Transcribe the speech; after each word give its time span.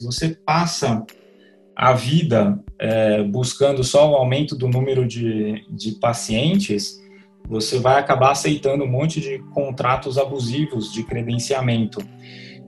você 0.00 0.36
passa 0.44 1.04
a 1.74 1.92
vida 1.92 2.58
é, 2.78 3.22
buscando 3.22 3.84
só 3.84 4.10
o 4.10 4.14
aumento 4.14 4.56
do 4.56 4.68
número 4.68 5.06
de, 5.06 5.64
de 5.70 5.92
pacientes, 5.92 7.02
você 7.48 7.78
vai 7.78 8.00
acabar 8.00 8.32
aceitando 8.32 8.84
um 8.84 8.90
monte 8.90 9.20
de 9.20 9.38
contratos 9.52 10.18
abusivos 10.18 10.92
de 10.92 11.04
credenciamento. 11.04 12.00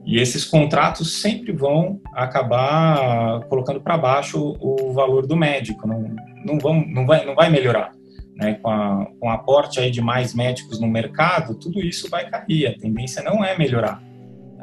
E 0.05 0.19
esses 0.19 0.45
contratos 0.45 1.21
sempre 1.21 1.51
vão 1.51 1.99
acabar 2.13 3.41
colocando 3.49 3.81
para 3.81 3.97
baixo 3.97 4.55
o, 4.59 4.93
valor 4.93 5.27
do 5.27 5.35
médico, 5.35 5.87
não, 5.87 6.15
não, 6.45 6.57
vão, 6.57 6.85
não, 6.87 7.05
vai, 7.05 7.25
não 7.25 7.35
vai 7.35 7.49
melhorar. 7.49 7.91
Né? 8.35 8.53
Com, 8.55 8.69
a, 8.69 9.07
com 9.19 9.27
o 9.27 9.29
aporte 9.29 9.79
aí 9.79 9.91
de 9.91 10.01
mais 10.01 10.33
médicos 10.33 10.79
no 10.79 10.87
mercado, 10.87 11.55
tudo 11.55 11.79
isso 11.81 12.09
vai 12.09 12.29
cair, 12.29 12.67
a 12.67 12.77
tendência 12.77 13.21
não 13.21 13.43
é 13.43 13.57
melhorar. 13.57 14.01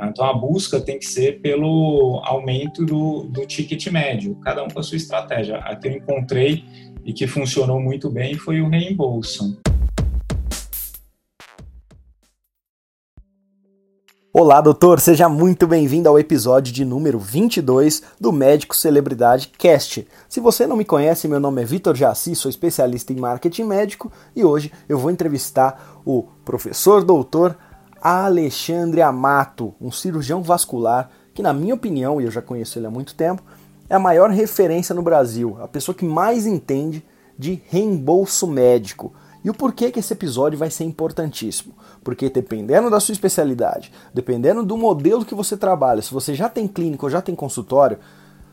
Então 0.02 0.27
a 0.27 0.34
busca 0.34 0.78
tem 0.78 0.98
que 0.98 1.06
ser 1.06 1.41
pelo 1.41 2.20
aumento 2.23 2.84
do, 2.84 3.23
do 3.24 3.46
ticket 3.46 3.86
médio, 3.86 4.34
cada 4.36 4.62
um 4.62 4.69
com 4.69 4.78
a 4.78 4.82
sua 4.82 4.96
estratégia. 4.96 5.56
A 5.56 5.74
que 5.74 5.88
eu 5.88 5.92
encontrei 5.92 6.64
e 7.05 7.12
que 7.12 7.27
funcionou 7.27 7.80
muito 7.80 8.10
bem 8.10 8.34
foi 8.34 8.60
o 8.60 8.69
reembolso. 8.69 9.59
Olá, 14.38 14.60
doutor, 14.60 15.00
seja 15.00 15.30
muito 15.30 15.66
bem-vindo 15.66 16.10
ao 16.10 16.19
episódio 16.19 16.70
de 16.70 16.84
número 16.84 17.19
22 17.19 18.02
do 18.20 18.30
Médico 18.30 18.77
Celebridade 18.77 19.50
Cast. 19.56 20.06
Se 20.28 20.41
você 20.41 20.66
não 20.66 20.77
me 20.77 20.84
conhece, 20.84 21.27
meu 21.27 21.41
nome 21.41 21.62
é 21.62 21.64
Vitor 21.64 21.97
Jaci, 21.97 22.34
sou 22.34 22.50
especialista 22.50 23.14
em 23.14 23.16
marketing 23.16 23.64
médico 23.64 24.12
e 24.34 24.44
hoje 24.44 24.70
eu 24.86 24.98
vou 24.98 25.10
entrevistar 25.10 26.02
o 26.05 26.24
professor 26.44 27.02
doutor 27.02 27.56
Alexandre 28.00 29.02
Amato, 29.02 29.75
um 29.80 29.91
cirurgião 29.91 30.42
vascular 30.42 31.11
que, 31.34 31.42
na 31.42 31.52
minha 31.52 31.75
opinião, 31.75 32.20
e 32.20 32.25
eu 32.25 32.30
já 32.30 32.41
conheço 32.41 32.78
ele 32.78 32.86
há 32.86 32.91
muito 32.91 33.14
tempo, 33.14 33.42
é 33.89 33.94
a 33.94 33.98
maior 33.98 34.30
referência 34.30 34.94
no 34.94 35.02
Brasil, 35.02 35.56
a 35.61 35.69
pessoa 35.69 35.94
que 35.94 36.05
mais 36.05 36.47
entende 36.47 37.05
de 37.39 37.62
reembolso 37.69 38.47
médico. 38.47 39.12
E 39.44 39.50
o 39.50 39.55
porquê 39.55 39.91
que 39.91 40.00
esse 40.00 40.12
episódio 40.12 40.58
vai 40.58 40.70
ser 40.70 40.84
importantíssimo? 40.84 41.74
Porque 42.02 42.28
dependendo 42.28 42.91
da 42.91 42.98
sua 42.98 43.12
especialidade, 43.12 43.92
dependendo 44.12 44.64
do 44.64 44.77
modelo 44.77 45.24
que 45.24 45.34
você 45.34 45.56
trabalha, 45.56 46.02
se 46.02 46.12
você 46.12 46.34
já 46.34 46.48
tem 46.48 46.67
clínica 46.67 47.06
ou 47.06 47.11
já 47.11 47.22
tem 47.22 47.34
consultório, 47.34 47.98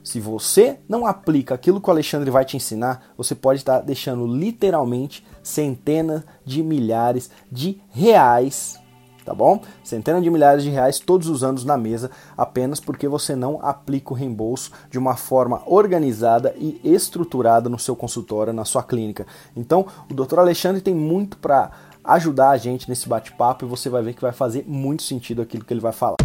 se 0.03 0.19
você 0.19 0.77
não 0.87 1.07
aplica 1.07 1.55
aquilo 1.55 1.79
que 1.79 1.89
o 1.89 1.91
Alexandre 1.91 2.29
vai 2.29 2.43
te 2.43 2.57
ensinar, 2.57 3.13
você 3.17 3.33
pode 3.33 3.61
estar 3.61 3.79
deixando 3.79 4.27
literalmente 4.27 5.25
centenas 5.41 6.23
de 6.45 6.61
milhares 6.61 7.31
de 7.49 7.81
reais 7.89 8.82
tá 9.23 9.33
bom? 9.33 9.61
Centenas 9.83 10.23
de 10.23 10.29
milhares 10.29 10.63
de 10.63 10.69
reais 10.69 10.99
todos 10.99 11.27
os 11.27 11.43
anos 11.43 11.63
na 11.63 11.77
mesa, 11.77 12.11
apenas 12.37 12.79
porque 12.79 13.07
você 13.07 13.35
não 13.35 13.59
aplica 13.61 14.13
o 14.13 14.15
reembolso 14.15 14.71
de 14.89 14.99
uma 14.99 15.15
forma 15.15 15.61
organizada 15.65 16.53
e 16.57 16.79
estruturada 16.83 17.69
no 17.69 17.79
seu 17.79 17.95
consultório, 17.95 18.53
na 18.53 18.65
sua 18.65 18.83
clínica. 18.83 19.25
Então, 19.55 19.85
o 20.09 20.13
Dr. 20.13 20.39
Alexandre 20.39 20.81
tem 20.81 20.93
muito 20.93 21.37
para 21.37 21.71
ajudar 22.03 22.49
a 22.49 22.57
gente 22.57 22.89
nesse 22.89 23.07
bate-papo 23.07 23.65
e 23.65 23.67
você 23.67 23.89
vai 23.89 24.03
ver 24.03 24.13
que 24.13 24.21
vai 24.21 24.33
fazer 24.33 24.65
muito 24.67 25.03
sentido 25.03 25.41
aquilo 25.41 25.63
que 25.63 25.73
ele 25.73 25.79
vai 25.79 25.93
falar. 25.93 26.17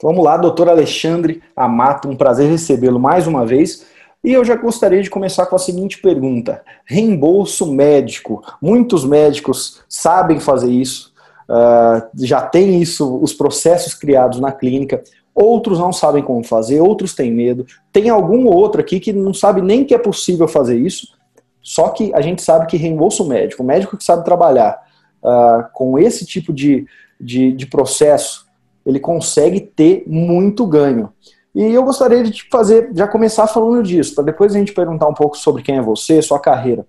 Vamos 0.00 0.24
lá, 0.24 0.36
doutor 0.36 0.68
Alexandre 0.68 1.42
Amato, 1.56 2.08
um 2.08 2.14
prazer 2.14 2.48
recebê-lo 2.48 3.00
mais 3.00 3.26
uma 3.26 3.44
vez. 3.44 3.84
E 4.22 4.32
eu 4.32 4.44
já 4.44 4.56
gostaria 4.56 5.02
de 5.02 5.10
começar 5.10 5.46
com 5.46 5.56
a 5.56 5.58
seguinte 5.58 6.00
pergunta: 6.00 6.62
reembolso 6.84 7.70
médico. 7.72 8.42
Muitos 8.60 9.04
médicos 9.04 9.82
sabem 9.88 10.40
fazer 10.40 10.70
isso, 10.70 11.12
uh, 11.48 12.08
já 12.24 12.42
tem 12.42 12.80
isso, 12.80 13.16
os 13.22 13.32
processos 13.32 13.94
criados 13.94 14.40
na 14.40 14.52
clínica. 14.52 15.02
Outros 15.34 15.78
não 15.78 15.92
sabem 15.92 16.22
como 16.22 16.42
fazer, 16.42 16.80
outros 16.80 17.14
têm 17.14 17.32
medo. 17.32 17.64
Tem 17.92 18.08
algum 18.08 18.46
outro 18.46 18.80
aqui 18.80 18.98
que 18.98 19.12
não 19.12 19.32
sabe 19.32 19.62
nem 19.62 19.84
que 19.84 19.94
é 19.94 19.98
possível 19.98 20.48
fazer 20.48 20.76
isso. 20.76 21.16
Só 21.62 21.90
que 21.90 22.12
a 22.12 22.20
gente 22.20 22.42
sabe 22.42 22.66
que 22.66 22.76
reembolso 22.76 23.24
médico, 23.24 23.62
o 23.62 23.66
médico 23.66 23.96
que 23.96 24.02
sabe 24.02 24.24
trabalhar 24.24 24.82
uh, 25.22 25.64
com 25.72 25.96
esse 25.96 26.26
tipo 26.26 26.52
de, 26.52 26.86
de, 27.20 27.52
de 27.52 27.66
processo, 27.66 28.46
ele 28.84 28.98
consegue 28.98 29.60
ter 29.60 30.02
muito 30.06 30.66
ganho. 30.66 31.12
E 31.58 31.74
eu 31.74 31.82
gostaria 31.82 32.22
de 32.22 32.30
te 32.30 32.46
fazer, 32.48 32.88
já 32.94 33.08
começar 33.08 33.48
falando 33.48 33.82
disso, 33.82 34.14
para 34.14 34.22
depois 34.22 34.54
a 34.54 34.58
gente 34.60 34.72
perguntar 34.72 35.08
um 35.08 35.12
pouco 35.12 35.36
sobre 35.36 35.60
quem 35.60 35.76
é 35.76 35.82
você, 35.82 36.22
sua 36.22 36.38
carreira. 36.38 36.86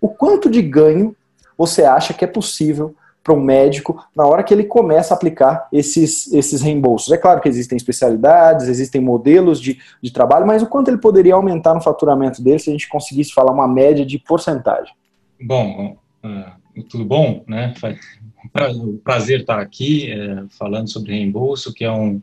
O 0.00 0.08
quanto 0.08 0.50
de 0.50 0.60
ganho 0.60 1.14
você 1.56 1.84
acha 1.84 2.12
que 2.12 2.24
é 2.24 2.26
possível 2.26 2.92
para 3.22 3.32
um 3.32 3.40
médico 3.40 4.04
na 4.16 4.26
hora 4.26 4.42
que 4.42 4.52
ele 4.52 4.64
começa 4.64 5.14
a 5.14 5.16
aplicar 5.16 5.68
esses, 5.72 6.32
esses 6.32 6.60
reembolsos? 6.60 7.12
É 7.12 7.16
claro 7.16 7.40
que 7.40 7.48
existem 7.48 7.76
especialidades, 7.76 8.66
existem 8.66 9.00
modelos 9.00 9.60
de, 9.60 9.78
de 10.02 10.12
trabalho, 10.12 10.44
mas 10.44 10.60
o 10.60 10.66
quanto 10.66 10.88
ele 10.88 10.98
poderia 10.98 11.34
aumentar 11.34 11.72
no 11.72 11.80
faturamento 11.80 12.42
dele 12.42 12.58
se 12.58 12.68
a 12.68 12.72
gente 12.72 12.88
conseguisse 12.88 13.32
falar 13.32 13.52
uma 13.52 13.68
média 13.68 14.04
de 14.04 14.18
porcentagem? 14.18 14.92
Bom, 15.40 15.96
uh, 16.24 16.82
tudo 16.88 17.04
bom, 17.04 17.44
né? 17.46 17.74
Prazer 19.04 19.42
estar 19.42 19.60
aqui 19.60 20.12
falando 20.58 20.88
sobre 20.88 21.12
reembolso, 21.12 21.72
que 21.72 21.84
é 21.84 21.92
um 21.92 22.20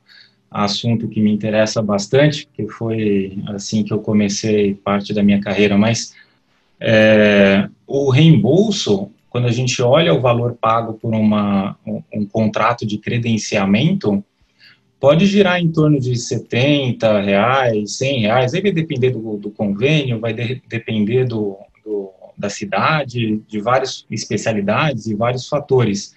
assunto 0.50 1.08
que 1.08 1.22
me 1.22 1.32
interessa 1.32 1.82
bastante, 1.82 2.48
que 2.54 2.68
foi 2.68 3.38
assim 3.48 3.84
que 3.84 3.94
eu 3.94 4.00
comecei 4.00 4.74
parte 4.74 5.14
da 5.14 5.22
minha 5.22 5.42
carreira, 5.42 5.78
mas 5.78 6.14
é, 6.80 7.68
o 7.86 8.10
reembolso, 8.10 9.10
quando 9.30 9.48
a 9.48 9.52
gente 9.52 9.82
olha 9.82 10.14
o 10.14 10.22
valor 10.22 10.58
pago 10.60 10.94
por 10.94 11.14
uma, 11.14 11.78
um, 11.86 12.02
um 12.14 12.26
contrato 12.26 12.86
de 12.86 12.98
credenciamento, 12.98 14.24
pode 15.00 15.26
girar 15.26 15.60
em 15.60 15.72
torno 15.72 16.00
de 16.00 16.16
70 16.16 17.22
reais, 17.22 17.98
100 17.98 18.20
reais, 18.22 18.54
aí 18.54 18.62
vai 18.62 18.72
depender 18.72 19.12
do, 19.12 19.38
do 19.38 19.52
convênio, 19.52 20.20
vai 20.20 20.34
de, 20.34 20.62
depender 20.68 21.26
do, 21.26 21.58
do, 21.86 22.12
da 22.38 22.50
cidade, 22.50 23.42
de 23.48 23.60
várias 23.60 24.06
especialidades 24.10 25.08
e 25.08 25.16
vários 25.16 25.48
fatores. 25.48 26.16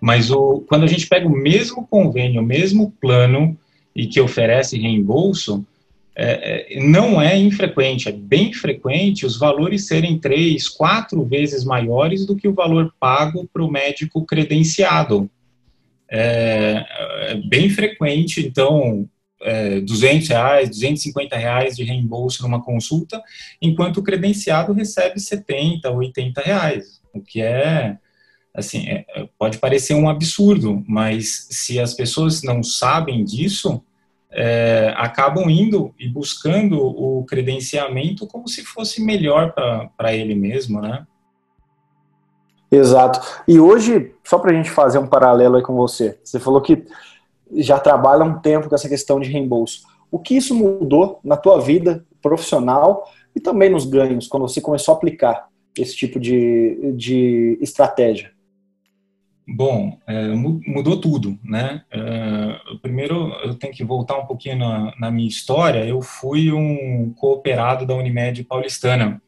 Mas 0.00 0.30
o, 0.30 0.64
quando 0.68 0.84
a 0.84 0.86
gente 0.86 1.06
pega 1.06 1.26
o 1.26 1.30
mesmo 1.30 1.86
convênio, 1.86 2.40
o 2.40 2.44
mesmo 2.44 2.92
plano, 3.00 3.56
e 3.98 4.06
que 4.06 4.20
oferece 4.20 4.78
reembolso, 4.78 5.66
é, 6.14 6.76
é, 6.76 6.80
não 6.80 7.20
é 7.20 7.36
infrequente, 7.36 8.08
é 8.08 8.12
bem 8.12 8.52
frequente 8.52 9.26
os 9.26 9.36
valores 9.36 9.88
serem 9.88 10.16
três, 10.20 10.68
quatro 10.68 11.24
vezes 11.24 11.64
maiores 11.64 12.24
do 12.24 12.36
que 12.36 12.46
o 12.46 12.54
valor 12.54 12.94
pago 13.00 13.48
para 13.52 13.64
o 13.64 13.70
médico 13.70 14.24
credenciado. 14.24 15.28
É, 16.08 16.86
é, 16.90 17.34
bem 17.48 17.68
frequente, 17.68 18.40
então, 18.40 19.08
é, 19.42 19.80
200 19.80 20.28
reais, 20.28 20.68
250 20.68 21.36
reais 21.36 21.74
de 21.74 21.82
reembolso 21.82 22.44
numa 22.44 22.62
consulta, 22.62 23.20
enquanto 23.60 23.96
o 23.96 24.02
credenciado 24.04 24.72
recebe 24.72 25.18
70, 25.18 25.90
80 25.90 26.40
reais, 26.40 27.00
o 27.12 27.20
que 27.20 27.42
é 27.42 27.96
assim, 28.54 28.86
é, 28.88 29.28
pode 29.38 29.58
parecer 29.58 29.94
um 29.94 30.08
absurdo, 30.08 30.82
mas 30.86 31.46
se 31.50 31.78
as 31.78 31.94
pessoas 31.94 32.42
não 32.42 32.62
sabem 32.62 33.24
disso, 33.24 33.82
é, 34.30 34.92
acabam 34.96 35.48
indo 35.48 35.94
e 35.98 36.08
buscando 36.08 36.78
o 36.80 37.24
credenciamento 37.24 38.26
como 38.26 38.48
se 38.48 38.64
fosse 38.64 39.02
melhor 39.02 39.54
para 39.96 40.14
ele 40.14 40.34
mesmo, 40.34 40.80
né? 40.80 41.06
Exato. 42.70 43.20
E 43.48 43.58
hoje, 43.58 44.14
só 44.22 44.38
para 44.38 44.50
a 44.50 44.54
gente 44.54 44.70
fazer 44.70 44.98
um 44.98 45.06
paralelo 45.06 45.56
aí 45.56 45.62
com 45.62 45.74
você, 45.74 46.18
você 46.22 46.38
falou 46.38 46.60
que 46.60 46.84
já 47.52 47.78
trabalha 47.78 48.24
um 48.24 48.38
tempo 48.38 48.68
com 48.68 48.74
essa 48.74 48.88
questão 48.88 49.18
de 49.18 49.30
reembolso. 49.30 49.82
O 50.10 50.18
que 50.18 50.36
isso 50.36 50.54
mudou 50.54 51.18
na 51.24 51.36
tua 51.36 51.60
vida 51.60 52.04
profissional 52.20 53.04
e 53.34 53.40
também 53.40 53.70
nos 53.70 53.86
ganhos, 53.86 54.28
quando 54.28 54.46
você 54.46 54.60
começou 54.60 54.92
a 54.92 54.96
aplicar 54.96 55.48
esse 55.78 55.96
tipo 55.96 56.20
de, 56.20 56.92
de 56.94 57.58
estratégia? 57.62 58.32
Bom, 59.50 59.98
é, 60.06 60.28
mudou 60.28 61.00
tudo, 61.00 61.38
né? 61.42 61.82
É, 61.90 62.76
primeiro, 62.82 63.32
eu 63.42 63.54
tenho 63.54 63.72
que 63.72 63.82
voltar 63.82 64.18
um 64.18 64.26
pouquinho 64.26 64.58
na, 64.58 64.94
na, 65.00 65.10
minha 65.10 65.26
história. 65.26 65.86
Eu 65.86 66.02
fui 66.02 66.52
um 66.52 67.14
cooperado 67.14 67.86
da 67.86 67.94
Unimed 67.94 68.44
paulistana 68.44 69.22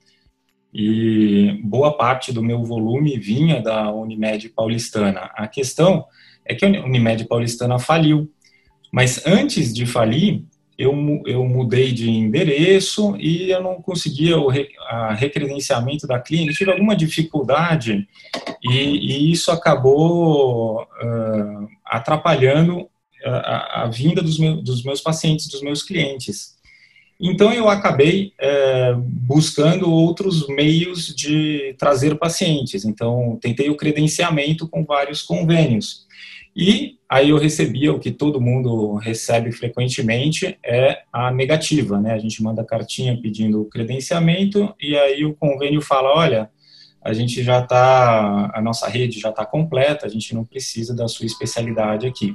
e 0.74 1.58
boa 1.64 1.96
parte 1.96 2.34
do 2.34 2.42
meu 2.42 2.62
volume 2.62 3.18
vinha 3.18 3.62
da 3.62 3.90
Unimed 3.90 4.50
paulistana. 4.50 5.30
A 5.34 5.48
questão 5.48 6.04
é 6.44 6.54
que 6.54 6.66
a 6.66 6.68
Unimed 6.68 7.24
paulistana 7.26 7.78
faliu, 7.78 8.30
mas 8.92 9.26
antes 9.26 9.72
de 9.72 9.86
falir, 9.86 10.44
eu, 10.80 10.94
eu 11.26 11.44
mudei 11.44 11.92
de 11.92 12.08
endereço 12.10 13.14
e 13.18 13.50
eu 13.50 13.62
não 13.62 13.82
conseguia 13.82 14.38
o 14.38 14.48
re, 14.48 14.66
recredenciamento 15.14 16.06
da 16.06 16.18
clínica, 16.18 16.54
tive 16.54 16.72
alguma 16.72 16.96
dificuldade 16.96 18.08
e, 18.64 18.72
e 18.72 19.30
isso 19.30 19.50
acabou 19.50 20.82
uh, 20.82 21.68
atrapalhando 21.84 22.88
a, 23.22 23.82
a 23.82 23.86
vinda 23.88 24.22
dos, 24.22 24.38
meu, 24.38 24.62
dos, 24.62 24.82
meus 24.82 25.02
pacientes, 25.02 25.48
dos 25.48 25.60
meus 25.60 25.82
clientes. 25.82 26.58
Então 27.20 27.52
eu 27.52 27.68
acabei 27.68 28.32
uh, 28.40 28.96
buscando 28.98 29.92
outros 29.92 30.48
meios 30.48 31.14
de 31.14 31.74
trazer 31.78 32.16
pacientes. 32.16 32.86
Então 32.86 33.38
tentei 33.38 33.68
o 33.68 33.76
credenciamento 33.76 34.66
com 34.66 34.82
vários 34.82 35.20
convênios. 35.20 36.06
E 36.54 36.98
aí 37.08 37.30
eu 37.30 37.38
recebia 37.38 37.92
o 37.92 37.98
que 37.98 38.10
todo 38.10 38.40
mundo 38.40 38.94
recebe 38.94 39.52
frequentemente, 39.52 40.58
é 40.64 41.02
a 41.12 41.30
negativa, 41.30 42.00
né? 42.00 42.12
A 42.12 42.18
gente 42.18 42.42
manda 42.42 42.64
cartinha 42.64 43.20
pedindo 43.20 43.64
credenciamento 43.66 44.74
e 44.80 44.96
aí 44.96 45.24
o 45.24 45.34
convênio 45.34 45.80
fala, 45.80 46.14
olha, 46.14 46.50
a 47.02 47.12
gente 47.14 47.42
já 47.42 47.60
está, 47.60 48.50
a 48.54 48.60
nossa 48.60 48.86
rede 48.86 49.18
já 49.18 49.30
está 49.30 49.44
completa, 49.46 50.06
a 50.06 50.08
gente 50.08 50.34
não 50.34 50.44
precisa 50.44 50.94
da 50.94 51.08
sua 51.08 51.24
especialidade 51.24 52.06
aqui. 52.06 52.34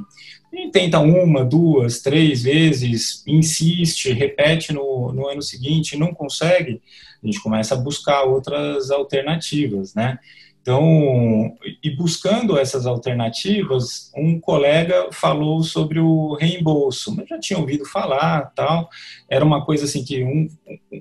E 0.51 0.71
tenta 0.71 0.99
uma, 0.99 1.45
duas, 1.45 2.01
três 2.01 2.43
vezes, 2.43 3.23
insiste, 3.27 4.11
repete 4.11 4.73
no, 4.73 5.11
no 5.13 5.27
ano 5.27 5.41
seguinte, 5.41 5.97
não 5.97 6.13
consegue, 6.13 6.81
a 7.23 7.27
gente 7.27 7.41
começa 7.41 7.75
a 7.75 7.77
buscar 7.77 8.23
outras 8.23 8.89
alternativas, 8.89 9.93
né? 9.93 10.17
Então, 10.65 11.55
e 11.83 11.91
buscando 11.91 12.57
essas 12.57 12.87
alternativas, 12.87 14.11
um 14.17 14.39
colega 14.39 15.09
falou 15.11 15.61
sobre 15.61 15.99
o 15.99 16.33
reembolso. 16.33 17.15
Eu 17.21 17.27
já 17.27 17.39
tinha 17.39 17.59
ouvido 17.59 17.85
falar, 17.85 18.51
tal. 18.55 18.89
Era 19.29 19.45
uma 19.45 19.63
coisa 19.63 19.85
assim 19.85 20.03
que 20.03 20.23
um, 20.23 20.49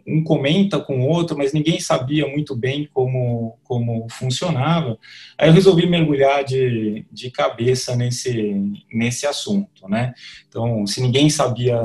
um 0.06 0.22
comenta 0.22 0.78
com 0.78 1.00
o 1.00 1.08
outro, 1.08 1.34
mas 1.34 1.54
ninguém 1.54 1.80
sabia 1.80 2.28
muito 2.28 2.54
bem 2.54 2.86
como, 2.92 3.58
como 3.64 4.06
funcionava. 4.10 4.98
Aí 5.38 5.48
eu 5.48 5.54
resolvi 5.54 5.86
mergulhar 5.86 6.44
de, 6.44 7.06
de 7.10 7.30
cabeça 7.30 7.96
nesse, 7.96 8.54
nesse 8.92 9.26
assunto, 9.26 9.88
né? 9.88 10.12
Então, 10.46 10.86
se 10.86 11.00
ninguém 11.00 11.30
sabia 11.30 11.80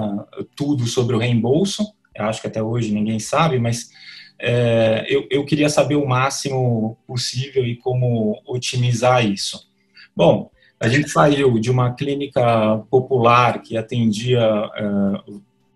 tudo 0.54 0.86
sobre 0.86 1.16
o 1.16 1.20
reembolso, 1.20 1.94
acho 2.18 2.42
que 2.42 2.48
até 2.48 2.62
hoje 2.62 2.92
ninguém 2.94 3.20
sabe, 3.20 3.58
mas 3.58 3.90
é, 4.40 5.06
eu, 5.10 5.28
eu, 5.30 5.46
queria 5.46 5.70
saber 5.70 5.96
o 5.96 6.08
máximo 6.08 6.98
possível 7.06 7.66
e 7.66 7.76
como 7.76 8.42
otimizar 8.46 9.26
isso. 9.26 9.70
Bom, 10.16 10.50
a 10.80 10.88
gente 10.88 11.10
saiu 11.10 11.60
de 11.60 11.70
uma 11.70 11.94
clínica 11.94 12.78
popular 12.90 13.62
que 13.62 13.76
atendia 13.76 14.40
é, 14.40 15.32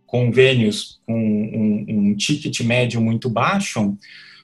convênios 0.05 1.01
com 1.05 1.13
um, 1.13 1.85
um, 1.89 2.15
ticket 2.15 2.61
médio 2.61 3.01
muito 3.01 3.29
baixo, 3.29 3.97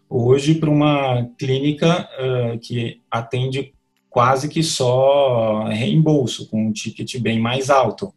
hoje 0.09 0.55
para 0.55 0.69
uma 0.69 1.29
clínica 1.37 2.09
é, 2.17 2.57
que 2.57 2.99
atende 3.09 3.73
quase 4.09 4.49
que 4.49 4.63
só 4.63 5.65
reembolso, 5.65 6.49
com 6.49 6.67
um 6.67 6.73
ticket 6.73 7.19
bem 7.19 7.39
mais 7.39 7.69
alto. 7.69 8.13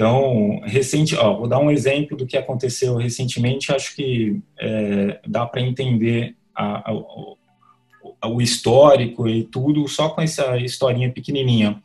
Então, 0.00 0.62
recente, 0.64 1.14
ó, 1.14 1.36
vou 1.36 1.46
dar 1.46 1.58
um 1.58 1.70
exemplo 1.70 2.16
do 2.16 2.26
que 2.26 2.38
aconteceu 2.38 2.96
recentemente, 2.96 3.70
acho 3.70 3.94
que 3.94 4.40
é, 4.58 5.20
dá 5.26 5.44
para 5.44 5.60
entender 5.60 6.34
a, 6.56 6.90
a, 6.90 8.26
o 8.26 8.40
histórico 8.40 9.28
e 9.28 9.44
tudo 9.44 9.86
só 9.88 10.08
com 10.08 10.22
essa 10.22 10.56
historinha 10.56 11.12
pequenininha. 11.12 11.82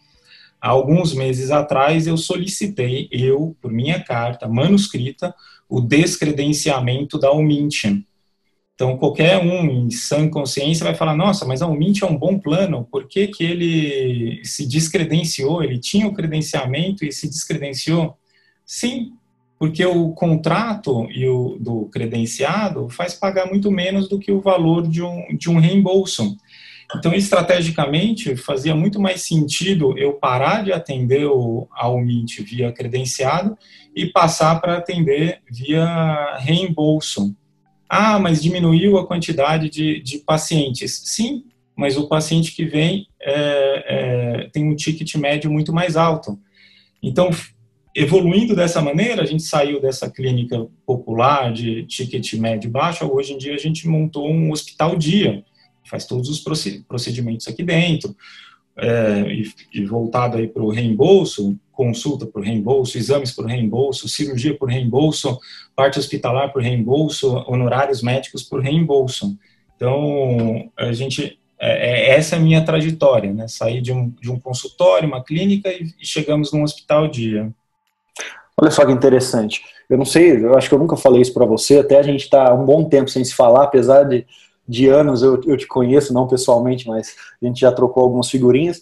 Há 0.61 0.69
alguns 0.69 1.13
meses 1.13 1.51
atrás, 1.51 2.07
eu 2.07 2.15
solicitei, 2.15 3.09
eu, 3.11 3.53
por 3.61 3.69
minha 3.69 4.01
carta 4.01 4.47
manuscrita, 4.47 5.35
o 5.67 5.81
descredenciamento 5.81 7.19
da 7.19 7.33
Umint. 7.33 8.01
Então, 8.75 8.97
qualquer 8.97 9.37
um 9.37 9.65
em 9.69 9.89
sã 9.89 10.29
consciência 10.29 10.83
vai 10.83 10.93
falar, 10.93 11.15
nossa, 11.15 11.45
mas 11.45 11.61
a 11.61 11.67
Umint 11.67 12.01
é 12.01 12.05
um 12.05 12.17
bom 12.17 12.37
plano, 12.37 12.85
por 12.91 13.07
que, 13.07 13.27
que 13.27 13.41
ele 13.41 14.43
se 14.43 14.67
descredenciou? 14.67 15.63
Ele 15.63 15.79
tinha 15.79 16.05
o 16.05 16.13
credenciamento 16.13 17.05
e 17.05 17.11
se 17.11 17.29
descredenciou? 17.29 18.17
Sim, 18.65 19.13
porque 19.57 19.85
o 19.85 20.11
contrato 20.11 21.07
e 21.09 21.25
o, 21.25 21.57
do 21.57 21.85
credenciado 21.85 22.89
faz 22.89 23.13
pagar 23.13 23.47
muito 23.47 23.71
menos 23.71 24.09
do 24.09 24.19
que 24.19 24.31
o 24.31 24.41
valor 24.41 24.85
de 24.85 25.01
um, 25.01 25.25
de 25.37 25.49
um 25.49 25.57
reembolso. 25.57 26.35
Então, 26.97 27.13
estrategicamente, 27.13 28.35
fazia 28.35 28.75
muito 28.75 28.99
mais 28.99 29.21
sentido 29.21 29.97
eu 29.97 30.13
parar 30.13 30.65
de 30.65 30.73
atender 30.73 31.25
o, 31.25 31.65
a 31.71 31.87
Umint 31.87 32.41
via 32.41 32.73
credenciado 32.73 33.57
e 33.95 34.05
passar 34.07 34.59
para 34.59 34.77
atender 34.77 35.39
via 35.49 36.37
reembolso. 36.39 37.33
Ah, 37.97 38.19
mas 38.19 38.43
diminuiu 38.43 38.97
a 38.97 39.07
quantidade 39.07 39.69
de, 39.69 40.01
de 40.01 40.17
pacientes. 40.17 41.01
Sim, 41.05 41.45
mas 41.73 41.95
o 41.95 42.09
paciente 42.09 42.53
que 42.53 42.65
vem 42.65 43.07
é, 43.21 44.43
é, 44.43 44.49
tem 44.51 44.67
um 44.67 44.75
ticket 44.75 45.15
médio 45.15 45.49
muito 45.49 45.71
mais 45.71 45.95
alto. 45.95 46.37
Então, 47.01 47.29
evoluindo 47.95 48.53
dessa 48.53 48.81
maneira, 48.81 49.23
a 49.23 49.25
gente 49.25 49.43
saiu 49.43 49.79
dessa 49.79 50.09
clínica 50.09 50.67
popular 50.85 51.53
de 51.53 51.83
ticket 51.83 52.33
médio 52.33 52.69
baixo, 52.69 53.09
hoje 53.09 53.31
em 53.31 53.37
dia 53.37 53.55
a 53.55 53.59
gente 53.59 53.87
montou 53.87 54.29
um 54.29 54.51
hospital 54.51 54.97
dia, 54.97 55.45
faz 55.89 56.05
todos 56.05 56.27
os 56.29 56.43
procedimentos 56.85 57.47
aqui 57.47 57.63
dentro, 57.63 58.13
é, 58.77 59.21
e, 59.31 59.49
e, 59.73 59.85
voltado 59.85 60.37
aí 60.37 60.49
para 60.49 60.61
o 60.61 60.69
reembolso, 60.69 61.57
consulta 61.75 62.25
por 62.25 62.41
reembolso, 62.41 62.97
exames 62.97 63.31
por 63.31 63.45
reembolso, 63.45 64.07
cirurgia 64.07 64.57
por 64.57 64.69
reembolso, 64.69 65.39
parte 65.75 65.99
hospitalar 65.99 66.51
por 66.51 66.61
reembolso, 66.61 67.43
honorários 67.47 68.01
médicos 68.01 68.41
por 68.41 68.61
reembolso. 68.61 69.37
Então, 69.75 70.71
a 70.77 70.93
gente, 70.93 71.37
é, 71.59 72.11
é, 72.11 72.17
essa 72.17 72.35
é 72.35 72.39
a 72.39 72.41
minha 72.41 72.63
trajetória, 72.63 73.31
né? 73.33 73.47
Sair 73.47 73.81
de 73.81 73.91
um, 73.91 74.09
de 74.21 74.31
um 74.31 74.39
consultório, 74.39 75.07
uma 75.07 75.23
clínica 75.23 75.69
e, 75.69 75.93
e 76.01 76.05
chegamos 76.05 76.51
num 76.51 76.63
hospital 76.63 77.07
dia. 77.07 77.53
Olha 78.57 78.71
só 78.71 78.85
que 78.85 78.91
interessante. 78.91 79.61
Eu 79.89 79.97
não 79.97 80.05
sei, 80.05 80.43
eu 80.43 80.57
acho 80.57 80.69
que 80.69 80.73
eu 80.73 80.79
nunca 80.79 80.95
falei 80.95 81.21
isso 81.21 81.33
para 81.33 81.45
você, 81.45 81.79
até 81.79 81.99
a 81.99 82.03
gente 82.03 82.21
está 82.21 82.53
um 82.53 82.65
bom 82.65 82.85
tempo 82.85 83.09
sem 83.09 83.23
se 83.23 83.35
falar, 83.35 83.65
apesar 83.65 84.03
de, 84.03 84.25
de 84.67 84.87
anos 84.87 85.21
eu, 85.21 85.41
eu 85.45 85.57
te 85.57 85.67
conheço, 85.67 86.13
não 86.13 86.27
pessoalmente, 86.27 86.87
mas 86.87 87.15
a 87.41 87.45
gente 87.45 87.59
já 87.59 87.71
trocou 87.71 88.01
algumas 88.01 88.29
figurinhas. 88.29 88.77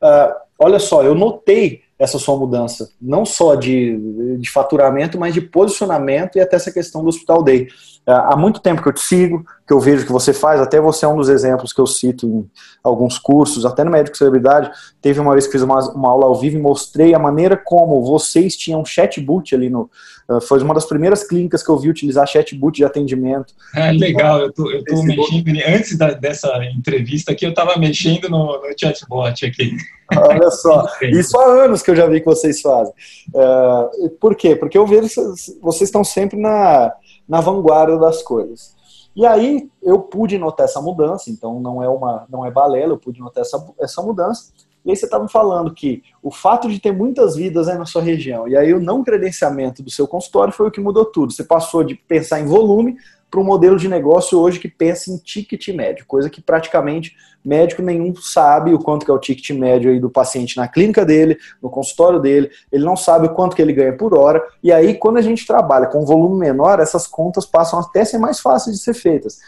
Uh, 0.00 0.34
olha 0.58 0.78
só, 0.78 1.02
eu 1.02 1.14
notei 1.14 1.83
essa 1.98 2.18
sua 2.18 2.36
mudança, 2.36 2.88
não 3.00 3.24
só 3.24 3.54
de, 3.54 4.38
de 4.38 4.50
faturamento, 4.50 5.18
mas 5.18 5.32
de 5.32 5.40
posicionamento 5.40 6.36
e 6.36 6.40
até 6.40 6.56
essa 6.56 6.72
questão 6.72 7.02
do 7.02 7.08
Hospital 7.08 7.42
Day. 7.42 7.68
É, 8.06 8.12
há 8.12 8.36
muito 8.36 8.60
tempo 8.60 8.82
que 8.82 8.88
eu 8.88 8.92
te 8.92 9.00
sigo, 9.00 9.44
que 9.66 9.72
eu 9.72 9.80
vejo 9.80 10.04
que 10.04 10.12
você 10.12 10.32
faz, 10.32 10.60
até 10.60 10.78
você 10.80 11.06
é 11.06 11.08
um 11.08 11.16
dos 11.16 11.28
exemplos 11.28 11.72
que 11.72 11.80
eu 11.80 11.86
cito 11.86 12.26
em 12.26 12.50
alguns 12.82 13.18
cursos, 13.18 13.64
até 13.64 13.82
no 13.82 13.90
Médico 13.90 14.16
Celebridade. 14.16 14.70
Teve 15.00 15.20
uma 15.20 15.32
vez 15.32 15.46
que 15.46 15.52
fiz 15.52 15.62
uma, 15.62 15.78
uma 15.92 16.10
aula 16.10 16.26
ao 16.26 16.34
vivo 16.34 16.56
e 16.56 16.60
mostrei 16.60 17.14
a 17.14 17.18
maneira 17.18 17.56
como 17.56 18.04
vocês 18.04 18.56
tinham 18.56 18.84
chatbot 18.84 19.54
ali 19.54 19.70
no. 19.70 19.90
Uh, 20.28 20.40
foi 20.40 20.62
uma 20.62 20.74
das 20.74 20.86
primeiras 20.86 21.22
clínicas 21.26 21.62
que 21.62 21.70
eu 21.70 21.78
vi 21.78 21.88
utilizar 21.88 22.26
chatbot 22.26 22.76
de 22.76 22.84
atendimento. 22.84 23.54
É 23.74 23.90
legal, 23.92 24.40
eu 24.40 24.52
tô, 24.52 24.70
eu 24.70 24.84
tô 24.84 25.02
mexendo. 25.02 25.48
Antes 25.66 25.96
da, 25.96 26.10
dessa 26.12 26.48
entrevista 26.64 27.32
aqui, 27.32 27.46
eu 27.46 27.50
estava 27.50 27.78
mexendo 27.78 28.28
no, 28.28 28.60
no 28.60 28.74
chatbot 28.78 29.46
aqui. 29.46 29.76
Olha 30.14 30.50
só, 30.50 30.86
isso 31.02 31.38
há 31.38 31.64
anos 31.64 31.82
que 31.82 31.90
eu 31.90 31.96
já 31.96 32.06
vi 32.06 32.20
que 32.20 32.26
vocês 32.26 32.60
fazem. 32.60 32.92
Uh, 33.34 34.10
por 34.20 34.34
quê? 34.34 34.54
Porque 34.56 34.76
eu 34.76 34.86
vejo 34.86 35.08
que 35.08 35.60
vocês 35.60 35.88
estão 35.88 36.04
sempre 36.04 36.38
na 36.38 36.92
na 37.28 37.40
vanguarda 37.40 37.98
das 37.98 38.22
coisas. 38.22 38.74
E 39.16 39.24
aí 39.24 39.68
eu 39.82 40.00
pude 40.00 40.36
notar 40.38 40.64
essa 40.64 40.80
mudança, 40.80 41.30
então 41.30 41.60
não 41.60 41.82
é 41.82 41.88
uma 41.88 42.26
não 42.28 42.44
é 42.44 42.50
balela, 42.50 42.92
eu 42.92 42.98
pude 42.98 43.20
notar 43.20 43.42
essa, 43.42 43.64
essa 43.78 44.02
mudança. 44.02 44.52
E 44.84 44.90
aí 44.90 44.96
você 44.96 45.06
estava 45.06 45.26
falando 45.28 45.72
que 45.72 46.02
o 46.22 46.30
fato 46.30 46.68
de 46.68 46.78
ter 46.78 46.92
muitas 46.92 47.36
vidas 47.36 47.66
na 47.68 47.86
sua 47.86 48.02
região, 48.02 48.46
e 48.46 48.56
aí 48.56 48.74
o 48.74 48.80
não 48.80 49.02
credenciamento 49.02 49.82
do 49.82 49.90
seu 49.90 50.06
consultório 50.06 50.52
foi 50.52 50.68
o 50.68 50.70
que 50.70 50.80
mudou 50.80 51.06
tudo. 51.06 51.32
Você 51.32 51.44
passou 51.44 51.82
de 51.82 51.94
pensar 51.94 52.40
em 52.40 52.46
volume 52.46 52.96
para 53.34 53.40
um 53.40 53.44
modelo 53.44 53.76
de 53.76 53.88
negócio 53.88 54.38
hoje 54.38 54.60
que 54.60 54.68
pensa 54.68 55.10
em 55.10 55.18
ticket 55.18 55.66
médio, 55.74 56.06
coisa 56.06 56.30
que 56.30 56.40
praticamente 56.40 57.16
médico 57.44 57.82
nenhum 57.82 58.14
sabe 58.14 58.72
o 58.72 58.78
quanto 58.78 59.04
que 59.04 59.10
é 59.10 59.14
o 59.14 59.18
ticket 59.18 59.50
médio 59.58 59.90
aí 59.90 59.98
do 59.98 60.08
paciente 60.08 60.56
na 60.56 60.68
clínica 60.68 61.04
dele, 61.04 61.36
no 61.60 61.68
consultório 61.68 62.20
dele, 62.20 62.48
ele 62.70 62.84
não 62.84 62.96
sabe 62.96 63.26
o 63.26 63.34
quanto 63.34 63.56
que 63.56 63.60
ele 63.60 63.72
ganha 63.72 63.96
por 63.96 64.16
hora, 64.16 64.40
e 64.62 64.70
aí 64.70 64.94
quando 64.94 65.16
a 65.16 65.20
gente 65.20 65.44
trabalha 65.44 65.88
com 65.88 66.02
um 66.02 66.06
volume 66.06 66.38
menor, 66.38 66.78
essas 66.78 67.08
contas 67.08 67.44
passam 67.44 67.80
até 67.80 68.02
a 68.02 68.06
ser 68.06 68.18
mais 68.18 68.38
fáceis 68.38 68.76
de 68.76 68.82
ser 68.84 68.94
feitas. 68.94 69.40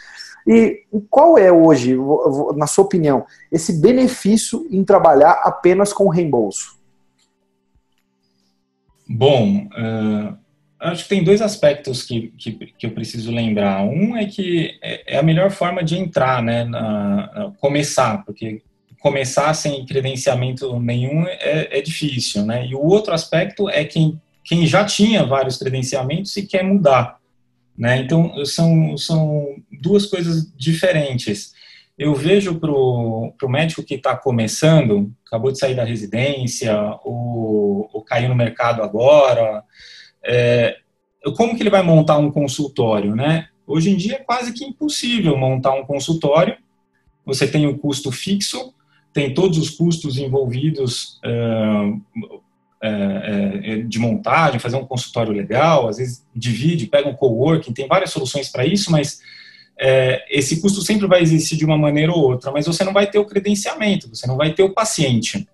E 0.45 0.83
qual 1.09 1.37
é 1.37 1.49
hoje, 1.49 1.95
na 2.57 2.67
sua 2.67 2.83
opinião, 2.83 3.25
esse 3.49 3.79
benefício 3.79 4.67
em 4.69 4.83
trabalhar 4.83 5.41
apenas 5.45 5.93
com 5.93 6.09
reembolso? 6.09 6.77
Bom, 9.07 9.69
uh 9.77 10.46
acho 10.79 11.03
que 11.03 11.09
tem 11.09 11.23
dois 11.23 11.41
aspectos 11.41 12.03
que, 12.03 12.33
que, 12.37 12.51
que, 12.51 12.85
eu 12.85 12.91
preciso 12.91 13.31
lembrar. 13.31 13.83
Um 13.83 14.15
é 14.15 14.25
que 14.25 14.77
é, 14.81 15.15
é 15.15 15.17
a 15.17 15.23
melhor 15.23 15.49
forma 15.51 15.83
de 15.83 15.97
entrar, 15.97 16.41
né, 16.41 16.63
na, 16.63 17.15
na, 17.33 17.51
começar, 17.59 18.23
porque 18.23 18.61
começar 18.99 19.53
sem 19.53 19.85
credenciamento 19.85 20.79
nenhum 20.79 21.25
é, 21.27 21.79
é, 21.79 21.81
difícil, 21.81 22.45
né? 22.45 22.65
E 22.65 22.75
o 22.75 22.83
outro 22.83 23.13
aspecto 23.13 23.69
é 23.69 23.85
quem, 23.85 24.19
quem 24.43 24.65
já 24.65 24.83
tinha 24.83 25.25
vários 25.25 25.57
credenciamentos 25.57 26.35
e 26.35 26.45
quer 26.45 26.63
mudar, 26.63 27.17
né? 27.77 27.99
Então, 27.99 28.45
são, 28.45 28.97
são 28.97 29.55
duas 29.81 30.05
coisas 30.05 30.51
diferentes. 30.57 31.53
Eu 31.97 32.13
vejo 32.13 32.59
para 32.59 32.71
o 32.71 33.49
médico 33.49 33.83
que 33.83 33.95
está 33.95 34.15
começando, 34.15 35.11
acabou 35.25 35.51
de 35.51 35.57
sair 35.57 35.75
da 35.75 35.83
residência, 35.83 36.75
ou, 37.03 37.89
ou 37.91 38.01
caiu 38.03 38.29
no 38.29 38.35
mercado 38.35 38.83
agora, 38.83 39.63
é, 40.27 40.77
como 41.35 41.55
que 41.55 41.63
ele 41.63 41.69
vai 41.69 41.81
montar 41.81 42.17
um 42.17 42.29
consultório, 42.29 43.15
né? 43.15 43.47
Hoje 43.65 43.89
em 43.89 43.97
dia 43.97 44.15
é 44.15 44.19
quase 44.19 44.53
que 44.53 44.63
impossível 44.63 45.37
montar 45.37 45.73
um 45.73 45.85
consultório. 45.85 46.55
Você 47.25 47.47
tem 47.47 47.65
o 47.65 47.71
um 47.71 47.77
custo 47.77 48.11
fixo, 48.11 48.73
tem 49.11 49.33
todos 49.33 49.57
os 49.57 49.69
custos 49.69 50.17
envolvidos 50.17 51.19
uh, 51.25 52.01
uh, 52.83 53.83
de 53.87 53.99
montagem, 53.99 54.59
fazer 54.59 54.77
um 54.77 54.85
consultório 54.85 55.33
legal, 55.33 55.89
às 55.89 55.97
vezes 55.97 56.25
divide, 56.35 56.87
pega 56.87 57.09
um 57.09 57.15
coworking, 57.15 57.73
tem 57.73 57.87
várias 57.87 58.11
soluções 58.11 58.49
para 58.49 58.65
isso, 58.65 58.91
mas 58.91 59.19
esse 60.27 60.59
custo 60.59 60.81
sempre 60.81 61.05
vai 61.05 61.21
existir 61.21 61.55
de 61.55 61.63
uma 61.63 61.77
maneira 61.77 62.11
ou 62.11 62.19
outra, 62.19 62.51
mas 62.51 62.65
você 62.65 62.83
não 62.83 62.91
vai 62.91 63.05
ter 63.05 63.19
o 63.19 63.25
credenciamento, 63.25 64.09
você 64.09 64.25
não 64.25 64.35
vai 64.35 64.51
ter 64.51 64.63
o 64.63 64.73
paciente. 64.73 65.47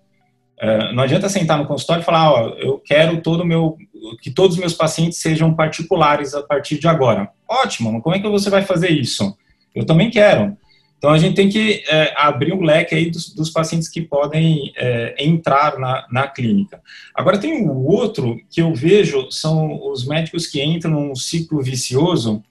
não 0.94 1.02
adianta 1.02 1.28
sentar 1.28 1.58
no 1.58 1.66
consultório 1.66 2.00
e 2.00 2.04
falar, 2.06 2.32
ó, 2.32 2.48
eu 2.56 2.78
quero 2.78 3.20
todo 3.20 3.44
meu, 3.44 3.76
que 4.20 4.30
todos 4.30 4.56
os 4.56 4.60
meus 4.60 4.74
pacientes 4.74 5.18
sejam 5.18 5.54
particulares 5.54 6.34
a 6.34 6.42
partir 6.42 6.78
de 6.78 6.88
agora. 6.88 7.30
Ótimo, 7.48 7.92
mas 7.92 8.02
como 8.02 8.14
é 8.14 8.20
que 8.20 8.28
você 8.28 8.50
vai 8.50 8.62
fazer 8.62 8.90
isso? 8.90 9.36
Eu 9.74 9.84
também 9.84 10.10
quero. 10.10 10.56
Então 11.04 11.12
a 11.12 11.18
gente 11.18 11.34
tem 11.34 11.50
que 11.50 11.84
é, 11.86 12.14
abrir 12.16 12.54
um 12.54 12.62
leque 12.62 12.94
aí 12.94 13.10
dos, 13.10 13.34
dos 13.34 13.50
pacientes 13.50 13.88
que 13.88 14.00
podem 14.00 14.72
é, 14.74 15.14
entrar 15.18 15.78
na, 15.78 16.06
na 16.10 16.26
clínica. 16.26 16.80
Agora 17.14 17.36
tem 17.36 17.68
o 17.68 17.84
outro 17.84 18.40
que 18.50 18.62
eu 18.62 18.74
vejo 18.74 19.30
são 19.30 19.86
os 19.90 20.06
médicos 20.06 20.46
que 20.46 20.62
entram 20.62 20.92
num 20.92 21.14
ciclo 21.14 21.62
vicioso, 21.62 22.42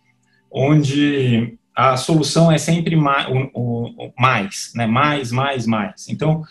onde 0.51 1.57
a 1.75 1.97
solução 1.97 2.51
é 2.51 2.59
sempre 2.59 2.95
mais, 2.95 3.27
o, 3.27 3.49
o, 3.55 4.13
mais, 4.19 4.71
né? 4.75 4.85
mais, 4.85 5.31
mais, 5.31 5.65
mais. 5.65 6.07
Então 6.07 6.43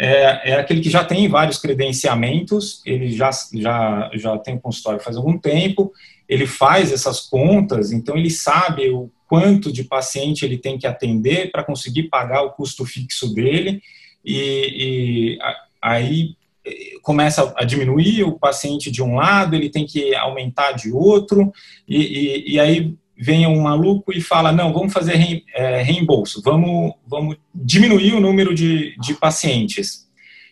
é, 0.00 0.52
é, 0.52 0.54
aquele 0.54 0.80
que 0.80 0.88
já 0.88 1.04
tem 1.04 1.26
vários 1.28 1.58
credenciamentos, 1.58 2.80
ele 2.86 3.10
já, 3.10 3.30
já, 3.52 4.08
já 4.14 4.38
tem 4.38 4.56
consultório 4.56 5.00
faz 5.00 5.16
algum 5.16 5.36
tempo, 5.36 5.92
ele 6.28 6.46
faz 6.46 6.92
essas 6.92 7.18
contas, 7.18 7.90
então 7.90 8.16
ele 8.16 8.30
sabe 8.30 8.88
o 8.90 9.10
quanto 9.26 9.72
de 9.72 9.82
paciente 9.82 10.44
ele 10.44 10.56
tem 10.56 10.78
que 10.78 10.86
atender 10.86 11.50
para 11.50 11.64
conseguir 11.64 12.04
pagar 12.04 12.42
o 12.42 12.52
custo 12.52 12.86
fixo 12.86 13.34
dele, 13.34 13.82
e, 14.24 15.34
e 15.34 15.38
aí 15.82 16.36
eh, 16.64 16.92
começa 17.02 17.52
a 17.56 17.64
diminuir 17.64 18.22
o 18.22 18.38
paciente 18.38 18.92
de 18.92 19.02
um 19.02 19.16
lado, 19.16 19.56
ele 19.56 19.68
tem 19.68 19.84
que 19.84 20.14
aumentar 20.14 20.72
de 20.72 20.92
outro, 20.92 21.52
e, 21.88 21.96
e, 21.96 22.52
e 22.52 22.60
aí 22.60 22.94
vem 23.18 23.46
um 23.46 23.60
maluco 23.60 24.12
e 24.12 24.20
fala, 24.20 24.52
não, 24.52 24.72
vamos 24.72 24.92
fazer 24.92 25.42
eh, 25.54 25.82
reembolso, 25.82 26.40
vamos, 26.42 26.92
vamos 27.06 27.36
diminuir 27.52 28.14
o 28.14 28.20
número 28.20 28.54
de, 28.54 28.94
de 29.00 29.14
pacientes. 29.14 30.06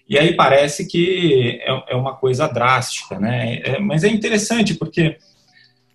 E 0.08 0.18
aí 0.18 0.34
parece 0.34 0.86
que 0.86 1.60
é, 1.62 1.92
é 1.92 1.96
uma 1.96 2.14
coisa 2.14 2.46
drástica, 2.48 3.18
né? 3.20 3.60
É, 3.64 3.78
mas 3.78 4.04
é 4.04 4.08
interessante 4.08 4.74
porque 4.74 5.16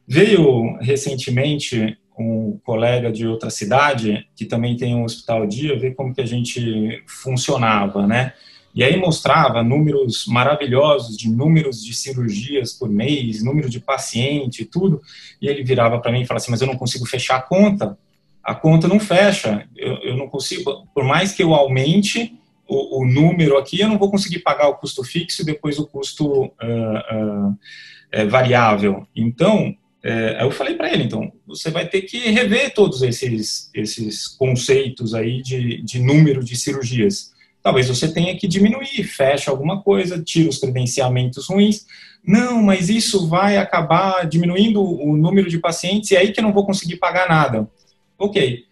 veio 0.08 0.78
recentemente 0.80 1.98
um 2.18 2.60
colega 2.64 3.12
de 3.12 3.26
outra 3.26 3.50
cidade, 3.50 4.26
que 4.36 4.46
também 4.46 4.76
tem 4.76 4.96
um 4.96 5.04
hospital 5.04 5.48
dia, 5.48 5.80
ver 5.80 5.96
como 5.96 6.14
que 6.14 6.22
a 6.22 6.26
gente 6.26 7.04
funcionava, 7.08 8.06
né? 8.06 8.34
E 8.74 8.84
aí 8.84 8.98
mostrava 8.98 9.64
números 9.64 10.26
maravilhosos 10.28 11.18
de 11.18 11.30
números 11.30 11.84
de 11.84 11.94
cirurgias 11.94 12.74
por 12.74 12.90
mês, 12.90 13.44
número 13.44 13.70
de 13.70 13.80
paciente, 13.80 14.66
tudo. 14.66 15.02
E 15.42 15.48
ele 15.48 15.64
virava 15.64 16.00
para 16.00 16.12
mim 16.12 16.22
e 16.22 16.26
falava 16.26 16.42
assim: 16.42 16.52
Mas 16.52 16.62
eu 16.62 16.68
não 16.68 16.78
consigo 16.78 17.06
fechar 17.06 17.38
a 17.38 17.42
conta. 17.42 17.98
A 18.44 18.56
conta 18.56 18.88
não 18.88 19.00
fecha. 19.00 19.68
Eu, 19.76 19.96
eu 19.98 20.18
não 20.18 20.28
consigo, 20.28 20.88
por 20.94 21.04
mais 21.04 21.34
que 21.34 21.44
eu 21.44 21.54
aumente 21.54 22.34
o, 22.68 23.02
o, 23.02 23.06
número 23.06 23.58
aqui, 23.58 23.82
eu 23.82 23.90
não 23.90 24.00
vou 24.00 24.10
conseguir 24.10 24.40
pagar 24.40 24.70
o 24.70 24.76
custo 24.76 25.04
fixo 25.04 25.42
e 25.42 25.46
depois 25.46 25.78
o 25.78 25.86
custo 25.86 26.46
uh, 26.46 26.50
uh, 26.50 28.30
variável. 28.30 29.06
Então, 29.16 29.76
é, 30.04 30.44
eu 30.44 30.50
falei 30.50 30.74
para 30.74 30.92
ele, 30.92 31.04
então, 31.04 31.32
você 31.46 31.70
vai 31.70 31.88
ter 31.88 32.02
que 32.02 32.18
rever 32.18 32.74
todos 32.74 33.04
esses, 33.04 33.70
esses 33.74 34.28
conceitos 34.28 35.14
aí 35.14 35.42
de, 35.44 35.82
de 35.84 36.00
número 36.00 36.44
de 36.44 36.56
cirurgias. 36.56 37.32
Talvez 37.64 37.88
você 37.88 38.12
tenha 38.12 38.36
que 38.36 38.48
diminuir, 38.48 39.04
fecha 39.04 39.52
alguma 39.52 39.82
coisa, 39.82 40.22
tira 40.22 40.50
os 40.50 40.58
credenciamentos 40.58 41.48
ruins. 41.48 41.86
Não, 42.26 42.62
mas 42.62 42.90
isso 42.90 43.28
vai 43.28 43.58
acabar 43.58 44.28
diminuindo 44.28 44.84
o 44.84 45.16
número 45.16 45.50
de 45.50 45.60
pacientes 45.60 46.12
e 46.12 46.16
é 46.16 46.20
aí 46.20 46.32
que 46.32 46.40
eu 46.40 46.44
não 46.44 46.54
vou 46.54 46.66
conseguir 46.66 46.98
pagar 46.98 47.30
nada. 47.30 47.70
Ok. 48.18 48.66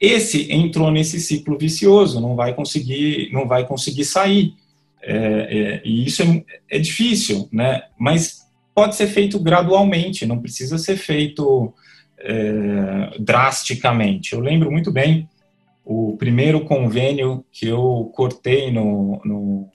Esse 0.00 0.50
entrou 0.50 0.90
nesse 0.90 1.20
ciclo 1.20 1.58
vicioso, 1.58 2.20
não 2.20 2.34
vai 2.34 2.54
conseguir, 2.54 3.30
não 3.32 3.46
vai 3.46 3.66
conseguir 3.66 4.04
sair. 4.04 4.54
É, 5.02 5.14
é, 5.14 5.82
e 5.84 6.04
isso 6.06 6.22
é, 6.22 6.44
é 6.70 6.78
difícil, 6.78 7.48
né? 7.52 7.82
Mas 7.98 8.40
pode 8.74 8.96
ser 8.96 9.08
feito 9.08 9.38
gradualmente, 9.38 10.24
não 10.24 10.40
precisa 10.40 10.78
ser 10.78 10.96
feito 10.96 11.72
é, 12.18 13.18
drasticamente. 13.18 14.32
Eu 14.32 14.40
lembro 14.40 14.70
muito 14.70 14.90
bem 14.90 15.28
o 15.92 16.16
primeiro 16.16 16.60
convênio 16.60 17.44
que 17.50 17.66
eu 17.66 18.12
cortei 18.14 18.70
no, 18.70 19.20
no, 19.24 19.68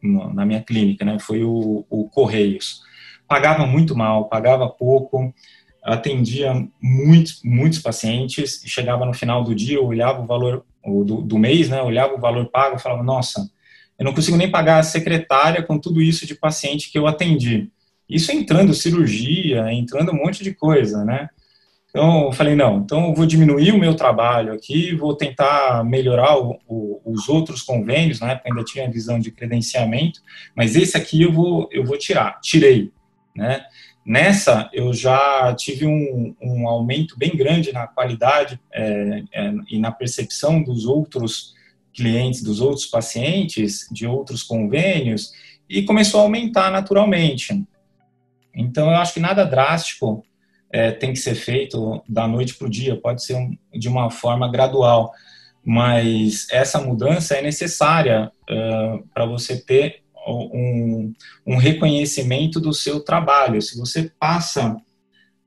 no 0.00 0.32
na 0.32 0.46
minha 0.46 0.62
clínica, 0.62 1.04
né, 1.04 1.18
foi 1.18 1.42
o, 1.42 1.84
o 1.90 2.08
Correios. 2.08 2.82
Pagava 3.26 3.66
muito 3.66 3.96
mal, 3.96 4.28
pagava 4.28 4.68
pouco, 4.68 5.34
atendia 5.82 6.54
muitos, 6.80 7.40
muitos 7.42 7.80
pacientes, 7.80 8.62
chegava 8.64 9.04
no 9.04 9.12
final 9.12 9.42
do 9.42 9.52
dia, 9.52 9.78
eu 9.78 9.86
olhava 9.86 10.22
o 10.22 10.26
valor 10.26 10.64
do, 10.84 11.20
do 11.20 11.36
mês, 11.36 11.68
né, 11.68 11.82
olhava 11.82 12.14
o 12.14 12.20
valor 12.20 12.48
pago 12.48 12.76
e 12.76 12.80
falava, 12.80 13.02
nossa, 13.02 13.50
eu 13.98 14.04
não 14.04 14.14
consigo 14.14 14.36
nem 14.36 14.48
pagar 14.48 14.78
a 14.78 14.84
secretária 14.84 15.64
com 15.64 15.76
tudo 15.80 16.00
isso 16.00 16.28
de 16.28 16.36
paciente 16.36 16.92
que 16.92 16.98
eu 16.98 17.08
atendi. 17.08 17.68
Isso 18.08 18.30
entrando 18.30 18.72
cirurgia, 18.72 19.72
entrando 19.72 20.12
um 20.12 20.16
monte 20.16 20.44
de 20.44 20.54
coisa, 20.54 21.04
né? 21.04 21.28
Então, 21.90 22.26
eu 22.26 22.32
falei, 22.32 22.54
não, 22.54 22.78
então 22.78 23.08
eu 23.08 23.14
vou 23.14 23.26
diminuir 23.26 23.72
o 23.72 23.78
meu 23.78 23.94
trabalho 23.94 24.52
aqui, 24.52 24.94
vou 24.94 25.14
tentar 25.14 25.84
melhorar 25.84 26.38
o, 26.38 26.56
o, 26.66 27.02
os 27.04 27.28
outros 27.28 27.62
convênios, 27.62 28.20
na 28.20 28.30
época 28.30 28.48
ainda 28.48 28.64
tinha 28.64 28.86
a 28.86 28.90
visão 28.90 29.18
de 29.18 29.32
credenciamento, 29.32 30.20
mas 30.54 30.76
esse 30.76 30.96
aqui 30.96 31.22
eu 31.22 31.32
vou, 31.32 31.68
eu 31.72 31.84
vou 31.84 31.98
tirar. 31.98 32.40
Tirei, 32.40 32.92
né? 33.34 33.64
Nessa, 34.06 34.70
eu 34.72 34.92
já 34.92 35.54
tive 35.54 35.86
um, 35.86 36.34
um 36.40 36.66
aumento 36.68 37.18
bem 37.18 37.36
grande 37.36 37.72
na 37.72 37.86
qualidade 37.86 38.58
é, 38.72 39.22
é, 39.32 39.52
e 39.68 39.78
na 39.78 39.92
percepção 39.92 40.62
dos 40.62 40.86
outros 40.86 41.54
clientes, 41.92 42.42
dos 42.42 42.60
outros 42.60 42.86
pacientes, 42.86 43.86
de 43.90 44.06
outros 44.06 44.42
convênios, 44.42 45.32
e 45.68 45.82
começou 45.82 46.20
a 46.20 46.22
aumentar 46.22 46.70
naturalmente. 46.70 47.62
Então, 48.54 48.90
eu 48.90 48.96
acho 48.96 49.14
que 49.14 49.20
nada 49.20 49.44
drástico 49.44 50.24
é, 50.72 50.90
tem 50.92 51.12
que 51.12 51.18
ser 51.18 51.34
feito 51.34 52.02
da 52.08 52.26
noite 52.28 52.54
para 52.54 52.66
o 52.66 52.70
dia, 52.70 53.00
pode 53.00 53.24
ser 53.24 53.34
um, 53.34 53.56
de 53.72 53.88
uma 53.88 54.10
forma 54.10 54.50
gradual, 54.50 55.12
mas 55.64 56.46
essa 56.50 56.80
mudança 56.80 57.34
é 57.34 57.42
necessária 57.42 58.30
uh, 58.48 59.06
para 59.12 59.26
você 59.26 59.60
ter 59.60 60.02
um, 60.26 61.12
um, 61.46 61.56
reconhecimento 61.56 62.60
do 62.60 62.72
seu 62.72 63.00
trabalho. 63.00 63.60
Se 63.60 63.78
você 63.78 64.10
passa 64.18 64.76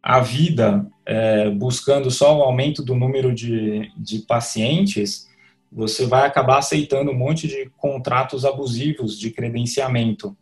a 0.01 0.19
vida 0.19 0.85
é, 1.05 1.49
buscando 1.49 2.11
só 2.11 2.37
o 2.37 2.41
aumento 2.41 2.83
do 2.83 2.95
número 2.95 3.33
de, 3.33 3.91
de 3.97 4.19
pacientes, 4.19 5.29
você 5.71 6.05
vai 6.05 6.27
acabar 6.27 6.57
aceitando 6.57 7.11
um 7.11 7.17
monte 7.17 7.47
de 7.47 7.71
contratos 7.77 8.45
abusivos 8.45 9.17
de 9.17 9.31
credenciamento. 9.31 10.35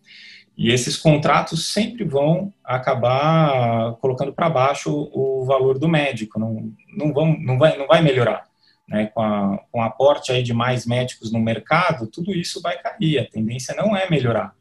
E 0.58 0.72
esses 0.72 0.98
contratos 0.98 1.72
sempre 1.74 2.04
vão 2.04 2.54
acabar 2.64 3.94
colocando 3.96 4.34
para 4.34 4.50
baixo 4.50 4.92
o, 4.92 5.44
valor 5.46 5.80
do 5.80 5.88
médico, 5.88 6.40
não, 6.40 6.72
não, 6.96 7.14
vão, 7.14 7.38
não, 7.40 7.58
vai, 7.58 7.78
não 7.78 7.88
vai 7.88 8.02
melhorar. 8.02 8.46
Né? 8.88 9.08
Com, 9.08 9.22
a, 9.22 9.60
com 9.72 9.80
o 9.80 9.84
aporte 9.84 10.32
aí 10.32 10.44
de 10.44 10.54
mais 10.54 10.86
médicos 10.86 11.32
no 11.32 11.40
mercado, 11.40 12.08
tudo 12.08 12.32
isso 12.32 12.62
vai 12.62 12.78
cair, 12.78 13.20
a 13.20 13.26
tendência 13.26 13.74
não 13.76 13.96
é 13.96 14.10
melhorar. 14.10 14.54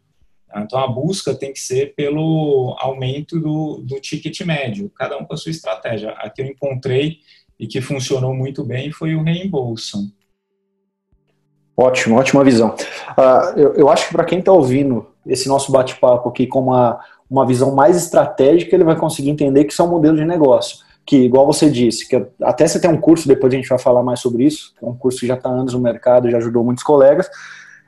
Então, 0.56 0.80
a 0.80 0.88
busca 0.88 1.34
tem 1.34 1.52
que 1.52 1.60
ser 1.60 1.94
pelo 1.94 2.74
aumento 2.78 3.38
do, 3.38 3.82
do 3.84 4.00
ticket 4.00 4.40
médio, 4.40 4.90
cada 4.90 5.16
um 5.16 5.24
com 5.24 5.34
a 5.34 5.36
sua 5.36 5.50
estratégia. 5.50 6.10
A 6.10 6.28
que 6.28 6.42
eu 6.42 6.46
encontrei 6.46 7.18
e 7.58 7.66
que 7.66 7.80
funcionou 7.80 8.34
muito 8.34 8.64
bem 8.64 8.90
foi 8.90 9.14
o 9.14 9.22
reembolso. 9.22 10.12
Ótimo, 11.76 12.16
ótima 12.16 12.42
visão. 12.42 12.74
Uh, 13.16 13.58
eu, 13.58 13.74
eu, 13.74 13.88
acho 13.88 14.08
que 14.08 14.12
para 14.12 14.24
quem 14.24 14.40
está 14.40 14.52
ouvindo 14.52 15.09
esse 15.26 15.48
nosso 15.48 15.70
bate-papo 15.70 16.28
aqui 16.28 16.46
com 16.46 16.60
uma, 16.60 16.98
uma 17.30 17.46
visão 17.46 17.74
mais 17.74 17.96
estratégica, 17.96 18.74
ele 18.74 18.84
vai 18.84 18.96
conseguir 18.96 19.30
entender 19.30 19.64
que 19.64 19.72
isso 19.72 19.82
é 19.82 19.84
um 19.84 19.90
modelo 19.90 20.16
de 20.16 20.24
negócio. 20.24 20.78
Que, 21.06 21.16
igual 21.16 21.46
você 21.46 21.70
disse, 21.70 22.08
que 22.08 22.26
até 22.42 22.66
você 22.66 22.80
tem 22.80 22.90
um 22.90 23.00
curso, 23.00 23.26
depois 23.26 23.52
a 23.52 23.56
gente 23.56 23.68
vai 23.68 23.78
falar 23.78 24.02
mais 24.02 24.20
sobre 24.20 24.44
isso, 24.44 24.74
é 24.82 24.86
um 24.86 24.94
curso 24.94 25.20
que 25.20 25.26
já 25.26 25.34
está 25.34 25.48
anos 25.48 25.74
no 25.74 25.80
mercado, 25.80 26.30
já 26.30 26.38
ajudou 26.38 26.62
muitos 26.62 26.84
colegas, 26.84 27.28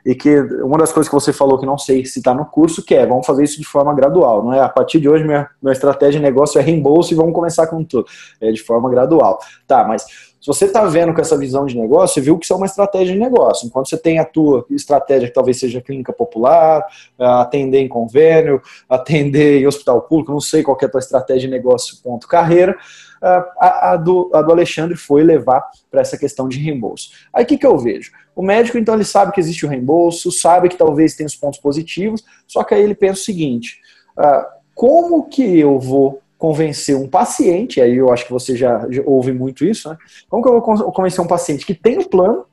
e 0.05 0.15
que 0.15 0.41
uma 0.63 0.79
das 0.79 0.93
coisas 0.93 1.09
que 1.09 1.15
você 1.15 1.33
falou 1.33 1.59
que 1.59 1.67
não 1.67 1.79
sei 1.79 2.05
se 2.05 2.19
está 2.19 2.35
no 2.35 2.45
curso, 2.45 2.85
que 2.85 2.95
é, 2.95 3.07
vamos 3.07 3.25
fazer 3.25 3.45
isso 3.45 3.59
de 3.59 3.65
forma 3.65 3.95
gradual, 3.95 4.43
não 4.43 4.53
é? 4.53 4.61
A 4.61 4.69
partir 4.69 4.99
de 4.99 5.09
hoje, 5.09 5.25
minha, 5.25 5.49
minha 5.63 5.73
estratégia 5.73 6.19
de 6.19 6.25
negócio 6.25 6.59
é 6.59 6.63
reembolso 6.63 7.13
e 7.13 7.17
vamos 7.17 7.33
começar 7.33 7.69
com 7.69 7.85
tudo. 7.85 8.07
É 8.41 8.51
de 8.51 8.61
forma 8.61 8.91
gradual. 8.91 9.39
Tá, 9.67 9.85
mas 9.87 10.32
Se 10.43 10.49
você 10.49 10.65
está 10.65 10.85
vendo 10.87 11.15
com 11.15 11.21
essa 11.21 11.39
visão 11.39 11.65
de 11.65 11.79
negócio, 11.79 12.15
você 12.15 12.21
viu 12.21 12.37
que 12.37 12.45
isso 12.45 12.53
é 12.53 12.57
uma 12.57 12.67
estratégia 12.67 13.15
de 13.15 13.21
negócio. 13.21 13.65
Enquanto 13.65 13.89
você 13.89 13.97
tem 13.97 14.19
a 14.19 14.25
tua 14.25 14.67
estratégia, 14.71 15.29
que 15.29 15.35
talvez 15.35 15.61
seja 15.61 15.81
clínica 15.81 16.13
popular, 16.13 16.85
atender 17.17 17.79
em 17.79 17.87
convênio, 17.87 18.61
atender 18.89 19.61
em 19.61 19.69
hospital 19.69 20.03
público, 20.03 20.33
não 20.33 20.41
sei 20.41 20.65
qual 20.65 20.77
é 20.83 20.85
a 20.85 20.89
tua 20.89 20.99
estratégia 20.99 21.49
de 21.49 21.55
negócio, 21.55 21.97
ponto 22.03 22.27
carreira, 22.27 22.77
a, 23.23 23.93
a, 23.93 23.97
do, 23.97 24.33
a 24.35 24.43
do 24.43 24.51
Alexandre 24.51 24.97
foi 24.97 25.23
levar 25.23 25.65
para 25.89 26.01
essa 26.01 26.19
questão 26.19 26.49
de 26.49 26.59
reembolso. 26.59 27.11
Aí 27.33 27.45
o 27.45 27.47
que, 27.47 27.57
que 27.57 27.67
eu 27.67 27.79
vejo? 27.79 28.11
O 28.35 28.43
médico, 28.43 28.77
então, 28.77 28.97
ele 28.97 29.05
sabe 29.05 29.31
que 29.31 29.39
existe 29.39 29.65
o 29.65 29.69
reembolso, 29.69 30.33
sabe 30.33 30.69
que 30.69 30.77
talvez 30.77 31.15
tenha 31.15 31.29
os 31.29 31.37
pontos 31.37 31.61
positivos, 31.61 32.25
só 32.49 32.65
que 32.65 32.75
aí 32.75 32.83
ele 32.83 32.97
pensa 32.97 33.21
o 33.21 33.25
seguinte: 33.25 33.79
uh, 34.19 34.45
como 34.75 35.29
que 35.29 35.61
eu 35.61 35.79
vou 35.79 36.21
convencer 36.43 36.97
um 36.97 37.07
paciente, 37.07 37.81
aí 37.81 37.99
eu 37.99 38.13
acho 38.13 38.27
que 38.27 38.33
você 38.33 38.57
já, 38.57 38.85
já 38.91 39.01
ouve 39.07 39.31
muito 39.33 39.65
isso, 39.65 39.89
né? 39.89 39.97
Como 40.29 40.43
que 40.43 40.49
eu 40.49 40.61
vou 40.61 40.91
convencer 40.91 41.25
um 41.25 41.29
paciente 41.29 41.65
que 41.65 41.73
tem 41.73 41.99
o 41.99 42.09
plano 42.09 42.45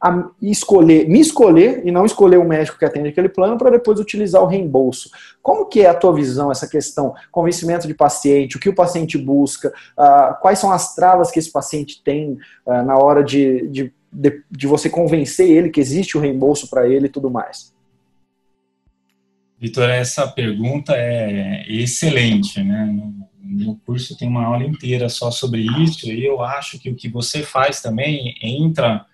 a 0.00 0.30
escolher, 0.40 1.08
me 1.08 1.18
escolher 1.18 1.82
e 1.84 1.90
não 1.90 2.06
escolher 2.06 2.38
o 2.38 2.44
médico 2.44 2.78
que 2.78 2.84
atende 2.84 3.08
aquele 3.08 3.28
plano 3.28 3.58
para 3.58 3.70
depois 3.70 3.98
utilizar 3.98 4.40
o 4.40 4.46
reembolso. 4.46 5.10
Como 5.42 5.66
que 5.66 5.80
é 5.80 5.88
a 5.88 5.94
tua 5.94 6.14
visão, 6.14 6.52
essa 6.52 6.68
questão, 6.68 7.12
convencimento 7.32 7.88
de 7.88 7.94
paciente, 7.94 8.56
o 8.56 8.60
que 8.60 8.68
o 8.68 8.74
paciente 8.74 9.18
busca, 9.18 9.72
uh, 9.98 10.40
quais 10.40 10.60
são 10.60 10.70
as 10.70 10.94
travas 10.94 11.32
que 11.32 11.40
esse 11.40 11.50
paciente 11.50 12.00
tem 12.04 12.38
uh, 12.64 12.84
na 12.84 12.96
hora 12.98 13.24
de, 13.24 13.66
de, 13.66 13.92
de, 14.12 14.44
de 14.48 14.66
você 14.68 14.88
convencer 14.88 15.50
ele 15.50 15.70
que 15.70 15.80
existe 15.80 16.16
o 16.16 16.20
reembolso 16.20 16.70
para 16.70 16.86
ele 16.86 17.06
e 17.06 17.10
tudo 17.10 17.28
mais? 17.28 17.76
Vitor, 19.60 19.90
essa 19.90 20.26
pergunta 20.26 20.94
é 20.94 21.64
excelente, 21.68 22.62
né? 22.62 22.86
No 22.86 23.26
meu 23.42 23.80
curso 23.84 24.16
tem 24.16 24.28
uma 24.28 24.44
aula 24.44 24.64
inteira 24.64 25.08
só 25.08 25.30
sobre 25.30 25.66
isso 25.82 26.08
e 26.08 26.24
eu 26.24 26.40
acho 26.42 26.78
que 26.78 26.88
o 26.88 26.94
que 26.94 27.08
você 27.08 27.42
faz 27.42 27.80
também 27.82 28.36
entra 28.40 29.04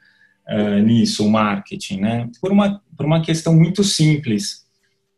uh, 0.46 0.82
nisso, 0.82 1.26
o 1.26 1.30
marketing, 1.30 2.00
né? 2.00 2.30
Por 2.40 2.52
uma, 2.52 2.82
por 2.94 3.06
uma 3.06 3.22
questão 3.22 3.54
muito 3.54 3.82
simples. 3.82 4.66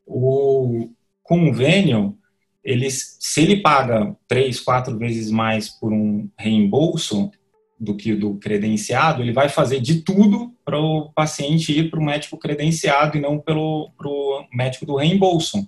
O 0.06 0.90
convênio, 1.24 2.16
ele, 2.62 2.88
se 2.90 3.40
ele 3.40 3.60
paga 3.60 4.14
três, 4.28 4.60
quatro 4.60 4.96
vezes 4.96 5.28
mais 5.30 5.68
por 5.68 5.92
um 5.92 6.28
reembolso, 6.38 7.32
do 7.78 7.94
que 7.94 8.14
do 8.14 8.34
credenciado, 8.36 9.22
ele 9.22 9.32
vai 9.32 9.48
fazer 9.48 9.80
de 9.80 10.00
tudo 10.00 10.52
para 10.64 10.78
o 10.78 11.10
paciente 11.14 11.78
ir 11.78 11.90
para 11.90 12.00
o 12.00 12.04
médico 12.04 12.38
credenciado 12.38 13.16
e 13.16 13.20
não 13.20 13.38
pelo 13.38 13.90
pro 13.96 14.46
médico 14.52 14.86
do 14.86 14.96
reembolso. 14.96 15.66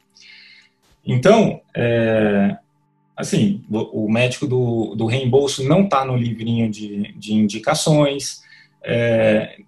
Então, 1.04 1.60
é, 1.74 2.56
assim, 3.16 3.62
o, 3.70 4.10
médico 4.10 4.46
do, 4.46 4.94
do 4.94 5.06
reembolso 5.06 5.66
não 5.66 5.84
está 5.84 6.04
no 6.04 6.16
livrinho 6.16 6.70
de, 6.70 7.12
de 7.14 7.34
indicações, 7.34 8.42
é, 8.84 9.58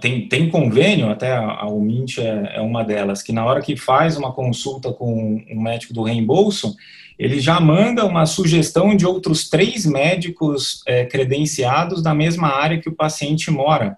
tem, 0.00 0.28
tem 0.28 0.50
convênio, 0.50 1.10
até 1.10 1.32
a, 1.32 1.66
UMINT 1.66 2.18
é, 2.18 2.56
é, 2.56 2.60
uma 2.60 2.84
delas, 2.84 3.22
que 3.22 3.32
na 3.32 3.44
hora 3.44 3.60
que 3.60 3.76
faz 3.76 4.16
uma 4.16 4.32
consulta 4.32 4.92
com 4.92 5.44
um 5.50 5.60
médico 5.60 5.92
do 5.92 6.02
reembolso, 6.02 6.74
ele 7.18 7.40
já 7.40 7.60
manda 7.60 8.04
uma 8.04 8.26
sugestão 8.26 8.96
de 8.96 9.06
outros 9.06 9.48
três 9.48 9.86
médicos 9.86 10.82
é, 10.86 11.04
credenciados 11.04 12.02
da 12.02 12.14
mesma 12.14 12.48
área 12.48 12.80
que 12.80 12.88
o 12.88 12.94
paciente 12.94 13.50
mora. 13.50 13.96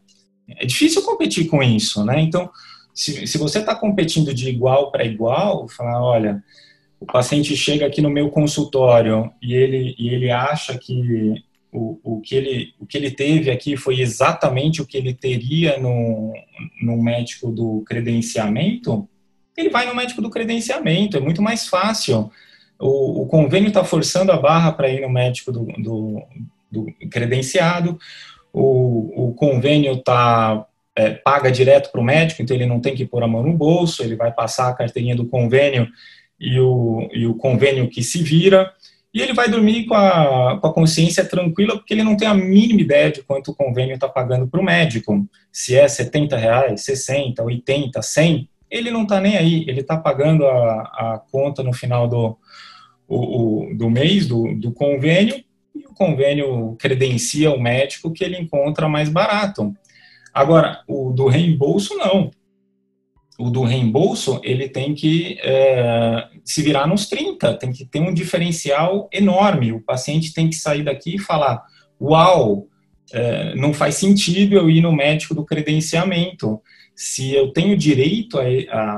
É 0.49 0.67
difícil 0.67 1.03
competir 1.03 1.47
com 1.47 1.63
isso, 1.63 2.05
né? 2.05 2.21
Então, 2.21 2.51
se, 2.95 3.27
se 3.27 3.39
você 3.39 3.59
está 3.59 3.75
competindo 3.75 4.33
de 4.33 4.49
igual 4.49 4.91
para 4.91 5.05
igual, 5.05 5.69
falar, 5.69 6.03
olha, 6.03 6.43
o 7.01 7.07
paciente 7.07 7.57
chega 7.57 7.87
aqui 7.87 8.01
no 8.01 8.11
meu 8.11 8.31
consultório 8.31 9.31
e 9.43 9.55
ele, 9.55 9.95
e 9.99 10.09
ele 10.09 10.31
acha 10.31 10.79
que 10.79 11.35
o, 11.73 11.99
o, 12.03 12.21
que 12.21 12.35
ele, 12.35 12.75
o 12.81 12.87
que 12.87 12.97
ele 12.97 13.11
teve 13.11 13.51
aqui 13.51 13.77
foi 13.77 14.01
exatamente 14.01 14.81
o 14.81 14.87
que 14.87 14.97
ele 14.97 15.13
teria 15.13 15.79
no, 15.79 16.33
no 16.81 17.03
médico 17.03 17.51
do 17.51 17.83
credenciamento, 17.87 19.09
ele 19.57 19.71
vai 19.71 19.87
no 19.87 19.95
médico 19.95 20.23
do 20.23 20.31
credenciamento, 20.31 21.17
é 21.17 21.21
muito 21.21 21.43
mais 21.43 21.67
fácil 21.67 22.31
o, 22.79 23.23
o 23.23 23.27
convênio 23.27 23.69
está 23.69 23.85
forçando 23.85 24.33
a 24.33 24.37
barra 24.37 24.73
para 24.73 24.89
ir 24.89 25.01
no 25.01 25.09
médico 25.09 25.51
do, 25.53 25.65
do, 25.79 26.23
do 26.71 26.87
credenciado, 27.11 27.99
o, 28.53 29.29
o 29.29 29.35
convênio 29.35 29.95
está 29.95 30.67
é, 30.97 31.11
paga 31.11 31.51
direto 31.51 31.93
para 31.93 32.01
o 32.01 32.05
médico, 32.05 32.43
então 32.43 32.57
ele 32.57 32.67
não 32.67 32.81
tem 32.81 32.95
que 32.95 33.05
pôr 33.05 33.23
a 33.23 33.29
mão 33.29 33.43
no 33.43 33.53
bolso, 33.53 34.03
ele 34.03 34.17
vai 34.17 34.33
passar 34.33 34.69
a 34.69 34.75
carteirinha 34.75 35.15
do 35.15 35.27
convênio 35.27 35.89
e 36.41 36.59
o, 36.59 37.09
e 37.13 37.27
o 37.27 37.35
convênio 37.35 37.89
que 37.89 38.03
se 38.03 38.23
vira, 38.23 38.73
e 39.13 39.21
ele 39.21 39.33
vai 39.33 39.49
dormir 39.49 39.87
com 39.87 39.95
a, 39.95 40.59
com 40.61 40.67
a 40.67 40.73
consciência 40.73 41.25
tranquila, 41.25 41.77
porque 41.77 41.95
ele 41.95 42.03
não 42.03 42.17
tem 42.17 42.29
a 42.29 42.35
mínima 42.35 42.81
ideia 42.81 43.11
de 43.11 43.23
quanto 43.23 43.51
o 43.51 43.55
convênio 43.55 43.95
está 43.95 44.09
pagando 44.09 44.47
para 44.47 44.61
o 44.61 44.65
médico, 44.65 45.27
se 45.53 45.75
é 45.75 45.87
70 45.87 46.37
reais, 46.37 46.83
60, 46.83 47.43
80, 47.43 48.03
100, 48.03 48.49
ele 48.71 48.91
não 48.91 49.05
está 49.05 49.21
nem 49.21 49.37
aí, 49.37 49.65
ele 49.69 49.81
está 49.81 49.97
pagando 49.97 50.47
a, 50.47 50.83
a 50.83 51.23
conta 51.31 51.63
no 51.63 51.73
final 51.73 52.09
do, 52.09 52.37
o, 53.09 53.71
o, 53.71 53.77
do 53.77 53.91
mês, 53.91 54.27
do, 54.27 54.55
do 54.55 54.73
convênio, 54.73 55.43
e 55.75 55.87
o 55.87 55.95
convênio 55.95 56.77
credencia 56.79 57.51
o 57.51 57.61
médico 57.61 58.13
que 58.13 58.25
ele 58.25 58.39
encontra 58.39 58.89
mais 58.89 59.09
barato. 59.09 59.75
Agora, 60.33 60.83
o 60.87 61.13
do 61.13 61.27
reembolso, 61.27 61.97
não. 61.97 62.31
O 63.39 63.51
do 63.51 63.65
reembolso, 63.65 64.41
ele 64.43 64.69
tem 64.69 64.95
que 64.95 65.39
é, 65.43 66.29
se 66.45 66.63
virar 66.63 66.87
nos 66.87 67.07
30, 67.07 67.55
tem 67.55 67.73
que 67.73 67.85
ter 67.85 68.01
um 68.01 68.13
diferencial 68.13 69.09
enorme. 69.13 69.73
O 69.73 69.81
paciente 69.81 70.33
tem 70.33 70.49
que 70.49 70.57
sair 70.57 70.83
daqui 70.83 71.17
e 71.17 71.19
falar: 71.19 71.63
Uau, 72.01 72.67
é, 73.13 73.55
não 73.55 73.73
faz 73.73 73.97
sentido 73.97 74.55
eu 74.55 74.71
ir 74.71 74.81
no 74.81 74.93
médico 74.93 75.35
do 75.35 75.45
credenciamento. 75.45 76.61
Se 76.95 77.35
eu 77.35 77.53
tenho 77.53 77.77
direito 77.77 78.39
a, 78.39 78.45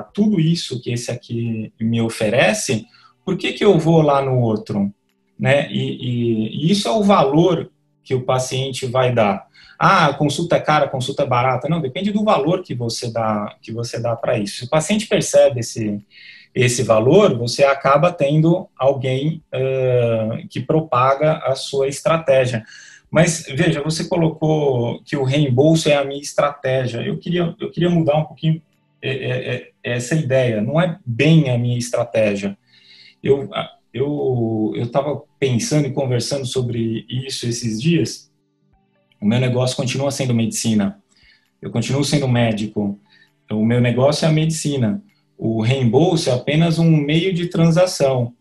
a 0.00 0.02
tudo 0.04 0.40
isso 0.40 0.80
que 0.80 0.92
esse 0.92 1.10
aqui 1.10 1.72
me 1.80 2.00
oferece, 2.00 2.86
por 3.28 3.36
que, 3.36 3.52
que 3.52 3.62
eu 3.62 3.78
vou 3.78 4.00
lá 4.00 4.22
no 4.22 4.40
outro? 4.40 4.90
Né? 5.38 5.70
E, 5.70 5.82
e, 5.82 6.64
e, 6.64 6.72
isso 6.72 6.88
é 6.88 6.90
o 6.90 7.02
valor 7.02 7.70
que 8.02 8.14
o 8.14 8.24
paciente 8.24 8.86
vai 8.86 9.12
dar. 9.12 9.46
Ah, 9.78 10.14
consulta 10.14 10.56
é 10.56 10.60
cara, 10.60 10.88
consulta 10.88 11.24
é 11.24 11.26
barata. 11.26 11.68
Não, 11.68 11.78
depende 11.78 12.10
do 12.10 12.24
valor 12.24 12.62
que 12.62 12.74
você 12.74 13.12
dá, 13.12 13.54
que 13.60 13.70
você 13.70 14.00
dá 14.00 14.16
para 14.16 14.38
isso. 14.38 14.56
Se 14.56 14.64
o 14.64 14.70
paciente 14.70 15.06
percebe 15.06 15.60
esse, 15.60 16.02
esse 16.54 16.82
valor, 16.82 17.36
você 17.36 17.64
acaba 17.64 18.10
tendo 18.10 18.66
alguém 18.74 19.42
uh, 19.54 20.48
que 20.48 20.60
propaga 20.60 21.36
a 21.44 21.54
sua 21.54 21.86
estratégia. 21.86 22.64
Mas 23.10 23.44
veja, 23.46 23.82
você 23.82 24.08
colocou 24.08 25.02
que 25.02 25.18
o 25.18 25.22
reembolso 25.22 25.90
é 25.90 25.96
a 25.96 26.04
minha 26.04 26.22
estratégia. 26.22 27.02
Eu 27.02 27.18
queria, 27.18 27.54
eu 27.60 27.70
queria 27.70 27.90
mudar 27.90 28.16
um 28.16 28.24
pouquinho 28.24 28.62
é, 29.02 29.10
é, 29.10 29.54
é, 29.54 29.70
essa 29.82 30.14
ideia. 30.14 30.62
Não 30.62 30.80
é 30.80 30.98
bem 31.04 31.50
a 31.50 31.58
minha 31.58 31.76
estratégia 31.76 32.56
eu 33.22 33.48
eu 33.92 34.72
eu 34.76 34.84
estava 34.84 35.22
pensando 35.38 35.86
e 35.86 35.92
conversando 35.92 36.46
sobre 36.46 37.06
isso 37.08 37.46
esses 37.46 37.80
dias. 37.80 38.30
O 39.20 39.26
meu 39.26 39.40
negócio 39.40 39.76
continua 39.76 40.10
sendo 40.10 40.34
medicina. 40.34 40.98
Eu 41.60 41.70
continuo 41.70 42.04
sendo 42.04 42.28
médico. 42.28 42.98
O 43.50 43.64
meu 43.64 43.80
negócio 43.80 44.24
é 44.24 44.28
a 44.28 44.32
medicina. 44.32 45.02
O 45.36 45.60
reembolso 45.60 46.30
é 46.30 46.32
apenas 46.32 46.78
um 46.78 46.90
meio 46.90 47.32
de 47.32 47.46
transação. 47.46 48.32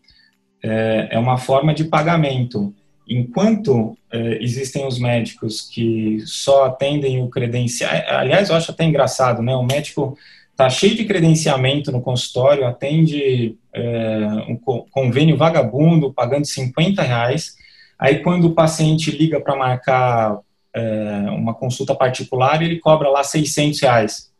É, 0.62 1.08
é 1.12 1.18
uma 1.18 1.38
forma 1.38 1.74
de 1.74 1.84
pagamento. 1.84 2.74
Enquanto 3.08 3.96
é, 4.12 4.42
existem 4.42 4.86
os 4.86 4.98
médicos 4.98 5.62
que 5.62 6.20
só 6.26 6.66
atendem 6.66 7.22
o 7.22 7.28
credencial, 7.28 7.90
aliás, 8.08 8.50
eu 8.50 8.56
acho 8.56 8.70
até 8.70 8.84
engraçado, 8.84 9.42
né? 9.42 9.56
O 9.56 9.62
médico 9.62 10.16
está 10.58 10.68
cheio 10.68 10.96
de 10.96 11.04
credenciamento 11.04 11.92
no 11.92 12.02
consultório, 12.02 12.66
atende 12.66 13.56
é, 13.72 14.26
um 14.48 14.56
convênio 14.90 15.36
vagabundo, 15.36 16.12
pagando 16.12 16.46
50 16.46 17.00
reais. 17.00 17.54
Aí, 17.96 18.24
quando 18.24 18.48
o 18.48 18.54
paciente 18.54 19.12
liga 19.12 19.40
para 19.40 19.54
marcar 19.54 20.40
é, 20.74 21.30
uma 21.30 21.54
consulta 21.54 21.94
particular, 21.94 22.60
ele 22.60 22.80
cobra 22.80 23.08
lá 23.08 23.22
600 23.22 23.80
reais. 23.80 24.32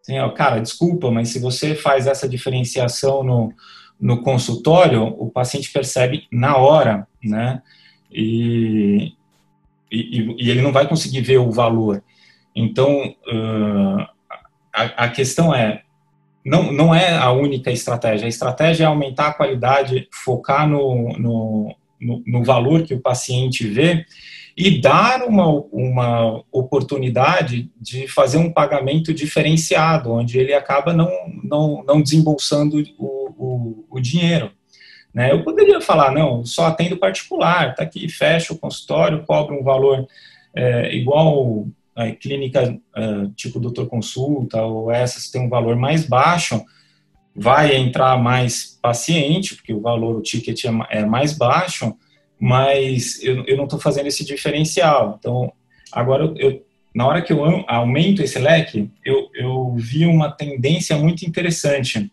Assim, 0.00 0.20
ó, 0.20 0.28
cara, 0.30 0.60
desculpa, 0.60 1.10
mas 1.10 1.30
se 1.30 1.40
você 1.40 1.74
faz 1.74 2.06
essa 2.06 2.28
diferenciação 2.28 3.24
no, 3.24 3.52
no 4.00 4.22
consultório, 4.22 5.02
o 5.02 5.28
paciente 5.28 5.72
percebe 5.72 6.28
na 6.30 6.56
hora, 6.56 7.04
né? 7.20 7.60
E, 8.12 9.12
e, 9.90 10.36
e 10.38 10.50
ele 10.50 10.62
não 10.62 10.70
vai 10.70 10.86
conseguir 10.86 11.20
ver 11.22 11.38
o 11.38 11.50
valor. 11.50 12.00
Então, 12.54 13.08
uh, 13.26 14.17
a, 14.78 15.04
a 15.04 15.08
questão 15.08 15.54
é, 15.54 15.82
não, 16.44 16.72
não 16.72 16.94
é 16.94 17.16
a 17.16 17.30
única 17.32 17.70
estratégia. 17.70 18.26
A 18.26 18.28
estratégia 18.28 18.84
é 18.84 18.86
aumentar 18.86 19.28
a 19.28 19.34
qualidade, 19.34 20.08
focar 20.12 20.68
no, 20.68 21.12
no, 21.18 21.76
no, 22.00 22.22
no 22.26 22.44
valor 22.44 22.82
que 22.82 22.94
o 22.94 23.00
paciente 23.00 23.66
vê 23.66 24.04
e 24.56 24.80
dar 24.80 25.22
uma, 25.22 25.46
uma 25.72 26.42
oportunidade 26.50 27.70
de 27.80 28.08
fazer 28.08 28.38
um 28.38 28.52
pagamento 28.52 29.14
diferenciado, 29.14 30.12
onde 30.12 30.36
ele 30.36 30.52
acaba 30.52 30.92
não, 30.92 31.10
não, 31.44 31.84
não 31.86 32.02
desembolsando 32.02 32.82
o, 32.98 33.30
o, 33.38 33.84
o 33.88 34.00
dinheiro. 34.00 34.50
Né? 35.14 35.30
Eu 35.30 35.44
poderia 35.44 35.80
falar, 35.80 36.10
não, 36.12 36.44
só 36.44 36.66
atendo 36.66 36.96
particular, 36.96 37.74
tá 37.74 37.84
aqui, 37.84 38.08
fecha 38.08 38.52
o 38.52 38.58
consultório, 38.58 39.24
cobra 39.24 39.54
um 39.54 39.62
valor 39.62 40.06
é, 40.54 40.92
igual 40.92 41.66
clínica 42.12 42.78
uh, 42.96 43.28
tipo 43.34 43.58
doutor 43.58 43.88
consulta 43.88 44.62
ou 44.62 44.90
essas 44.90 45.30
tem 45.30 45.40
um 45.40 45.48
valor 45.48 45.76
mais 45.76 46.06
baixo, 46.06 46.64
vai 47.34 47.76
entrar 47.76 48.20
mais 48.20 48.78
paciente, 48.82 49.54
porque 49.54 49.72
o 49.72 49.80
valor, 49.80 50.16
o 50.16 50.22
ticket 50.22 50.64
é, 50.64 50.70
é 50.90 51.04
mais 51.04 51.32
baixo, 51.32 51.94
mas 52.38 53.22
eu, 53.22 53.44
eu 53.46 53.56
não 53.56 53.64
estou 53.64 53.78
fazendo 53.78 54.06
esse 54.06 54.24
diferencial. 54.24 55.16
Então, 55.18 55.52
agora, 55.92 56.24
eu, 56.24 56.36
eu, 56.36 56.66
na 56.94 57.06
hora 57.06 57.22
que 57.22 57.32
eu 57.32 57.44
aumento 57.68 58.22
esse 58.22 58.38
leque, 58.38 58.90
eu, 59.04 59.28
eu 59.34 59.74
vi 59.76 60.04
uma 60.04 60.30
tendência 60.30 60.96
muito 60.96 61.22
interessante. 61.24 62.10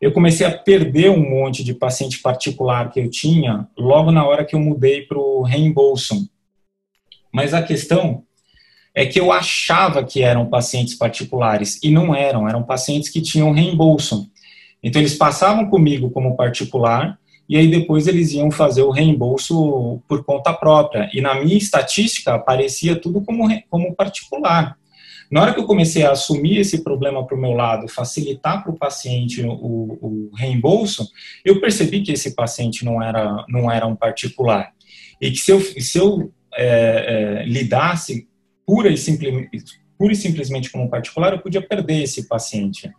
Eu 0.00 0.12
comecei 0.12 0.46
a 0.46 0.56
perder 0.56 1.10
um 1.10 1.30
monte 1.30 1.64
de 1.64 1.72
paciente 1.72 2.20
particular 2.20 2.90
que 2.90 3.00
eu 3.00 3.08
tinha 3.08 3.68
logo 3.78 4.10
na 4.10 4.26
hora 4.26 4.44
que 4.44 4.54
eu 4.54 4.60
mudei 4.60 5.02
para 5.02 5.18
o 5.18 5.42
reembolso. 5.42 6.28
Mas 7.32 7.54
a 7.54 7.62
questão 7.62 8.25
é 8.96 9.04
que 9.04 9.20
eu 9.20 9.30
achava 9.30 10.02
que 10.02 10.22
eram 10.22 10.46
pacientes 10.46 10.94
particulares 10.94 11.78
e 11.82 11.90
não 11.90 12.14
eram, 12.14 12.48
eram 12.48 12.62
pacientes 12.62 13.10
que 13.10 13.20
tinham 13.20 13.52
reembolso. 13.52 14.26
Então 14.82 15.02
eles 15.02 15.14
passavam 15.14 15.66
comigo 15.66 16.10
como 16.10 16.34
particular 16.34 17.18
e 17.46 17.58
aí 17.58 17.70
depois 17.70 18.06
eles 18.06 18.32
iam 18.32 18.50
fazer 18.50 18.82
o 18.82 18.90
reembolso 18.90 20.02
por 20.08 20.24
conta 20.24 20.50
própria. 20.54 21.10
E 21.12 21.20
na 21.20 21.34
minha 21.34 21.58
estatística 21.58 22.32
aparecia 22.32 22.96
tudo 22.96 23.20
como, 23.20 23.46
como 23.68 23.94
particular. 23.94 24.78
Na 25.30 25.42
hora 25.42 25.52
que 25.52 25.60
eu 25.60 25.66
comecei 25.66 26.02
a 26.02 26.12
assumir 26.12 26.58
esse 26.58 26.82
problema 26.82 27.26
para 27.26 27.36
o 27.36 27.40
meu 27.40 27.52
lado, 27.52 27.88
facilitar 27.88 28.62
para 28.62 28.72
o 28.72 28.78
paciente 28.78 29.42
o, 29.42 29.50
o, 29.50 30.30
reembolso, 30.34 31.06
eu 31.44 31.60
percebi 31.60 32.00
que 32.00 32.12
esse 32.12 32.34
paciente 32.34 32.82
não 32.82 33.02
era, 33.02 33.44
não 33.46 33.70
era 33.70 33.86
um 33.86 33.96
particular. 33.96 34.72
E 35.20 35.30
que 35.30 35.38
se 35.38 35.50
eu, 35.50 35.60
se 35.60 35.98
eu 35.98 36.32
é, 36.56 37.42
é, 37.42 37.44
lidasse 37.44 38.26
pura 38.66 38.90
e, 38.90 38.96
simplesmente, 38.96 39.80
pura 39.96 40.12
e 40.12 40.16
simplesmente 40.16 40.70
como 40.70 40.90
particular, 40.90 41.32
eu 41.32 41.38
podia 41.38 41.62
perder 41.62 42.02
esse 42.02 42.26
paciente. 42.26 42.90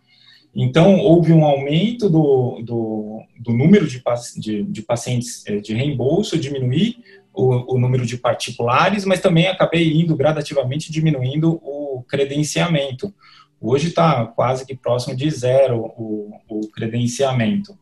Então, 0.54 0.98
houve 0.98 1.32
um 1.32 1.44
aumento 1.44 2.08
do, 2.08 2.62
do, 2.62 3.22
do 3.38 3.52
número 3.52 3.86
de, 3.86 4.02
de, 4.36 4.62
de, 4.64 4.82
pacientes 4.82 5.44
eh, 5.46 5.60
de 5.60 5.74
reembolso, 5.74 6.38
diminuir 6.38 6.96
o, 7.32 7.74
o, 7.74 7.78
número 7.78 8.04
de 8.04 8.16
particulares, 8.16 9.04
mas 9.04 9.20
também 9.20 9.46
acabei 9.46 9.92
indo 9.92 10.16
gradativamente 10.16 10.90
diminuindo 10.90 11.60
o 11.62 12.02
credenciamento. 12.08 13.14
Hoje 13.60 13.88
está 13.88 14.26
quase 14.26 14.66
que 14.66 14.74
próximo 14.74 15.14
de 15.14 15.30
zero 15.30 15.92
o, 15.96 16.32
o, 16.48 16.60
credenciamento. 16.68 17.78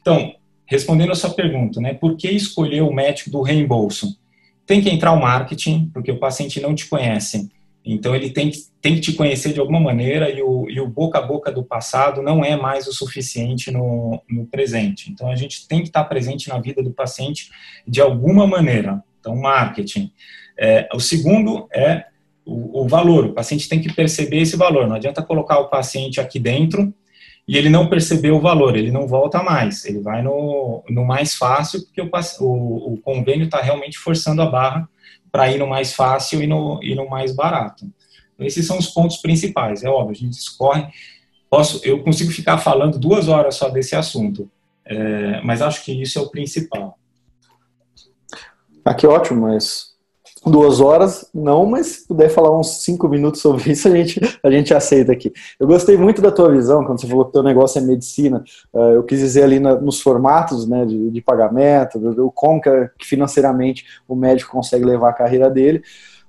Então, 0.00 0.34
respondendo 0.66 1.12
a 1.12 1.16
sua 1.16 1.30
pergunta, 1.30 1.80
né, 1.80 1.94
por 1.94 2.16
que 2.16 2.30
escolher 2.30 2.82
o 2.82 2.92
médico 2.92 3.30
do 3.30 3.42
reembolso? 3.42 4.18
Tem 4.70 4.80
que 4.80 4.88
entrar 4.88 5.10
o 5.10 5.20
marketing, 5.20 5.90
porque 5.92 6.12
o 6.12 6.20
paciente 6.20 6.60
não 6.60 6.76
te 6.76 6.86
conhece. 6.86 7.50
Então, 7.84 8.14
ele 8.14 8.30
tem 8.30 8.50
que, 8.50 8.58
tem 8.80 8.94
que 8.94 9.00
te 9.00 9.14
conhecer 9.14 9.52
de 9.52 9.58
alguma 9.58 9.80
maneira 9.80 10.30
e 10.30 10.40
o, 10.40 10.70
e 10.70 10.80
o 10.80 10.86
boca 10.86 11.18
a 11.18 11.22
boca 11.22 11.50
do 11.50 11.64
passado 11.64 12.22
não 12.22 12.44
é 12.44 12.54
mais 12.56 12.86
o 12.86 12.92
suficiente 12.92 13.72
no, 13.72 14.22
no 14.30 14.46
presente. 14.46 15.10
Então, 15.10 15.28
a 15.28 15.34
gente 15.34 15.66
tem 15.66 15.80
que 15.80 15.88
estar 15.88 16.04
presente 16.04 16.48
na 16.48 16.60
vida 16.60 16.84
do 16.84 16.92
paciente 16.92 17.50
de 17.84 18.00
alguma 18.00 18.46
maneira. 18.46 19.02
Então, 19.18 19.34
marketing. 19.34 20.12
É, 20.56 20.88
o 20.94 21.00
segundo 21.00 21.66
é 21.74 22.04
o, 22.46 22.82
o 22.82 22.86
valor. 22.86 23.24
O 23.24 23.32
paciente 23.32 23.68
tem 23.68 23.80
que 23.80 23.92
perceber 23.92 24.42
esse 24.42 24.56
valor. 24.56 24.86
Não 24.86 24.94
adianta 24.94 25.20
colocar 25.20 25.58
o 25.58 25.68
paciente 25.68 26.20
aqui 26.20 26.38
dentro 26.38 26.94
e 27.50 27.58
ele 27.58 27.68
não 27.68 27.88
percebeu 27.88 28.36
o 28.36 28.40
valor, 28.40 28.76
ele 28.76 28.92
não 28.92 29.08
volta 29.08 29.42
mais, 29.42 29.84
ele 29.84 29.98
vai 29.98 30.22
no, 30.22 30.84
no 30.88 31.04
mais 31.04 31.34
fácil, 31.34 31.84
porque 31.84 32.00
o, 32.00 32.08
o, 32.42 32.92
o 32.92 33.00
convênio 33.00 33.46
está 33.46 33.60
realmente 33.60 33.98
forçando 33.98 34.40
a 34.40 34.46
barra 34.46 34.88
para 35.32 35.50
ir 35.50 35.58
no 35.58 35.66
mais 35.66 35.92
fácil 35.92 36.40
e 36.40 36.46
no, 36.46 36.78
e 36.80 36.94
no 36.94 37.10
mais 37.10 37.34
barato. 37.34 37.90
Então, 38.34 38.46
esses 38.46 38.64
são 38.64 38.78
os 38.78 38.86
pontos 38.86 39.16
principais, 39.16 39.82
é 39.82 39.88
óbvio, 39.88 40.12
a 40.12 40.14
gente 40.14 40.34
escorre, 40.34 40.86
posso, 41.50 41.84
eu 41.84 42.04
consigo 42.04 42.30
ficar 42.30 42.58
falando 42.58 43.00
duas 43.00 43.26
horas 43.26 43.56
só 43.56 43.68
desse 43.68 43.96
assunto, 43.96 44.48
é, 44.84 45.40
mas 45.40 45.60
acho 45.60 45.84
que 45.84 45.90
isso 45.90 46.20
é 46.20 46.22
o 46.22 46.30
principal. 46.30 46.96
Ah, 48.84 48.94
que 48.94 49.08
ótimo, 49.08 49.40
mas 49.40 49.89
duas 50.44 50.80
horas, 50.80 51.28
não, 51.34 51.66
mas 51.66 51.86
se 51.86 52.08
puder 52.08 52.30
falar 52.30 52.56
uns 52.58 52.82
cinco 52.82 53.08
minutos 53.08 53.40
sobre 53.42 53.72
isso, 53.72 53.88
a 53.88 53.90
gente, 53.90 54.20
a 54.42 54.50
gente 54.50 54.72
aceita 54.72 55.12
aqui. 55.12 55.32
Eu 55.58 55.66
gostei 55.66 55.96
muito 55.96 56.22
da 56.22 56.30
tua 56.30 56.50
visão, 56.50 56.84
quando 56.84 57.00
você 57.00 57.06
falou 57.06 57.24
que 57.24 57.30
o 57.30 57.32
teu 57.32 57.42
negócio 57.42 57.78
é 57.78 57.82
medicina, 57.82 58.42
uh, 58.72 58.78
eu 58.94 59.02
quis 59.02 59.18
dizer 59.18 59.42
ali 59.42 59.60
na, 59.60 59.74
nos 59.74 60.00
formatos 60.00 60.66
né, 60.66 60.86
de, 60.86 61.10
de 61.10 61.20
pagamento, 61.20 61.98
do, 61.98 62.30
como 62.30 62.60
que, 62.60 62.70
financeiramente 63.02 63.84
o 64.08 64.14
médico 64.14 64.52
consegue 64.52 64.84
levar 64.84 65.10
a 65.10 65.14
carreira 65.14 65.50
dele. 65.50 65.82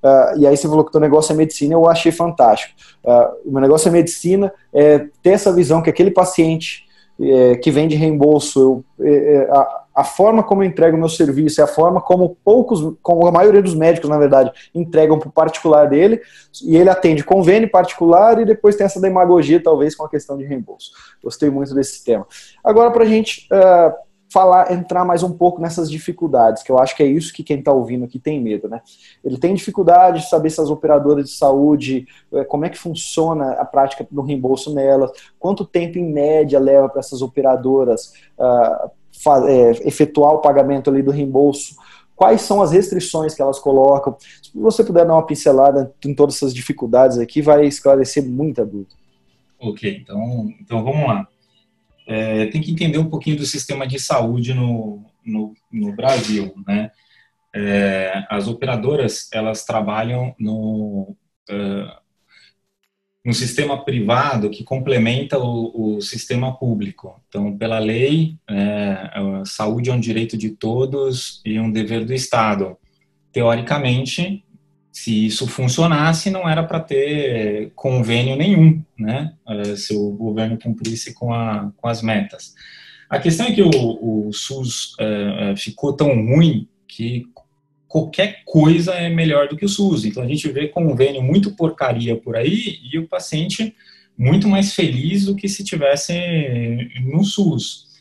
Uh, 0.04 0.40
e 0.40 0.48
aí 0.48 0.58
você 0.58 0.68
falou 0.68 0.84
que 0.84 0.90
o 0.90 0.92
teu 0.92 1.02
negócio 1.02 1.32
é 1.32 1.36
medicina, 1.36 1.74
eu 1.74 1.88
achei 1.88 2.12
fantástico. 2.12 2.74
Uh, 3.04 3.50
o 3.50 3.52
meu 3.52 3.62
negócio 3.62 3.88
é 3.88 3.92
medicina, 3.92 4.52
é 4.74 5.08
ter 5.22 5.32
essa 5.32 5.54
visão 5.54 5.82
que 5.82 5.90
aquele 5.90 6.12
paciente 6.12 6.86
é, 7.22 7.56
que 7.56 7.72
vem 7.72 7.88
de 7.88 7.96
reembolso, 7.96 8.84
eu, 9.00 9.08
é, 9.08 9.48
a, 9.52 9.82
a 9.96 10.04
forma 10.04 10.42
como 10.42 10.64
eu 10.64 10.68
entrego 10.68 10.96
o 10.96 11.00
meu 11.00 11.10
serviço, 11.10 11.62
é 11.62 11.64
a 11.64 11.68
forma 11.68 12.02
como 12.02 12.38
poucos, 12.44 12.96
como 13.02 13.28
a 13.28 13.32
maioria 13.32 13.62
dos 13.62 13.76
médicos, 13.76 14.10
na 14.10 14.18
verdade, 14.18 14.52
entregam 14.74 15.20
para 15.20 15.30
o 15.30 15.32
particular 15.32 15.88
dele, 15.88 16.22
e 16.64 16.78
ele 16.78 16.90
atende 16.90 17.24
convênio 17.24 17.70
particular 17.70 18.40
e 18.40 18.46
depois 18.46 18.76
tem 18.76 18.86
essa 18.86 19.02
demagogia, 19.02 19.62
talvez, 19.62 19.96
com 19.96 20.06
a 20.06 20.10
questão 20.10 20.38
de 20.38 20.46
reembolso. 20.46 20.92
Gostei 21.24 21.50
muito 21.50 21.76
desse 21.76 22.04
tema. 22.04 22.26
Agora, 22.64 22.92
para 22.92 23.04
a 23.04 23.08
gente 23.08 23.48
uh, 23.52 23.94
falar, 24.32 24.72
entrar 24.72 25.04
mais 25.04 25.24
um 25.24 25.32
pouco 25.32 25.62
nessas 25.62 25.92
dificuldades, 25.92 26.64
que 26.64 26.72
eu 26.72 26.80
acho 26.80 26.96
que 26.96 27.04
é 27.04 27.06
isso 27.06 27.34
que 27.34 27.44
quem 27.44 27.60
está 27.60 27.74
ouvindo 27.74 28.06
aqui 28.06 28.18
tem 28.18 28.42
medo, 28.42 28.70
né? 28.70 28.82
Ele 29.24 29.38
tem 29.38 29.54
dificuldade 29.54 30.22
de 30.22 30.30
saber 30.30 30.50
se 30.50 30.62
as 30.62 30.70
operadoras 30.70 31.26
de 31.26 31.36
saúde, 31.36 32.08
eh, 32.34 32.46
como 32.46 32.64
é 32.64 32.70
que 32.70 32.78
funciona 32.78 33.52
a 33.54 33.66
prática 33.66 34.08
do 34.10 34.22
reembolso 34.22 34.74
nelas, 34.74 35.12
quanto 35.38 35.66
tempo 35.66 35.98
em 35.98 36.10
média 36.10 36.60
leva 36.60 36.88
para 36.88 37.02
essas 37.02 37.22
operadoras 37.22 38.14
uh, 38.40 38.90
é, 39.48 39.72
efetuar 39.86 40.34
o 40.34 40.40
pagamento 40.40 40.90
ali 40.90 41.04
do 41.04 41.12
reembolso, 41.12 41.76
quais 42.16 42.42
são 42.42 42.62
as 42.62 42.72
restrições 42.72 43.36
que 43.36 43.42
elas 43.42 43.60
colocam. 43.60 44.16
Se 44.20 44.58
você 44.58 44.82
puder 44.82 45.06
dar 45.06 45.14
uma 45.14 45.26
pincelada 45.26 45.94
em 46.06 46.16
todas 46.16 46.36
essas 46.36 46.54
dificuldades 46.54 47.18
aqui, 47.18 47.42
vai 47.42 47.66
esclarecer 47.66 48.26
muita 48.26 48.66
dúvida. 48.66 48.96
Ok, 49.60 50.00
então, 50.02 50.50
então 50.62 50.84
vamos 50.86 51.06
lá. 51.06 51.28
É, 52.08 52.48
tem 52.48 52.62
que 52.62 52.72
entender 52.72 52.98
um 52.98 53.10
pouquinho 53.10 53.38
do 53.38 53.46
sistema 53.46 53.88
de 53.88 54.00
saúde 54.00 54.54
no, 54.54 55.06
no, 55.26 55.54
no 55.72 55.96
Brasil, 55.96 56.54
né? 56.68 56.92
É, 57.54 58.26
as 58.30 58.48
operadoras, 58.48 59.30
elas 59.34 59.66
trabalham 59.66 60.34
no, 60.40 61.16
uh, 61.50 62.02
um 63.26 63.34
sistema 63.34 63.84
privado 63.84 64.50
que 64.50 64.64
complementa 64.64 65.38
o, 65.38 65.98
o 65.98 66.02
sistema 66.02 66.58
público. 66.58 67.22
Então, 67.28 67.56
pela 67.56 67.78
lei, 67.78 68.36
é, 68.50 69.44
saúde 69.46 69.90
é 69.90 69.94
um 69.94 70.00
direito 70.00 70.38
de 70.38 70.52
todos 70.52 71.42
e 71.46 71.60
um 71.60 71.72
dever 71.72 72.04
do 72.04 72.14
Estado. 72.14 72.78
Teoricamente, 73.32 74.44
se 74.92 75.26
isso 75.26 75.48
funcionasse, 75.48 76.30
não 76.30 76.48
era 76.48 76.64
para 76.64 76.80
ter 76.80 77.72
convênio 77.76 78.36
nenhum, 78.36 78.84
né? 78.98 79.34
É, 79.48 79.76
se 79.76 79.96
o 79.96 80.12
governo 80.12 80.60
cumprisse 80.60 81.14
com, 81.14 81.34
a, 81.34 81.72
com 81.78 81.88
as 81.88 82.02
metas. 82.02 82.54
A 83.10 83.20
questão 83.20 83.48
é 83.48 83.52
que 83.52 83.62
o, 83.62 83.70
o 83.70 84.34
SUS 84.34 84.96
é, 85.00 85.52
é 85.52 85.56
ficou 85.56 85.94
tão 85.94 86.10
ruim 86.26 86.68
que 86.88 87.26
qualquer 87.88 88.44
coisa 88.46 88.94
é 88.94 89.10
melhor 89.10 89.48
do 89.48 89.58
que 89.58 89.66
o 89.66 89.70
SUS. 89.70 90.06
Então 90.06 90.24
a 90.24 90.28
gente 90.28 90.50
vê 90.50 90.68
convênio 90.68 91.22
muito 91.22 91.56
porcaria 91.56 92.16
por 92.16 92.36
aí 92.36 92.80
e 92.92 92.98
o 92.98 93.08
paciente 93.08 93.76
muito 94.18 94.48
mais 94.48 94.74
feliz 94.74 95.26
do 95.26 95.36
que 95.36 95.50
se 95.50 95.64
tivesse 95.64 96.14
no 97.04 97.24
SUS. 97.24 97.92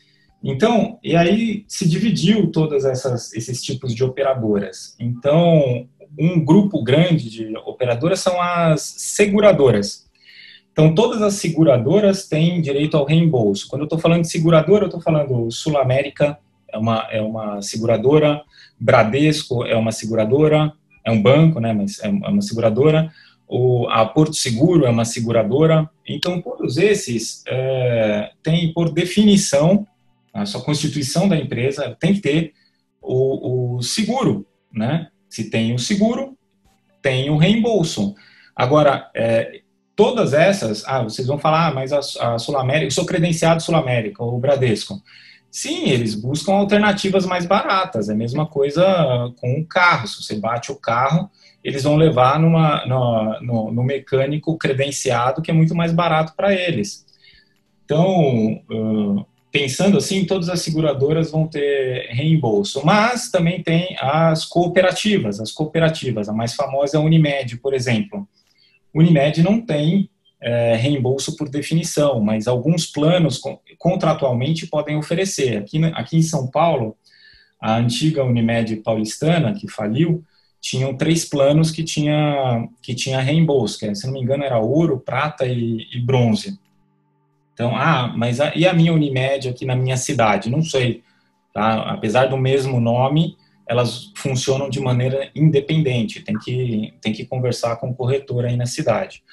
Então, 0.43 0.97
e 1.03 1.15
aí 1.15 1.65
se 1.67 1.87
dividiu 1.87 2.51
todas 2.51 2.83
essas 2.83 3.33
esses 3.33 3.61
tipos 3.61 3.93
de 3.93 4.03
operadoras. 4.03 4.95
Então, 4.99 5.87
um 6.19 6.43
grupo 6.43 6.83
grande 6.83 7.29
de 7.29 7.57
operadoras 7.57 8.19
são 8.19 8.41
as 8.41 8.81
seguradoras. 8.81 10.09
Então, 10.71 10.95
todas 10.95 11.21
as 11.21 11.35
seguradoras 11.35 12.27
têm 12.27 12.61
direito 12.61 12.95
ao 12.95 13.05
reembolso. 13.05 13.67
Quando 13.67 13.81
eu 13.81 13.85
estou 13.85 13.99
falando 13.99 14.21
de 14.21 14.31
seguradora, 14.31 14.83
eu 14.83 14.87
estou 14.87 15.01
falando 15.01 15.51
Sul 15.51 15.77
América, 15.77 16.37
é 16.71 16.77
uma, 16.77 17.07
é 17.11 17.21
uma 17.21 17.61
seguradora, 17.61 18.41
Bradesco 18.79 19.65
é 19.65 19.75
uma 19.75 19.91
seguradora, 19.91 20.73
é 21.03 21.11
um 21.11 21.21
banco, 21.21 21.59
né, 21.59 21.73
mas 21.73 21.99
é, 21.99 22.07
é 22.07 22.09
uma 22.09 22.41
seguradora, 22.41 23.11
o, 23.47 23.87
a 23.89 24.05
Porto 24.05 24.35
Seguro 24.35 24.85
é 24.85 24.89
uma 24.89 25.03
seguradora, 25.03 25.89
então 26.07 26.41
todos 26.41 26.77
esses 26.77 27.43
é, 27.47 28.31
têm 28.41 28.71
por 28.73 28.91
definição, 28.91 29.85
a 30.33 30.45
sua 30.45 30.61
constituição 30.61 31.27
da 31.27 31.37
empresa 31.37 31.95
tem 31.99 32.13
que 32.13 32.21
ter 32.21 32.53
o, 33.01 33.75
o 33.75 33.81
seguro, 33.81 34.47
né, 34.73 35.10
se 35.31 35.49
tem 35.49 35.73
o 35.73 35.79
seguro, 35.79 36.37
tem 37.01 37.31
o 37.31 37.37
reembolso. 37.37 38.13
Agora, 38.55 39.09
é, 39.15 39.61
todas 39.95 40.33
essas, 40.33 40.83
ah, 40.85 41.01
vocês 41.01 41.27
vão 41.27 41.39
falar, 41.39 41.69
ah, 41.69 41.73
mas 41.73 41.91
a, 41.91 42.33
a 42.33 42.37
Sul 42.37 42.57
América, 42.57 42.85
eu 42.87 42.91
sou 42.91 43.05
credenciado 43.05 43.63
Sul 43.63 43.75
América, 43.75 44.23
ou 44.23 44.39
Bradesco, 44.39 45.01
Sim, 45.51 45.89
eles 45.89 46.15
buscam 46.15 46.53
alternativas 46.53 47.25
mais 47.25 47.45
baratas. 47.45 48.07
É 48.07 48.13
a 48.13 48.15
mesma 48.15 48.45
coisa 48.45 48.85
com 49.35 49.59
o 49.59 49.65
carro. 49.65 50.07
Se 50.07 50.23
você 50.23 50.35
bate 50.35 50.71
o 50.71 50.77
carro, 50.77 51.29
eles 51.61 51.83
vão 51.83 51.97
levar 51.97 52.39
numa, 52.39 52.85
no, 52.85 53.41
no, 53.41 53.71
no 53.73 53.83
mecânico 53.83 54.57
credenciado, 54.57 55.41
que 55.41 55.51
é 55.51 55.53
muito 55.53 55.75
mais 55.75 55.91
barato 55.91 56.33
para 56.37 56.53
eles. 56.53 57.05
Então, 57.83 58.63
pensando 59.51 59.97
assim, 59.97 60.25
todas 60.25 60.49
as 60.49 60.61
seguradoras 60.61 61.29
vão 61.29 61.45
ter 61.45 62.07
reembolso, 62.11 62.81
mas 62.85 63.29
também 63.29 63.61
tem 63.61 63.97
as 63.99 64.45
cooperativas. 64.45 65.39
As 65.39 65.51
cooperativas, 65.51 66.29
a 66.29 66.33
mais 66.33 66.55
famosa 66.55 66.95
é 66.95 66.99
a 66.99 67.03
Unimed, 67.03 67.57
por 67.57 67.73
exemplo. 67.73 68.27
Unimed 68.93 69.43
não 69.43 69.59
tem 69.59 70.09
é, 70.41 70.75
reembolso 70.75 71.35
por 71.35 71.49
definição, 71.49 72.19
mas 72.21 72.47
alguns 72.47 72.85
planos 72.85 73.39
contratualmente 73.77 74.67
podem 74.67 74.95
oferecer. 74.95 75.57
Aqui, 75.57 75.83
aqui 75.93 76.17
em 76.17 76.23
São 76.23 76.47
Paulo, 76.47 76.95
a 77.59 77.75
antiga 77.75 78.23
Unimed 78.23 78.77
paulistana, 78.77 79.53
que 79.53 79.67
faliu, 79.67 80.23
tinham 80.61 80.95
três 80.95 81.25
planos 81.25 81.71
que 81.71 81.83
tinha, 81.83 82.67
que 82.81 82.95
tinha 82.95 83.19
reembolso, 83.19 83.77
que 83.77 83.93
se 83.95 84.05
não 84.05 84.13
me 84.13 84.21
engano 84.21 84.43
era 84.43 84.59
ouro, 84.59 84.99
prata 84.99 85.45
e, 85.45 85.87
e 85.91 85.99
bronze. 85.99 86.57
Então, 87.53 87.75
ah, 87.75 88.13
mas 88.15 88.39
a, 88.39 88.53
e 88.55 88.65
a 88.65 88.73
minha 88.73 88.93
Unimed 88.93 89.49
aqui 89.49 89.65
na 89.65 89.75
minha 89.75 89.97
cidade? 89.97 90.49
Não 90.49 90.63
sei. 90.63 91.03
Tá? 91.53 91.91
Apesar 91.91 92.27
do 92.27 92.37
mesmo 92.37 92.79
nome, 92.79 93.35
elas 93.67 94.11
funcionam 94.15 94.69
de 94.69 94.79
maneira 94.79 95.29
independente. 95.35 96.21
Tem 96.21 96.37
que, 96.37 96.93
tem 97.01 97.13
que 97.13 97.25
conversar 97.25 97.77
com 97.77 97.89
o 97.89 97.95
corretor 97.95 98.45
aí 98.45 98.57
na 98.57 98.65
cidade. 98.65 99.23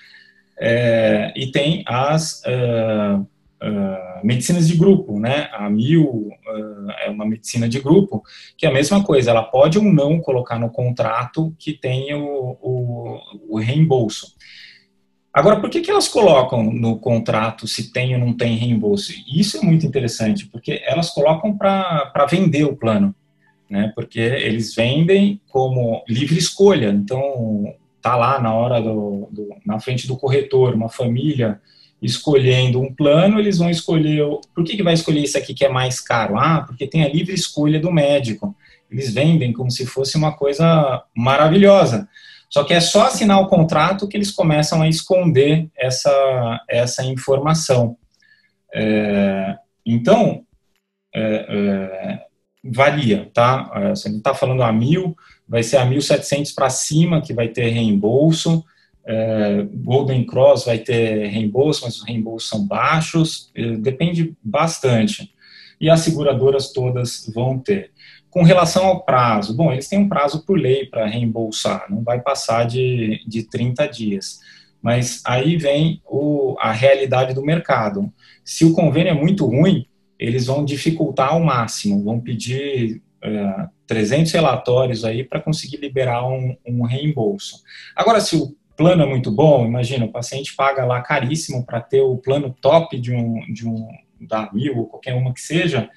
É, 0.61 1.33
e 1.37 1.53
tem 1.53 1.85
as 1.87 2.43
uh, 2.43 3.21
uh, 3.21 4.27
medicinas 4.27 4.67
de 4.67 4.77
grupo, 4.77 5.19
né? 5.21 5.49
A 5.53 5.71
Mil 5.71 6.05
uh, 6.07 6.91
é 7.01 7.11
uma 7.11 7.25
medicina 7.25 7.69
de 7.69 7.81
grupo, 7.81 8.23
que 8.57 8.67
é 8.67 8.69
a 8.69 8.73
mesma 8.73 9.03
coisa. 9.03 9.31
Ela 9.31 9.43
pode 9.43 9.79
ou 9.79 9.85
não 9.85 10.21
colocar 10.21 10.59
no 10.59 10.71
contrato 10.71 11.55
que 11.59 11.73
tem 11.73 12.13
o, 12.15 12.57
o, 12.61 13.21
o 13.49 13.59
reembolso. 13.59 14.35
Agora, 15.33 15.61
por 15.61 15.71
que, 15.71 15.81
que 15.81 15.91
elas 15.91 16.09
colocam 16.09 16.65
no 16.65 16.99
contrato 16.99 17.67
se 17.67 17.93
tem 17.93 18.15
ou 18.15 18.21
não 18.21 18.33
tem 18.33 18.57
reembolso? 18.57 19.13
Isso 19.31 19.59
é 19.59 19.61
muito 19.61 19.87
interessante, 19.87 20.47
porque 20.47 20.83
elas 20.85 21.11
colocam 21.11 21.57
para 21.57 22.27
vender 22.29 22.65
o 22.65 22.77
plano, 22.77 23.15
né? 23.71 23.93
Porque 23.95 24.19
eles 24.19 24.75
vendem 24.75 25.41
como 25.49 26.03
livre 26.09 26.39
escolha. 26.39 26.89
Então, 26.89 27.75
tá 28.01 28.17
lá 28.17 28.41
na 28.41 28.55
hora 28.55 28.81
do, 28.81 29.29
do 29.31 29.49
na 29.65 29.79
frente 29.79 30.07
do 30.07 30.17
corretor, 30.17 30.75
uma 30.75 30.89
família 30.89 31.61
escolhendo 32.01 32.81
um 32.81 32.95
plano, 32.95 33.39
eles 33.39 33.59
vão 33.59 33.69
escolher. 33.69 34.25
Por 34.55 34.65
que, 34.65 34.77
que 34.77 34.83
vai 34.83 34.95
escolher 34.95 35.25
esse 35.25 35.37
aqui 35.37 35.53
que 35.53 35.65
é 35.65 35.69
mais 35.69 36.01
caro? 36.01 36.39
Ah, 36.39 36.63
porque 36.67 36.87
tem 36.87 37.05
a 37.05 37.09
livre 37.09 37.35
escolha 37.35 37.81
do 37.81 37.93
médico. 37.93 38.57
Eles 38.91 39.13
vendem 39.13 39.53
como 39.53 39.71
se 39.71 39.85
fosse 39.85 40.17
uma 40.17 40.33
coisa 40.33 41.05
maravilhosa. 41.15 42.09
Só 42.51 42.65
que 42.65 42.73
é 42.73 42.81
só 42.81 43.07
assinar 43.07 43.41
o 43.41 43.49
contrato 43.49 44.09
que 44.09 44.17
eles 44.17 44.31
começam 44.31 44.81
a 44.83 44.89
esconder 44.89 45.69
essa, 45.77 46.65
essa 46.69 47.05
informação. 47.05 47.97
É, 48.75 49.57
então, 49.85 50.43
é, 51.15 51.47
é, 51.49 52.27
varia, 52.65 53.31
tá? 53.33 53.71
É, 53.75 53.95
se 53.95 54.09
a 54.09 54.11
gente 54.11 54.19
está 54.19 54.35
falando 54.35 54.63
a 54.63 54.73
mil, 54.73 55.17
vai 55.47 55.63
ser 55.63 55.77
a 55.79 55.87
1.700 55.87 56.55
para 56.55 56.71
cima 56.71 57.21
que 57.21 57.33
vai 57.33 57.49
ter 57.49 57.69
reembolso. 57.69 58.65
É, 59.07 59.67
Golden 59.73 60.25
Cross 60.25 60.67
vai 60.67 60.79
ter 60.79 61.29
reembolso, 61.29 61.83
mas 61.85 61.97
os 61.97 62.07
reembolsos 62.07 62.49
são 62.49 62.67
baixos, 62.67 63.51
é, 63.55 63.77
depende 63.77 64.37
bastante. 64.43 65.33
E 65.81 65.89
as 65.89 66.01
seguradoras 66.01 66.73
todas 66.73 67.31
vão 67.35 67.59
ter. 67.59 67.93
Com 68.31 68.43
relação 68.43 68.87
ao 68.87 69.05
prazo, 69.05 69.57
bom, 69.57 69.73
eles 69.73 69.89
têm 69.89 70.01
um 70.01 70.09
prazo 70.09 70.45
por 70.45 70.59
lei 70.59 70.87
para 70.87 71.07
reembolsar, 71.07 71.87
não 71.89 72.03
vai 72.03 72.21
passar 72.21 72.65
de, 72.67 73.23
de 73.27 73.45
30 73.45 73.87
dias. 73.89 74.41
Mas 74.83 75.23
aí 75.25 75.57
vem 75.57 76.03
o, 76.07 76.55
a 76.61 76.73
realidade 76.73 77.35
do 77.35 77.43
mercado. 77.43 78.13
Se 78.45 78.65
o 78.65 78.73
convênio 78.73 79.11
é 79.11 79.15
muito 79.15 79.45
ruim, 79.47 79.87
eles 80.19 80.47
vão 80.47 80.65
dificultar 80.65 81.33
ao 81.33 81.41
máximo, 81.41 82.05
vão 82.05 82.21
pedir 82.21 83.03
é, 83.23 83.69
300 83.87 84.31
relatórios 84.33 85.05
aí 85.05 85.25
para 85.25 85.41
conseguir 85.41 85.79
liberar 85.79 86.27
um, 86.29 86.57
um 86.67 86.83
reembolso. 86.83 87.63
Agora, 87.97 88.21
se 88.21 88.37
o 88.37 88.55
plano 88.77 89.03
é 89.03 89.07
muito 89.07 89.31
bom, 89.31 89.67
imagina, 89.67 90.05
o 90.05 90.13
paciente 90.13 90.55
paga 90.55 90.85
lá 90.85 91.01
caríssimo 91.01 91.65
para 91.65 91.81
ter 91.81 92.01
o 92.01 92.17
plano 92.17 92.55
top 92.61 92.99
de 92.99 93.13
um, 93.13 93.41
de 93.53 93.67
um 93.67 93.89
da 94.21 94.51
Mil 94.53 94.79
ou 94.79 94.87
qualquer 94.87 95.15
uma 95.15 95.33
que 95.33 95.41
seja, 95.41 95.89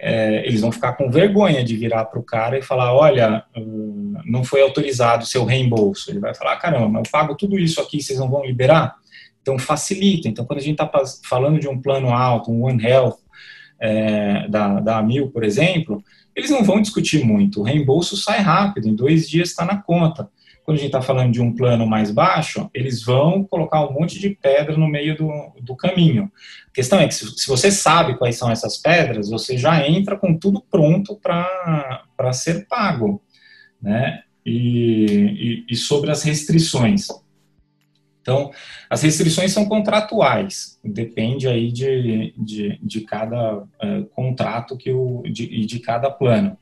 é, 0.00 0.46
eles 0.46 0.62
vão 0.62 0.72
ficar 0.72 0.94
com 0.94 1.10
vergonha 1.10 1.62
de 1.62 1.76
virar 1.76 2.06
para 2.06 2.18
o 2.18 2.22
cara 2.22 2.58
e 2.58 2.62
falar, 2.62 2.94
olha, 2.94 3.44
hum, 3.56 4.14
não 4.24 4.42
foi 4.42 4.62
autorizado 4.62 5.24
o 5.24 5.26
seu 5.26 5.44
reembolso. 5.44 6.10
Ele 6.10 6.18
vai 6.18 6.34
falar, 6.34 6.56
caramba, 6.56 6.98
eu 6.98 7.02
pago 7.10 7.36
tudo 7.36 7.58
isso 7.58 7.80
aqui, 7.80 8.02
vocês 8.02 8.18
não 8.18 8.30
vão 8.30 8.44
liberar? 8.44 8.96
Então, 9.42 9.58
facilita. 9.58 10.28
Então, 10.28 10.44
quando 10.44 10.58
a 10.58 10.62
gente 10.62 10.80
está 10.82 10.90
falando 11.28 11.60
de 11.60 11.68
um 11.68 11.80
plano 11.80 12.08
alto, 12.10 12.50
um 12.50 12.64
One 12.64 12.82
Health, 12.82 13.18
é, 13.78 14.48
da, 14.48 14.80
da 14.80 14.98
Amil, 14.98 15.30
por 15.30 15.44
exemplo, 15.44 16.02
eles 16.34 16.50
não 16.50 16.64
vão 16.64 16.80
discutir 16.80 17.24
muito. 17.24 17.60
O 17.60 17.62
reembolso 17.62 18.16
sai 18.16 18.40
rápido, 18.40 18.88
em 18.88 18.94
dois 18.94 19.28
dias 19.28 19.50
está 19.50 19.64
na 19.64 19.82
conta 19.82 20.28
quando 20.70 20.76
a 20.76 20.80
gente 20.82 20.88
está 20.88 21.02
falando 21.02 21.32
de 21.32 21.42
um 21.42 21.52
plano 21.52 21.84
mais 21.84 22.12
baixo, 22.12 22.70
eles 22.72 23.02
vão 23.02 23.42
colocar 23.42 23.84
um 23.84 23.92
monte 23.92 24.20
de 24.20 24.30
pedra 24.30 24.76
no 24.76 24.86
meio 24.86 25.16
do, 25.16 25.52
do 25.60 25.74
caminho. 25.74 26.30
A 26.70 26.74
questão 26.74 27.00
é 27.00 27.08
que 27.08 27.14
se, 27.14 27.46
você 27.48 27.70
sabe 27.70 28.16
quais 28.16 28.36
são 28.36 28.50
essas 28.50 28.78
pedras, 28.78 29.28
você 29.28 29.56
já 29.58 29.86
entra 29.86 30.16
com 30.16 30.38
tudo 30.38 30.64
pronto 30.70 31.16
para 31.16 32.32
ser 32.32 32.66
pago. 32.68 33.22
Né? 33.82 34.22
E, 34.46 35.64
e, 35.66 35.66
e 35.70 35.76
sobre 35.76 36.10
as 36.10 36.22
restrições. 36.22 37.08
Então, 38.22 38.50
as 38.88 39.02
restrições 39.02 39.52
são 39.52 39.64
contratuais, 39.64 40.78
depende 40.84 41.48
aí 41.48 41.72
de, 41.72 42.34
de, 42.36 42.78
de 42.82 43.00
cada 43.00 43.56
uh, 43.56 44.04
contrato 44.14 44.76
que 44.76 44.92
o, 44.92 45.22
de, 45.24 45.64
de 45.66 45.78
cada 45.80 46.10
plano. 46.10 46.56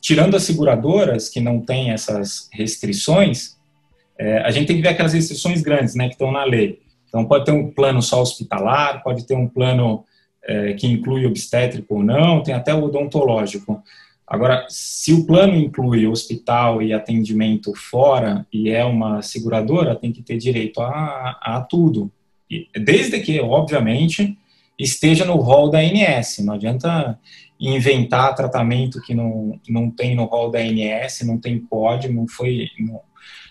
Tirando 0.00 0.36
as 0.36 0.42
seguradoras, 0.42 1.28
que 1.28 1.40
não 1.40 1.60
têm 1.60 1.90
essas 1.90 2.48
restrições, 2.52 3.56
é, 4.18 4.38
a 4.38 4.50
gente 4.50 4.66
tem 4.66 4.76
que 4.76 4.82
ver 4.82 4.88
aquelas 4.88 5.12
restrições 5.12 5.62
grandes 5.62 5.94
né, 5.94 6.08
que 6.08 6.14
estão 6.14 6.32
na 6.32 6.44
lei. 6.44 6.81
Então, 7.12 7.26
pode 7.26 7.44
ter 7.44 7.52
um 7.52 7.70
plano 7.70 8.00
só 8.00 8.22
hospitalar, 8.22 9.02
pode 9.02 9.26
ter 9.26 9.34
um 9.34 9.46
plano 9.46 10.02
é, 10.42 10.72
que 10.72 10.86
inclui 10.86 11.26
obstétrico 11.26 11.96
ou 11.96 12.02
não, 12.02 12.42
tem 12.42 12.54
até 12.54 12.72
o 12.72 12.84
odontológico. 12.84 13.82
Agora, 14.26 14.64
se 14.70 15.12
o 15.12 15.26
plano 15.26 15.54
inclui 15.54 16.06
hospital 16.06 16.80
e 16.80 16.94
atendimento 16.94 17.74
fora 17.76 18.46
e 18.50 18.70
é 18.70 18.82
uma 18.82 19.20
seguradora, 19.20 19.94
tem 19.94 20.10
que 20.10 20.22
ter 20.22 20.38
direito 20.38 20.80
a, 20.80 21.38
a 21.42 21.60
tudo. 21.60 22.10
Desde 22.74 23.20
que, 23.20 23.38
obviamente, 23.40 24.38
esteja 24.78 25.26
no 25.26 25.36
rol 25.36 25.68
da 25.68 25.80
ANS. 25.80 26.38
Não 26.38 26.54
adianta 26.54 27.18
inventar 27.60 28.34
tratamento 28.34 29.02
que 29.02 29.14
não, 29.14 29.60
não 29.68 29.90
tem 29.90 30.16
no 30.16 30.24
rol 30.24 30.50
da 30.50 30.60
ANS, 30.60 31.20
não 31.26 31.38
tem 31.38 31.60
código, 31.60 32.14
não 32.14 32.26
foi, 32.26 32.68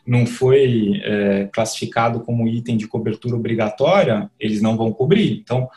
não 0.05 0.25
foi 0.25 1.01
é, 1.03 1.49
classificado 1.53 2.21
como 2.21 2.47
item 2.47 2.77
de 2.77 2.87
cobertura 2.87 3.35
obrigatória, 3.35 4.29
eles 4.39 4.61
não 4.61 4.75
vão 4.75 4.91
cobrir. 4.91 5.39
Então, 5.39 5.69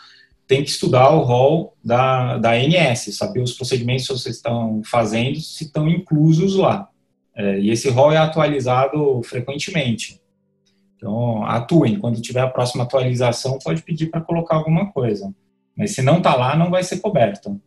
tem 0.46 0.62
que 0.62 0.70
estudar 0.70 1.10
o 1.10 1.22
rol 1.22 1.74
da, 1.82 2.38
da 2.38 2.52
ANS, 2.52 3.16
saber 3.16 3.40
os 3.40 3.52
procedimentos 3.52 4.06
que 4.06 4.12
vocês 4.12 4.36
estão 4.36 4.82
fazendo, 4.84 5.40
se 5.40 5.64
estão 5.64 5.88
inclusos 5.88 6.56
lá. 6.56 6.88
É, 7.36 7.58
e 7.58 7.70
esse 7.70 7.88
rol 7.88 8.12
é 8.12 8.16
atualizado 8.16 9.22
frequentemente. 9.24 10.20
Então, 10.96 11.44
atuem. 11.44 11.98
Quando 11.98 12.20
tiver 12.20 12.40
a 12.40 12.48
próxima 12.48 12.84
atualização, 12.84 13.58
pode 13.62 13.82
pedir 13.82 14.10
para 14.10 14.20
colocar 14.20 14.56
alguma 14.56 14.92
coisa. 14.92 15.34
Mas 15.76 15.94
se 15.94 16.02
não 16.02 16.18
está 16.18 16.34
lá, 16.36 16.56
não 16.56 16.70
vai 16.70 16.82
ser 16.82 16.98
coberto. 16.98 17.60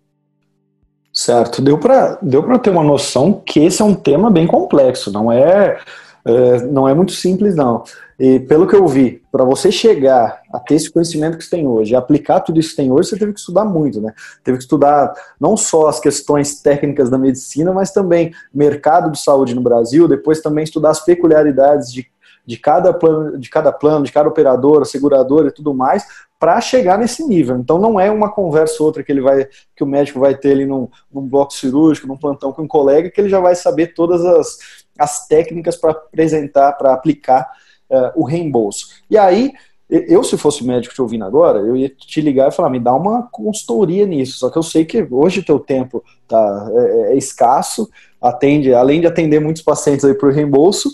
Certo, 1.11 1.61
deu 1.61 1.79
para 1.79 2.19
deu 2.21 2.59
ter 2.59 2.69
uma 2.69 2.83
noção 2.83 3.33
que 3.33 3.59
esse 3.59 3.81
é 3.81 3.85
um 3.85 3.95
tema 3.95 4.29
bem 4.29 4.45
complexo, 4.45 5.11
não 5.11 5.31
é, 5.31 5.79
é, 6.27 6.61
não 6.63 6.87
é 6.87 6.93
muito 6.93 7.13
simples 7.13 7.55
não. 7.55 7.83
E 8.19 8.39
pelo 8.39 8.67
que 8.67 8.75
eu 8.75 8.87
vi, 8.87 9.23
para 9.31 9.43
você 9.43 9.71
chegar 9.71 10.41
a 10.51 10.59
ter 10.59 10.75
esse 10.75 10.91
conhecimento 10.91 11.37
que 11.37 11.43
você 11.43 11.51
tem 11.51 11.67
hoje, 11.67 11.95
aplicar 11.95 12.39
tudo 12.39 12.59
isso 12.59 12.71
que 12.71 12.75
tem 12.75 12.91
hoje, 12.91 13.09
você 13.09 13.17
teve 13.17 13.33
que 13.33 13.39
estudar 13.39 13.63
muito, 13.63 14.01
né? 14.01 14.13
Teve 14.43 14.57
que 14.57 14.63
estudar 14.63 15.13
não 15.39 15.55
só 15.55 15.87
as 15.87 15.99
questões 15.99 16.61
técnicas 16.61 17.09
da 17.09 17.17
medicina, 17.17 17.71
mas 17.71 17.91
também 17.91 18.33
mercado 18.53 19.11
de 19.11 19.19
saúde 19.19 19.55
no 19.55 19.61
Brasil, 19.61 20.07
depois 20.07 20.41
também 20.41 20.63
estudar 20.63 20.89
as 20.89 21.05
peculiaridades 21.05 21.91
de 21.91 22.07
de 22.47 22.55
cada 22.55 22.93
plano, 22.93 23.37
de 23.37 23.49
cada 23.49 23.73
plano, 23.73 24.05
de 24.05 24.11
cada 24.11 24.29
operadora, 24.29 24.85
seguradora 24.85 25.49
e 25.49 25.51
tudo 25.51 25.73
mais, 25.73 26.05
para 26.39 26.61
chegar 26.61 26.97
nesse 26.97 27.21
nível. 27.27 27.57
Então 27.57 27.77
não 27.77 27.99
é 27.99 28.09
uma 28.09 28.31
conversa 28.31 28.81
outra 28.81 29.03
que 29.03 29.11
ele 29.11 29.19
vai, 29.19 29.49
que 29.75 29.83
o 29.83 29.87
médico 29.87 30.21
vai 30.21 30.33
ter 30.33 30.51
ali 30.51 30.65
num, 30.65 30.87
num 31.11 31.27
bloco 31.27 31.51
cirúrgico, 31.51 32.07
num 32.07 32.15
plantão 32.15 32.53
com 32.53 32.61
um 32.61 32.67
colega, 32.67 33.11
que 33.11 33.19
ele 33.19 33.27
já 33.27 33.41
vai 33.41 33.53
saber 33.53 33.93
todas 33.93 34.23
as, 34.23 34.57
as 34.97 35.27
técnicas 35.27 35.75
para 35.75 35.91
apresentar, 35.91 36.73
para 36.73 36.93
aplicar 36.93 37.47
uh, 37.89 38.21
o 38.21 38.23
reembolso. 38.23 38.87
E 39.09 39.17
aí 39.17 39.53
Eu, 39.89 40.21
se 40.21 40.37
fosse 40.37 40.65
médico 40.65 40.93
te 40.93 41.01
ouvindo 41.01 41.23
agora, 41.23 41.59
eu 41.59 41.73
ia 41.73 41.87
te 41.87 42.19
ligar 42.19 42.49
e 42.49 42.51
falar, 42.51 42.69
me 42.69 42.77
dá 42.77 42.93
uma 42.93 43.23
consultoria 43.31 44.05
nisso. 44.05 44.37
Só 44.37 44.49
que 44.49 44.57
eu 44.57 44.63
sei 44.63 44.83
que 44.83 45.07
hoje 45.09 45.41
teu 45.41 45.59
tempo 45.61 46.03
tá, 46.27 46.69
é, 46.75 47.13
é 47.13 47.17
escasso, 47.17 47.89
atende, 48.21 48.73
além 48.73 48.99
de 48.99 49.07
atender 49.07 49.39
muitos 49.39 49.61
pacientes 49.61 50.03
aí 50.03 50.13
por 50.13 50.33
reembolso, 50.33 50.91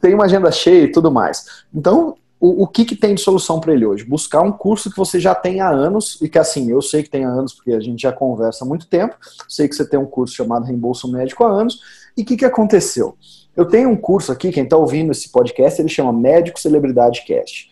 tem 0.00 0.14
uma 0.14 0.26
agenda 0.26 0.52
cheia 0.52 0.84
e 0.84 0.92
tudo 0.92 1.10
mais. 1.10 1.44
Então, 1.74 2.14
o, 2.38 2.62
o 2.62 2.66
que, 2.68 2.84
que 2.84 2.94
tem 2.94 3.16
de 3.16 3.20
solução 3.20 3.58
para 3.58 3.72
ele 3.72 3.84
hoje? 3.84 4.04
Buscar 4.04 4.42
um 4.42 4.52
curso 4.52 4.92
que 4.92 4.96
você 4.96 5.18
já 5.18 5.34
tem 5.34 5.60
há 5.60 5.68
anos, 5.68 6.16
e 6.22 6.28
que 6.28 6.38
assim, 6.38 6.70
eu 6.70 6.80
sei 6.80 7.02
que 7.02 7.10
tem 7.10 7.24
há 7.24 7.28
anos, 7.28 7.52
porque 7.52 7.72
a 7.72 7.80
gente 7.80 8.00
já 8.00 8.12
conversa 8.12 8.64
há 8.64 8.68
muito 8.68 8.86
tempo, 8.86 9.16
sei 9.48 9.66
que 9.66 9.74
você 9.74 9.88
tem 9.88 9.98
um 9.98 10.06
curso 10.06 10.36
chamado 10.36 10.66
Reembolso 10.66 11.10
Médico 11.10 11.42
há 11.42 11.48
anos, 11.48 11.80
e 12.16 12.22
o 12.22 12.24
que, 12.24 12.36
que 12.36 12.44
aconteceu? 12.44 13.16
Eu 13.56 13.64
tenho 13.64 13.88
um 13.88 13.96
curso 13.96 14.30
aqui, 14.30 14.52
quem 14.52 14.64
está 14.64 14.76
ouvindo 14.76 15.10
esse 15.10 15.30
podcast, 15.30 15.80
ele 15.80 15.88
chama 15.88 16.12
Médico 16.12 16.60
Celebridade 16.60 17.24
Cast. 17.26 17.68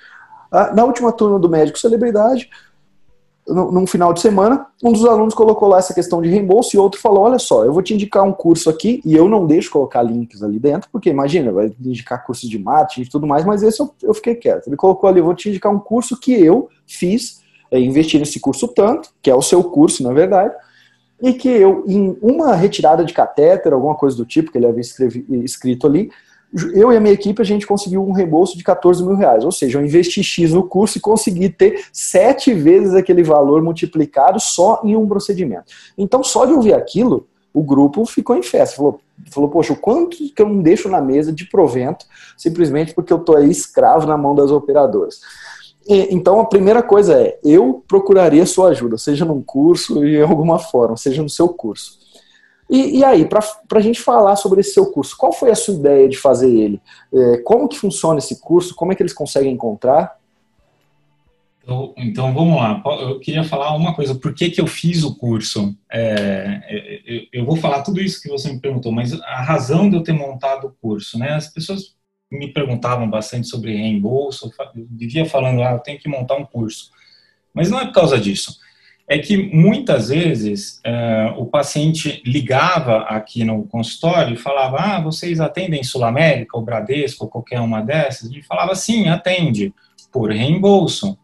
Ah, 0.50 0.72
na 0.72 0.84
última 0.84 1.12
turma 1.12 1.38
do 1.38 1.48
Médico 1.48 1.78
Celebridade, 1.78 2.48
num 3.46 3.86
final 3.86 4.14
de 4.14 4.20
semana, 4.20 4.66
um 4.82 4.90
dos 4.90 5.04
alunos 5.04 5.34
colocou 5.34 5.68
lá 5.68 5.78
essa 5.78 5.92
questão 5.92 6.22
de 6.22 6.30
reembolso 6.30 6.74
e 6.74 6.78
outro 6.78 6.98
falou: 6.98 7.24
Olha 7.24 7.38
só, 7.38 7.64
eu 7.64 7.72
vou 7.72 7.82
te 7.82 7.92
indicar 7.92 8.24
um 8.24 8.32
curso 8.32 8.70
aqui 8.70 9.02
e 9.04 9.14
eu 9.14 9.28
não 9.28 9.46
deixo 9.46 9.70
colocar 9.70 10.02
links 10.02 10.42
ali 10.42 10.58
dentro, 10.58 10.88
porque 10.90 11.10
imagina, 11.10 11.52
vai 11.52 11.70
indicar 11.84 12.24
cursos 12.24 12.48
de 12.48 12.58
marketing 12.58 13.02
e 13.02 13.10
tudo 13.10 13.26
mais, 13.26 13.44
mas 13.44 13.62
esse 13.62 13.80
eu, 13.80 13.94
eu 14.02 14.14
fiquei 14.14 14.34
quieto. 14.34 14.68
Ele 14.68 14.76
colocou 14.76 15.08
ali: 15.10 15.18
Eu 15.18 15.24
vou 15.26 15.34
te 15.34 15.50
indicar 15.50 15.70
um 15.70 15.78
curso 15.78 16.18
que 16.18 16.32
eu 16.32 16.70
fiz, 16.86 17.42
é, 17.70 17.78
investi 17.78 18.18
nesse 18.18 18.40
curso 18.40 18.66
tanto, 18.68 19.10
que 19.20 19.30
é 19.30 19.34
o 19.34 19.42
seu 19.42 19.62
curso, 19.62 20.02
na 20.02 20.12
verdade, 20.12 20.54
e 21.24 21.32
que 21.32 21.48
eu, 21.48 21.82
em 21.87 22.18
uma 22.20 22.54
retirada 22.54 23.02
de 23.02 23.14
catéter, 23.14 23.72
alguma 23.72 23.94
coisa 23.94 24.14
do 24.14 24.26
tipo, 24.26 24.52
que 24.52 24.58
ele 24.58 24.66
havia 24.66 24.82
escrito 25.42 25.87
ali, 25.87 26.10
eu 26.74 26.92
e 26.92 26.96
a 26.98 27.00
minha 27.00 27.14
equipe, 27.14 27.40
a 27.40 27.44
gente 27.44 27.66
conseguiu 27.66 28.06
um 28.06 28.12
reembolso 28.12 28.58
de 28.58 28.62
14 28.62 29.02
mil 29.02 29.16
reais. 29.16 29.42
Ou 29.42 29.50
seja, 29.50 29.78
eu 29.78 29.84
investi 29.84 30.22
X 30.22 30.52
no 30.52 30.68
curso 30.68 30.98
e 30.98 31.00
consegui 31.00 31.48
ter 31.48 31.82
sete 31.90 32.52
vezes 32.52 32.92
aquele 32.92 33.22
valor 33.22 33.62
multiplicado 33.62 34.38
só 34.38 34.82
em 34.84 34.94
um 34.96 35.08
procedimento. 35.08 35.72
Então, 35.96 36.22
só 36.22 36.44
de 36.44 36.52
ouvir 36.52 36.74
aquilo, 36.74 37.26
o 37.54 37.62
grupo 37.62 38.04
ficou 38.04 38.37
em 38.37 38.42
festa. 38.42 38.76
Falou, 38.76 39.00
falou 39.30 39.48
poxa, 39.48 39.72
o 39.72 39.76
quanto 39.76 40.18
que 40.18 40.42
eu 40.42 40.46
não 40.46 40.60
deixo 40.60 40.90
na 40.90 41.00
mesa 41.00 41.32
de 41.32 41.46
provento, 41.46 42.04
simplesmente 42.37 42.92
porque 42.92 43.14
eu 43.14 43.18
estou 43.18 43.38
aí 43.38 43.50
escravo 43.50 44.06
na 44.06 44.18
mão 44.18 44.34
das 44.34 44.50
operadoras. 44.50 45.20
E, 45.86 46.14
então, 46.14 46.40
a 46.40 46.46
primeira 46.46 46.82
coisa 46.82 47.20
é, 47.20 47.38
eu 47.44 47.84
procuraria 47.86 48.46
sua 48.46 48.70
ajuda, 48.70 48.96
seja 48.96 49.24
num 49.24 49.42
curso, 49.42 50.04
em 50.04 50.20
alguma 50.22 50.58
forma, 50.58 50.96
seja 50.96 51.22
no 51.22 51.28
seu 51.28 51.48
curso. 51.48 51.98
E, 52.68 52.98
e 52.98 53.04
aí, 53.04 53.26
para 53.26 53.40
a 53.74 53.80
gente 53.80 54.00
falar 54.00 54.36
sobre 54.36 54.60
esse 54.60 54.72
seu 54.72 54.86
curso, 54.86 55.16
qual 55.16 55.32
foi 55.32 55.50
a 55.50 55.54
sua 55.54 55.74
ideia 55.74 56.08
de 56.08 56.16
fazer 56.16 56.50
ele? 56.50 56.80
É, 57.12 57.38
como 57.38 57.68
que 57.68 57.78
funciona 57.78 58.18
esse 58.18 58.40
curso? 58.40 58.74
Como 58.74 58.92
é 58.92 58.94
que 58.94 59.02
eles 59.02 59.12
conseguem 59.12 59.52
encontrar? 59.52 60.18
Então, 61.62 61.94
então 61.96 62.34
vamos 62.34 62.56
lá. 62.56 62.82
Eu 63.00 63.18
queria 63.20 63.42
falar 63.42 63.74
uma 63.74 63.94
coisa. 63.94 64.14
Por 64.14 64.34
que, 64.34 64.50
que 64.50 64.60
eu 64.60 64.66
fiz 64.66 65.02
o 65.02 65.14
curso? 65.14 65.74
É, 65.90 66.60
é 66.68 67.26
eu, 67.32 67.44
vou 67.44 67.56
falar 67.56 67.82
tudo 67.82 68.00
isso 68.00 68.20
que 68.20 68.28
você 68.28 68.52
me 68.52 68.60
perguntou, 68.60 68.92
mas 68.92 69.12
a 69.22 69.42
razão 69.42 69.88
de 69.88 69.96
eu 69.96 70.02
ter 70.02 70.12
montado 70.12 70.66
o 70.66 70.74
curso, 70.80 71.18
né? 71.18 71.32
As 71.32 71.48
pessoas 71.48 71.93
me 72.38 72.52
perguntavam 72.52 73.08
bastante 73.08 73.46
sobre 73.46 73.76
reembolso. 73.76 74.52
Eu 74.74 74.86
vivia 74.90 75.24
falando, 75.26 75.62
ah, 75.62 75.72
eu 75.72 75.78
tenho 75.78 75.98
que 75.98 76.08
montar 76.08 76.36
um 76.36 76.44
curso. 76.44 76.90
Mas 77.52 77.70
não 77.70 77.80
é 77.80 77.86
por 77.86 77.94
causa 77.94 78.18
disso 78.18 78.58
é 79.06 79.18
que 79.18 79.36
muitas 79.36 80.08
vezes 80.08 80.80
é, 80.82 81.34
o 81.36 81.44
paciente 81.46 82.22
ligava 82.24 83.02
aqui 83.02 83.44
no 83.44 83.64
consultório 83.66 84.34
e 84.34 84.38
falava: 84.38 84.78
Ah, 84.78 85.00
vocês 85.00 85.40
atendem 85.40 85.82
Sul 85.82 86.04
América, 86.04 86.56
ou 86.56 86.64
Bradesco, 86.64 87.24
ou 87.24 87.30
qualquer 87.30 87.60
uma 87.60 87.82
dessas? 87.82 88.30
E 88.30 88.42
falava: 88.42 88.74
Sim, 88.74 89.08
atende, 89.08 89.74
por 90.10 90.30
reembolso. 90.30 91.18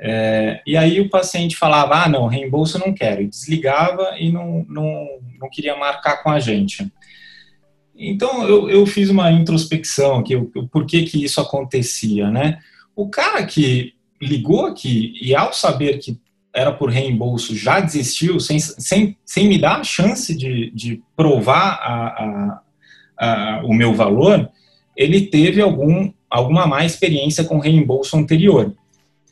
É, 0.00 0.60
e 0.66 0.76
aí 0.76 1.00
o 1.00 1.08
paciente 1.08 1.56
falava: 1.56 2.04
Ah, 2.04 2.08
não, 2.08 2.26
reembolso 2.26 2.78
não 2.78 2.92
quero. 2.92 3.22
E 3.22 3.28
desligava 3.28 4.16
e 4.18 4.32
não, 4.32 4.66
não, 4.68 5.06
não 5.40 5.48
queria 5.48 5.76
marcar 5.76 6.24
com 6.24 6.30
a 6.30 6.40
gente. 6.40 6.90
Então 7.94 8.46
eu, 8.48 8.70
eu 8.70 8.86
fiz 8.86 9.10
uma 9.10 9.30
introspecção 9.30 10.18
aqui, 10.18 10.34
o, 10.34 10.50
o 10.54 10.68
porquê 10.68 11.02
que 11.02 11.22
isso 11.22 11.40
acontecia, 11.40 12.30
né? 12.30 12.58
O 12.96 13.08
cara 13.08 13.44
que 13.44 13.94
ligou 14.20 14.66
aqui 14.66 15.14
e 15.20 15.34
ao 15.34 15.52
saber 15.52 15.98
que 15.98 16.18
era 16.54 16.70
por 16.72 16.90
reembolso 16.90 17.56
já 17.56 17.80
desistiu 17.80 18.38
sem, 18.38 18.58
sem, 18.58 19.16
sem 19.24 19.48
me 19.48 19.58
dar 19.58 19.80
a 19.80 19.84
chance 19.84 20.36
de, 20.36 20.70
de 20.70 21.02
provar 21.16 21.80
a, 21.82 22.06
a, 22.24 22.60
a, 23.18 23.62
o 23.64 23.72
meu 23.72 23.94
valor, 23.94 24.50
ele 24.96 25.26
teve 25.26 25.62
algum, 25.62 26.12
alguma 26.28 26.66
má 26.66 26.84
experiência 26.84 27.44
com 27.44 27.58
reembolso 27.58 28.16
anterior. 28.16 28.74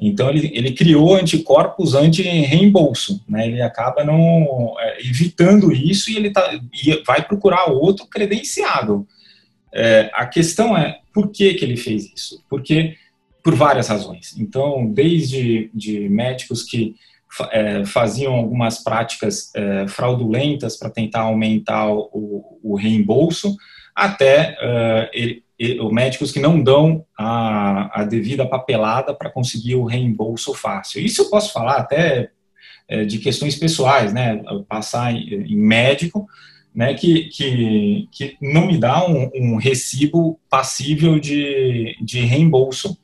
Então, 0.00 0.30
ele, 0.30 0.50
ele 0.54 0.72
criou 0.72 1.14
anticorpos 1.14 1.94
anti-reembolso, 1.94 3.22
né? 3.28 3.46
Ele 3.46 3.60
acaba 3.60 4.02
não 4.02 4.74
é, 4.80 5.00
evitando 5.00 5.72
isso 5.72 6.10
e 6.10 6.16
ele 6.16 6.30
tá, 6.30 6.58
e 6.72 7.02
vai 7.06 7.22
procurar 7.22 7.70
outro 7.70 8.06
credenciado. 8.06 9.06
É, 9.72 10.10
a 10.14 10.26
questão 10.26 10.76
é 10.76 11.00
por 11.12 11.30
que, 11.30 11.54
que 11.54 11.64
ele 11.64 11.76
fez 11.76 12.10
isso? 12.14 12.42
Porque 12.48 12.96
por 13.42 13.54
várias 13.54 13.88
razões. 13.88 14.34
Então, 14.38 14.86
desde 14.86 15.70
de 15.74 16.08
médicos 16.08 16.62
que 16.62 16.94
é, 17.50 17.84
faziam 17.84 18.34
algumas 18.34 18.82
práticas 18.82 19.54
é, 19.54 19.86
fraudulentas 19.86 20.76
para 20.76 20.90
tentar 20.90 21.20
aumentar 21.20 21.90
o, 21.90 22.58
o 22.62 22.74
reembolso, 22.74 23.56
até 24.06 24.56
é, 24.60 25.10
ele, 25.12 25.44
ele, 25.58 25.92
médicos 25.92 26.32
que 26.32 26.40
não 26.40 26.62
dão 26.62 27.04
a, 27.18 28.00
a 28.00 28.04
devida 28.04 28.46
papelada 28.46 29.14
para 29.14 29.30
conseguir 29.30 29.74
o 29.74 29.84
reembolso 29.84 30.54
fácil. 30.54 31.00
Isso 31.00 31.22
eu 31.22 31.30
posso 31.30 31.52
falar 31.52 31.76
até 31.76 32.30
é, 32.88 33.04
de 33.04 33.18
questões 33.18 33.56
pessoais, 33.56 34.12
né? 34.12 34.42
Passar 34.68 35.12
em, 35.12 35.52
em 35.52 35.56
médico, 35.56 36.26
né? 36.74 36.94
Que, 36.94 37.24
que, 37.28 38.08
que 38.12 38.36
não 38.40 38.66
me 38.66 38.78
dá 38.78 39.06
um, 39.06 39.30
um 39.34 39.56
recibo 39.56 40.40
passível 40.48 41.18
de, 41.18 41.96
de 42.02 42.20
reembolso 42.20 42.98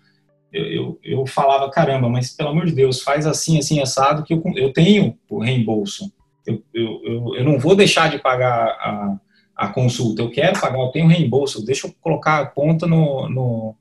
eu, 0.56 0.64
eu, 0.64 1.00
eu, 1.02 1.26
falava, 1.26 1.70
caramba, 1.70 2.08
mas 2.08 2.34
pelo 2.34 2.48
amor 2.48 2.66
de 2.66 2.72
Deus, 2.72 3.02
faz 3.02 3.26
assim, 3.26 3.58
assim, 3.58 3.80
assado, 3.80 4.22
que 4.22 4.32
eu, 4.32 4.42
eu 4.54 4.72
tenho 4.72 5.18
o 5.28 5.38
reembolso. 5.38 6.10
Eu, 6.46 6.62
eu, 6.72 7.00
eu, 7.04 7.36
eu 7.36 7.44
não 7.44 7.58
vou 7.58 7.74
deixar 7.74 8.08
de 8.08 8.18
pagar 8.18 8.68
a, 8.68 9.18
a 9.56 9.68
consulta, 9.68 10.20
eu 10.20 10.30
quero 10.30 10.60
pagar, 10.60 10.78
eu 10.78 10.88
tenho 10.88 11.08
reembolso, 11.08 11.64
deixa 11.64 11.86
eu 11.86 11.94
colocar 12.00 12.40
a 12.40 12.46
conta 12.46 12.86
no, 12.86 13.28
no, 13.28 13.74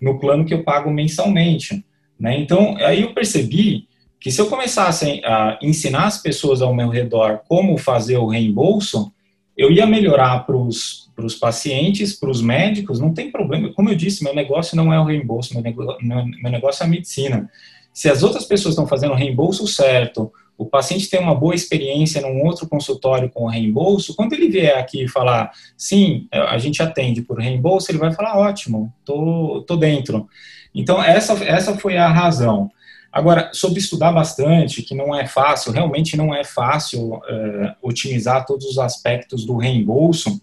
no 0.00 0.18
plano 0.18 0.44
que 0.44 0.52
eu 0.52 0.62
pago 0.62 0.90
mensalmente. 0.90 1.84
Né? 2.20 2.38
Então, 2.38 2.76
aí 2.78 3.02
eu 3.02 3.14
percebi 3.14 3.88
que 4.20 4.30
se 4.30 4.40
eu 4.40 4.48
começasse 4.48 5.22
a 5.24 5.58
ensinar 5.62 6.04
as 6.04 6.20
pessoas 6.20 6.60
ao 6.60 6.74
meu 6.74 6.88
redor 6.88 7.40
como 7.48 7.78
fazer 7.78 8.16
o 8.18 8.26
reembolso, 8.26 9.12
eu 9.56 9.72
ia 9.72 9.86
melhorar 9.86 10.40
para 10.40 10.56
os 10.56 11.34
pacientes, 11.40 12.12
para 12.12 12.30
os 12.30 12.42
médicos, 12.42 13.00
não 13.00 13.14
tem 13.14 13.30
problema. 13.30 13.72
Como 13.72 13.88
eu 13.88 13.94
disse, 13.94 14.22
meu 14.22 14.34
negócio 14.34 14.76
não 14.76 14.92
é 14.92 15.00
o 15.00 15.04
reembolso, 15.04 15.54
meu 15.54 15.62
negócio, 15.62 15.98
meu 16.04 16.50
negócio 16.50 16.82
é 16.82 16.86
a 16.86 16.90
medicina. 16.90 17.50
Se 17.92 18.10
as 18.10 18.22
outras 18.22 18.44
pessoas 18.44 18.72
estão 18.72 18.86
fazendo 18.86 19.12
o 19.12 19.16
reembolso 19.16 19.66
certo, 19.66 20.30
o 20.58 20.64
paciente 20.64 21.10
tem 21.10 21.20
uma 21.20 21.34
boa 21.34 21.54
experiência 21.54 22.20
num 22.20 22.44
outro 22.44 22.66
consultório 22.66 23.30
com 23.30 23.46
reembolso, 23.46 24.14
quando 24.14 24.32
ele 24.32 24.48
vier 24.48 24.78
aqui 24.78 25.04
e 25.04 25.08
falar, 25.08 25.50
sim, 25.76 26.26
a 26.32 26.56
gente 26.58 26.82
atende 26.82 27.22
por 27.22 27.38
reembolso, 27.38 27.90
ele 27.90 27.98
vai 27.98 28.12
falar, 28.12 28.38
ótimo, 28.38 28.92
tô, 29.04 29.64
tô 29.66 29.76
dentro. 29.76 30.26
Então, 30.74 31.02
essa, 31.02 31.32
essa 31.44 31.76
foi 31.76 31.96
a 31.96 32.08
razão. 32.08 32.70
Agora, 33.12 33.50
sobre 33.52 33.78
estudar 33.78 34.12
bastante, 34.12 34.82
que 34.82 34.94
não 34.94 35.14
é 35.14 35.26
fácil, 35.26 35.72
realmente 35.72 36.16
não 36.16 36.34
é 36.34 36.44
fácil 36.44 37.20
é, 37.28 37.74
otimizar 37.82 38.44
todos 38.44 38.66
os 38.66 38.78
aspectos 38.78 39.44
do 39.44 39.56
reembolso, 39.56 40.40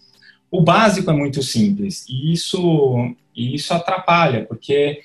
o 0.50 0.62
básico 0.62 1.10
é 1.10 1.14
muito 1.14 1.42
simples 1.42 2.06
e 2.08 2.32
isso, 2.32 3.16
e 3.36 3.56
isso 3.56 3.74
atrapalha, 3.74 4.46
porque 4.46 5.02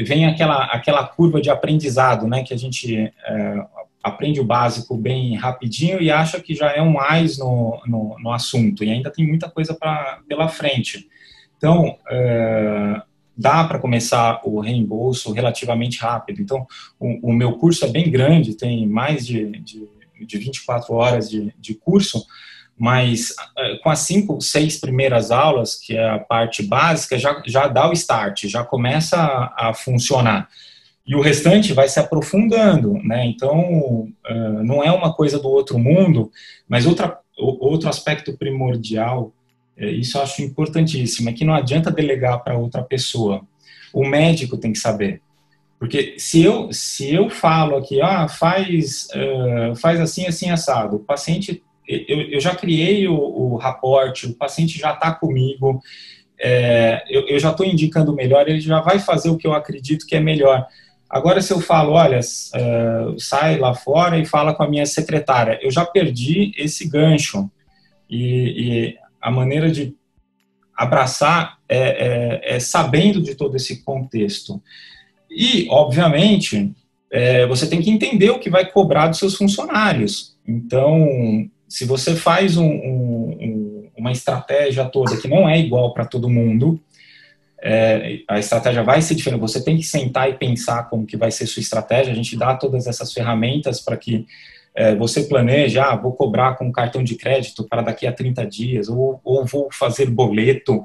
vem 0.00 0.26
aquela, 0.26 0.64
aquela 0.66 1.06
curva 1.06 1.40
de 1.40 1.50
aprendizado, 1.50 2.26
né, 2.26 2.42
que 2.42 2.54
a 2.54 2.56
gente 2.56 2.96
é, 2.96 3.66
aprende 4.02 4.40
o 4.40 4.44
básico 4.44 4.96
bem 4.96 5.36
rapidinho 5.36 6.00
e 6.00 6.10
acha 6.10 6.40
que 6.40 6.54
já 6.54 6.72
é 6.72 6.82
um 6.82 6.92
mais 6.92 7.38
no, 7.38 7.80
no, 7.86 8.16
no 8.18 8.32
assunto, 8.32 8.82
e 8.82 8.90
ainda 8.90 9.10
tem 9.10 9.26
muita 9.26 9.48
coisa 9.48 9.74
pra, 9.74 10.20
pela 10.28 10.48
frente. 10.48 11.08
Então, 11.56 11.96
é, 12.10 13.02
dá 13.36 13.64
para 13.64 13.78
começar 13.78 14.40
o 14.44 14.60
reembolso 14.60 15.32
relativamente 15.32 15.98
rápido. 15.98 16.42
Então, 16.42 16.66
o, 16.98 17.30
o, 17.30 17.32
meu 17.32 17.52
curso 17.52 17.84
é 17.84 17.88
bem 17.88 18.10
grande, 18.10 18.56
tem 18.56 18.86
mais 18.86 19.24
de, 19.24 19.50
de, 19.60 19.88
de 20.26 20.38
24 20.38 20.94
horas 20.94 21.30
de, 21.30 21.54
de 21.58 21.74
curso, 21.74 22.24
mas 22.76 23.34
eh, 23.56 23.78
com 23.82 23.90
as 23.90 24.00
cinco, 24.00 24.40
seis 24.40 24.80
primeiras 24.80 25.30
aulas, 25.30 25.76
que 25.76 25.96
é 25.96 26.10
a 26.10 26.18
parte 26.18 26.62
básica, 26.62 27.18
já, 27.18 27.40
já 27.46 27.68
dá 27.68 27.88
o 27.88 27.92
start, 27.92 28.46
já 28.46 28.64
começa 28.64 29.16
a, 29.16 29.68
a 29.68 29.74
funcionar. 29.74 30.48
E 31.06 31.16
o 31.16 31.20
restante 31.20 31.72
vai 31.72 31.88
se 31.88 31.98
aprofundando, 31.98 32.94
né? 33.02 33.26
Então, 33.26 34.08
uh, 34.30 34.62
não 34.62 34.84
é 34.84 34.92
uma 34.92 35.12
coisa 35.12 35.38
do 35.38 35.48
outro 35.48 35.78
mundo, 35.78 36.30
mas 36.68 36.86
outra, 36.86 37.18
outro 37.36 37.88
aspecto 37.88 38.36
primordial 38.36 39.32
é, 39.76 39.90
isso 39.90 40.18
eu 40.18 40.22
acho 40.22 40.42
importantíssimo, 40.42 41.28
é 41.28 41.32
que 41.32 41.44
não 41.44 41.54
adianta 41.54 41.90
delegar 41.90 42.42
para 42.42 42.56
outra 42.56 42.82
pessoa. 42.82 43.42
O 43.92 44.06
médico 44.06 44.56
tem 44.56 44.72
que 44.72 44.78
saber. 44.78 45.20
Porque 45.78 46.14
se 46.18 46.42
eu, 46.42 46.72
se 46.72 47.12
eu 47.12 47.28
falo 47.28 47.76
aqui, 47.76 48.00
ah, 48.00 48.28
faz, 48.28 49.08
uh, 49.14 49.74
faz 49.74 50.00
assim, 50.00 50.26
assim, 50.26 50.50
assado, 50.50 50.96
o 50.96 51.00
paciente, 51.00 51.62
eu, 51.88 52.20
eu 52.22 52.40
já 52.40 52.54
criei 52.54 53.08
o, 53.08 53.14
o 53.14 53.56
raporte, 53.56 54.26
o 54.26 54.34
paciente 54.34 54.78
já 54.78 54.92
está 54.92 55.12
comigo, 55.12 55.82
é, 56.38 57.02
eu, 57.08 57.26
eu, 57.26 57.38
já 57.40 57.50
estou 57.50 57.66
indicando 57.66 58.14
melhor, 58.14 58.48
ele 58.48 58.60
já 58.60 58.80
vai 58.80 59.00
fazer 59.00 59.30
o 59.30 59.36
que 59.36 59.46
eu 59.46 59.54
acredito 59.54 60.06
que 60.06 60.14
é 60.14 60.20
melhor. 60.20 60.66
Agora, 61.12 61.42
se 61.42 61.52
eu 61.52 61.60
falo, 61.60 61.92
olha, 61.92 62.20
uh, 62.20 63.20
sai 63.20 63.58
lá 63.58 63.74
fora 63.74 64.18
e 64.18 64.24
fala 64.24 64.54
com 64.54 64.62
a 64.62 64.68
minha 64.68 64.86
secretária, 64.86 65.58
eu 65.60 65.70
já 65.70 65.84
perdi 65.84 66.52
esse 66.56 66.88
gancho. 66.88 67.50
E, 68.08 68.96
e 68.96 68.96
a 69.20 69.30
maneira 69.30 69.70
de 69.70 69.94
abraçar 70.74 71.58
é, 71.68 71.76
é, 71.78 72.56
é, 72.56 72.58
sabendo 72.58 73.20
de 73.20 73.34
todo 73.34 73.54
esse 73.56 73.84
contexto. 73.84 74.60
E, 75.30 75.66
obviamente, 75.68 76.72
é, 77.10 77.46
você 77.46 77.68
tem 77.68 77.82
que 77.82 77.90
entender 77.90 78.30
o 78.30 78.38
que 78.38 78.48
vai 78.48 78.64
cobrar 78.70 79.08
dos 79.08 79.18
seus 79.18 79.36
funcionários. 79.36 80.34
Então, 80.48 81.06
se 81.68 81.84
você 81.84 82.16
faz 82.16 82.56
um, 82.56 82.70
um, 82.70 83.90
uma 83.98 84.12
estratégia 84.12 84.86
toda 84.86 85.18
que 85.18 85.28
não 85.28 85.46
é 85.46 85.58
igual 85.58 85.92
para 85.92 86.06
todo 86.06 86.30
mundo, 86.30 86.80
é, 87.62 88.22
a 88.26 88.40
estratégia 88.40 88.82
vai 88.82 89.00
ser 89.00 89.14
diferente. 89.14 89.40
Você 89.40 89.62
tem 89.62 89.76
que 89.76 89.84
sentar 89.84 90.28
e 90.28 90.34
pensar 90.34 90.88
como 90.88 91.06
que 91.06 91.16
vai 91.16 91.30
ser 91.30 91.46
sua 91.46 91.60
estratégia. 91.60 92.12
A 92.12 92.16
gente 92.16 92.36
dá 92.36 92.56
todas 92.56 92.88
essas 92.88 93.12
ferramentas 93.12 93.80
para 93.80 93.96
que 93.96 94.26
é, 94.74 94.94
você 94.96 95.22
planeja, 95.24 95.84
ah, 95.84 95.94
vou 95.94 96.12
cobrar 96.12 96.56
com 96.56 96.72
cartão 96.72 97.04
de 97.04 97.14
crédito 97.14 97.64
para 97.68 97.82
daqui 97.82 98.06
a 98.06 98.12
30 98.12 98.46
dias, 98.46 98.88
ou, 98.88 99.20
ou 99.22 99.46
vou 99.46 99.68
fazer 99.70 100.10
boleto. 100.10 100.82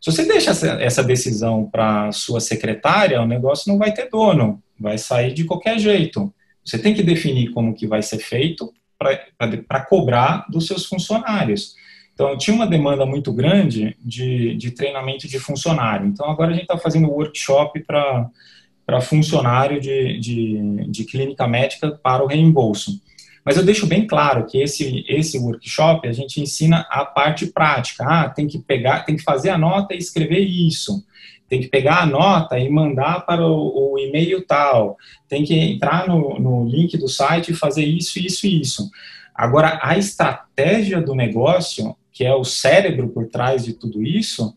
Se 0.00 0.10
você 0.10 0.24
deixa 0.24 0.50
essa, 0.50 0.68
essa 0.82 1.04
decisão 1.04 1.68
para 1.70 2.10
sua 2.10 2.40
secretária, 2.40 3.22
o 3.22 3.26
negócio 3.26 3.70
não 3.70 3.78
vai 3.78 3.92
ter 3.92 4.08
dono, 4.08 4.60
vai 4.78 4.98
sair 4.98 5.32
de 5.32 5.44
qualquer 5.44 5.78
jeito. 5.78 6.32
Você 6.64 6.78
tem 6.78 6.94
que 6.94 7.02
definir 7.02 7.50
como 7.50 7.74
que 7.74 7.86
vai 7.86 8.02
ser 8.02 8.18
feito 8.18 8.72
para 8.98 9.80
cobrar 9.82 10.46
dos 10.50 10.66
seus 10.66 10.86
funcionários. 10.86 11.76
Então, 12.18 12.36
tinha 12.36 12.56
uma 12.56 12.66
demanda 12.66 13.06
muito 13.06 13.32
grande 13.32 13.96
de, 14.04 14.56
de 14.56 14.72
treinamento 14.72 15.28
de 15.28 15.38
funcionário. 15.38 16.04
Então, 16.04 16.28
agora 16.28 16.50
a 16.50 16.52
gente 16.52 16.62
está 16.62 16.76
fazendo 16.76 17.08
workshop 17.08 17.78
para 17.84 19.00
funcionário 19.00 19.80
de, 19.80 20.18
de, 20.18 20.90
de 20.90 21.04
clínica 21.04 21.46
médica 21.46 21.92
para 21.92 22.24
o 22.24 22.26
reembolso. 22.26 23.00
Mas 23.44 23.56
eu 23.56 23.64
deixo 23.64 23.86
bem 23.86 24.04
claro 24.04 24.46
que 24.46 24.60
esse, 24.60 25.04
esse 25.08 25.38
workshop 25.38 26.08
a 26.08 26.12
gente 26.12 26.40
ensina 26.40 26.84
a 26.90 27.04
parte 27.04 27.46
prática. 27.46 28.04
Ah, 28.04 28.28
tem 28.28 28.48
que 28.48 28.58
pegar, 28.58 29.04
tem 29.04 29.14
que 29.14 29.22
fazer 29.22 29.50
a 29.50 29.58
nota 29.58 29.94
e 29.94 29.98
escrever 29.98 30.40
isso. 30.40 31.06
Tem 31.48 31.60
que 31.60 31.68
pegar 31.68 32.02
a 32.02 32.06
nota 32.06 32.58
e 32.58 32.68
mandar 32.68 33.24
para 33.24 33.46
o, 33.46 33.92
o 33.92 33.96
e-mail 33.96 34.44
tal. 34.44 34.96
Tem 35.28 35.44
que 35.44 35.54
entrar 35.54 36.08
no, 36.08 36.36
no 36.40 36.68
link 36.68 36.98
do 36.98 37.06
site 37.06 37.52
e 37.52 37.54
fazer 37.54 37.84
isso, 37.84 38.18
isso 38.18 38.44
e 38.44 38.60
isso. 38.60 38.90
Agora, 39.32 39.78
a 39.80 39.96
estratégia 39.96 41.00
do 41.00 41.14
negócio, 41.14 41.96
que 42.18 42.24
é 42.24 42.34
o 42.34 42.42
cérebro 42.42 43.10
por 43.10 43.28
trás 43.28 43.64
de 43.64 43.74
tudo 43.74 44.02
isso, 44.02 44.52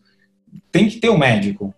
tem 0.72 0.88
que 0.88 0.96
ter 0.96 1.08
o 1.08 1.14
um 1.14 1.18
médico. 1.18 1.72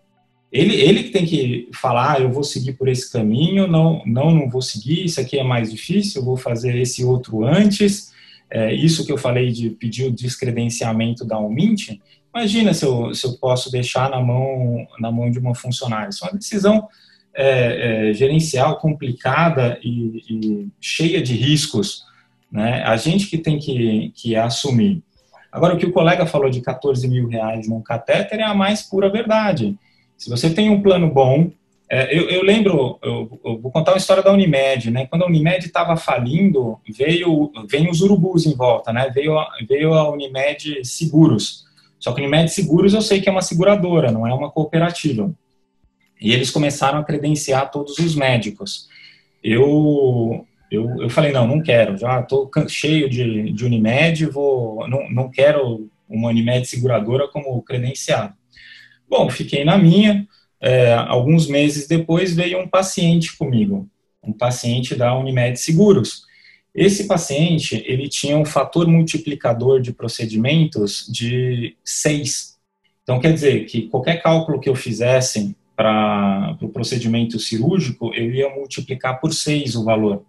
Ele, 0.51 0.73
ele 0.73 1.03
que 1.03 1.11
tem 1.11 1.27
que 1.27 1.69
falar, 1.75 2.13
ah, 2.13 2.19
eu 2.19 2.31
vou 2.31 2.43
seguir 2.43 2.73
por 2.73 2.87
esse 2.87 3.11
caminho, 3.11 3.67
não, 3.67 4.01
não, 4.03 4.31
não 4.33 4.49
vou 4.49 4.63
seguir, 4.63 5.05
isso 5.05 5.21
aqui 5.21 5.37
é 5.37 5.43
mais 5.43 5.69
difícil, 5.69 6.21
eu 6.21 6.25
vou 6.25 6.37
fazer 6.37 6.75
esse 6.75 7.05
outro 7.05 7.45
antes. 7.45 8.11
É, 8.49 8.73
isso 8.73 9.05
que 9.05 9.11
eu 9.11 9.17
falei 9.17 9.51
de 9.51 9.69
pedir 9.69 10.05
o 10.05 10.11
descredenciamento 10.11 11.23
da 11.23 11.37
Umint, 11.37 12.01
imagina 12.33 12.73
se 12.73 12.83
eu, 12.83 13.13
se 13.13 13.27
eu 13.27 13.33
posso 13.33 13.71
deixar 13.71 14.09
na 14.09 14.19
mão, 14.19 14.87
na 14.99 15.11
mão 15.11 15.29
de 15.29 15.37
uma 15.37 15.53
funcionária. 15.53 16.09
Isso 16.09 16.25
é 16.25 16.29
uma 16.29 16.39
decisão 16.39 16.87
é, 17.35 18.09
é, 18.09 18.13
gerencial 18.13 18.79
complicada 18.79 19.79
e, 19.83 20.23
e, 20.27 20.67
cheia 20.81 21.21
de 21.21 21.35
riscos. 21.35 22.05
Né? 22.51 22.81
A 22.81 22.97
gente 22.97 23.27
que 23.27 23.37
tem 23.37 23.59
que, 23.59 24.11
que 24.15 24.35
assumir. 24.35 25.03
Agora, 25.55 25.73
o 25.73 25.77
que 25.77 25.85
o 25.85 25.93
colega 25.93 26.25
falou 26.25 26.49
de 26.49 26.59
14 26.59 27.07
mil 27.07 27.29
reais 27.29 27.65
num 27.65 27.81
catéter 27.81 28.41
é 28.41 28.43
a 28.43 28.53
mais 28.53 28.81
pura 28.81 29.09
verdade. 29.09 29.73
Se 30.17 30.29
você 30.29 30.53
tem 30.53 30.69
um 30.69 30.81
plano 30.81 31.09
bom, 31.09 31.49
é, 31.89 32.13
eu, 32.13 32.29
eu, 32.29 32.43
lembro, 32.43 32.99
eu, 33.01 33.39
eu, 33.45 33.57
vou 33.61 33.71
contar 33.71 33.93
uma 33.93 33.97
história 33.97 34.21
da 34.21 34.33
Unimed, 34.33 34.91
né? 34.91 35.05
Quando 35.05 35.23
a 35.23 35.27
Unimed 35.27 35.65
estava 35.65 35.95
falindo, 35.95 36.77
veio, 36.89 37.53
veio 37.69 37.89
os 37.89 38.01
urubus 38.01 38.45
em 38.45 38.53
volta, 38.53 38.91
né? 38.91 39.09
Veio, 39.15 39.33
veio 39.65 39.93
a 39.93 40.11
Unimed 40.11 40.83
Seguros. 40.83 41.63
Só 42.01 42.11
que 42.11 42.19
a 42.19 42.23
Unimed 42.25 42.51
Seguros 42.51 42.93
eu 42.93 43.01
sei 43.01 43.21
que 43.21 43.29
é 43.29 43.31
uma 43.31 43.41
seguradora, 43.41 44.11
não 44.11 44.27
é 44.27 44.33
uma 44.33 44.51
cooperativa. 44.51 45.31
E 46.19 46.33
eles 46.33 46.51
começaram 46.51 46.99
a 46.99 47.03
credenciar 47.05 47.71
todos 47.71 47.97
os 47.97 48.13
médicos. 48.13 48.89
Eu, 49.41 50.45
eu, 50.71 51.01
eu 51.01 51.09
falei, 51.09 51.31
não, 51.31 51.47
não 51.47 51.61
quero, 51.61 51.97
já 51.97 52.19
estou 52.19 52.49
cheio 52.67 53.09
de, 53.09 53.51
de 53.51 53.65
Unimed, 53.65 54.25
vou, 54.25 54.87
não, 54.87 55.09
não 55.09 55.29
quero 55.29 55.89
uma 56.07 56.29
Unimed 56.29 56.65
seguradora 56.65 57.27
como 57.27 57.61
credenciado. 57.61 58.33
Bom, 59.09 59.29
fiquei 59.29 59.63
na 59.63 59.77
minha. 59.77 60.27
É, 60.61 60.93
alguns 60.93 61.47
meses 61.47 61.87
depois 61.87 62.35
veio 62.35 62.59
um 62.59 62.67
paciente 62.67 63.37
comigo, 63.37 63.87
um 64.23 64.33
paciente 64.33 64.95
da 64.95 65.17
Unimed 65.17 65.59
Seguros. 65.59 66.23
Esse 66.73 67.07
paciente, 67.07 67.83
ele 67.85 68.09
tinha 68.09 68.37
um 68.37 68.45
fator 68.45 68.87
multiplicador 68.87 69.79
de 69.79 69.93
procedimentos 69.93 71.07
de 71.09 71.77
6. 71.83 72.57
Então, 73.03 73.19
quer 73.19 73.33
dizer 73.33 73.65
que 73.65 73.83
qualquer 73.83 74.21
cálculo 74.21 74.59
que 74.59 74.67
eu 74.67 74.75
fizesse 74.75 75.55
para 75.75 76.51
o 76.53 76.57
pro 76.57 76.69
procedimento 76.69 77.37
cirúrgico, 77.37 78.13
eu 78.13 78.31
ia 78.33 78.49
multiplicar 78.49 79.19
por 79.19 79.33
6 79.33 79.75
o 79.75 79.83
valor. 79.83 80.25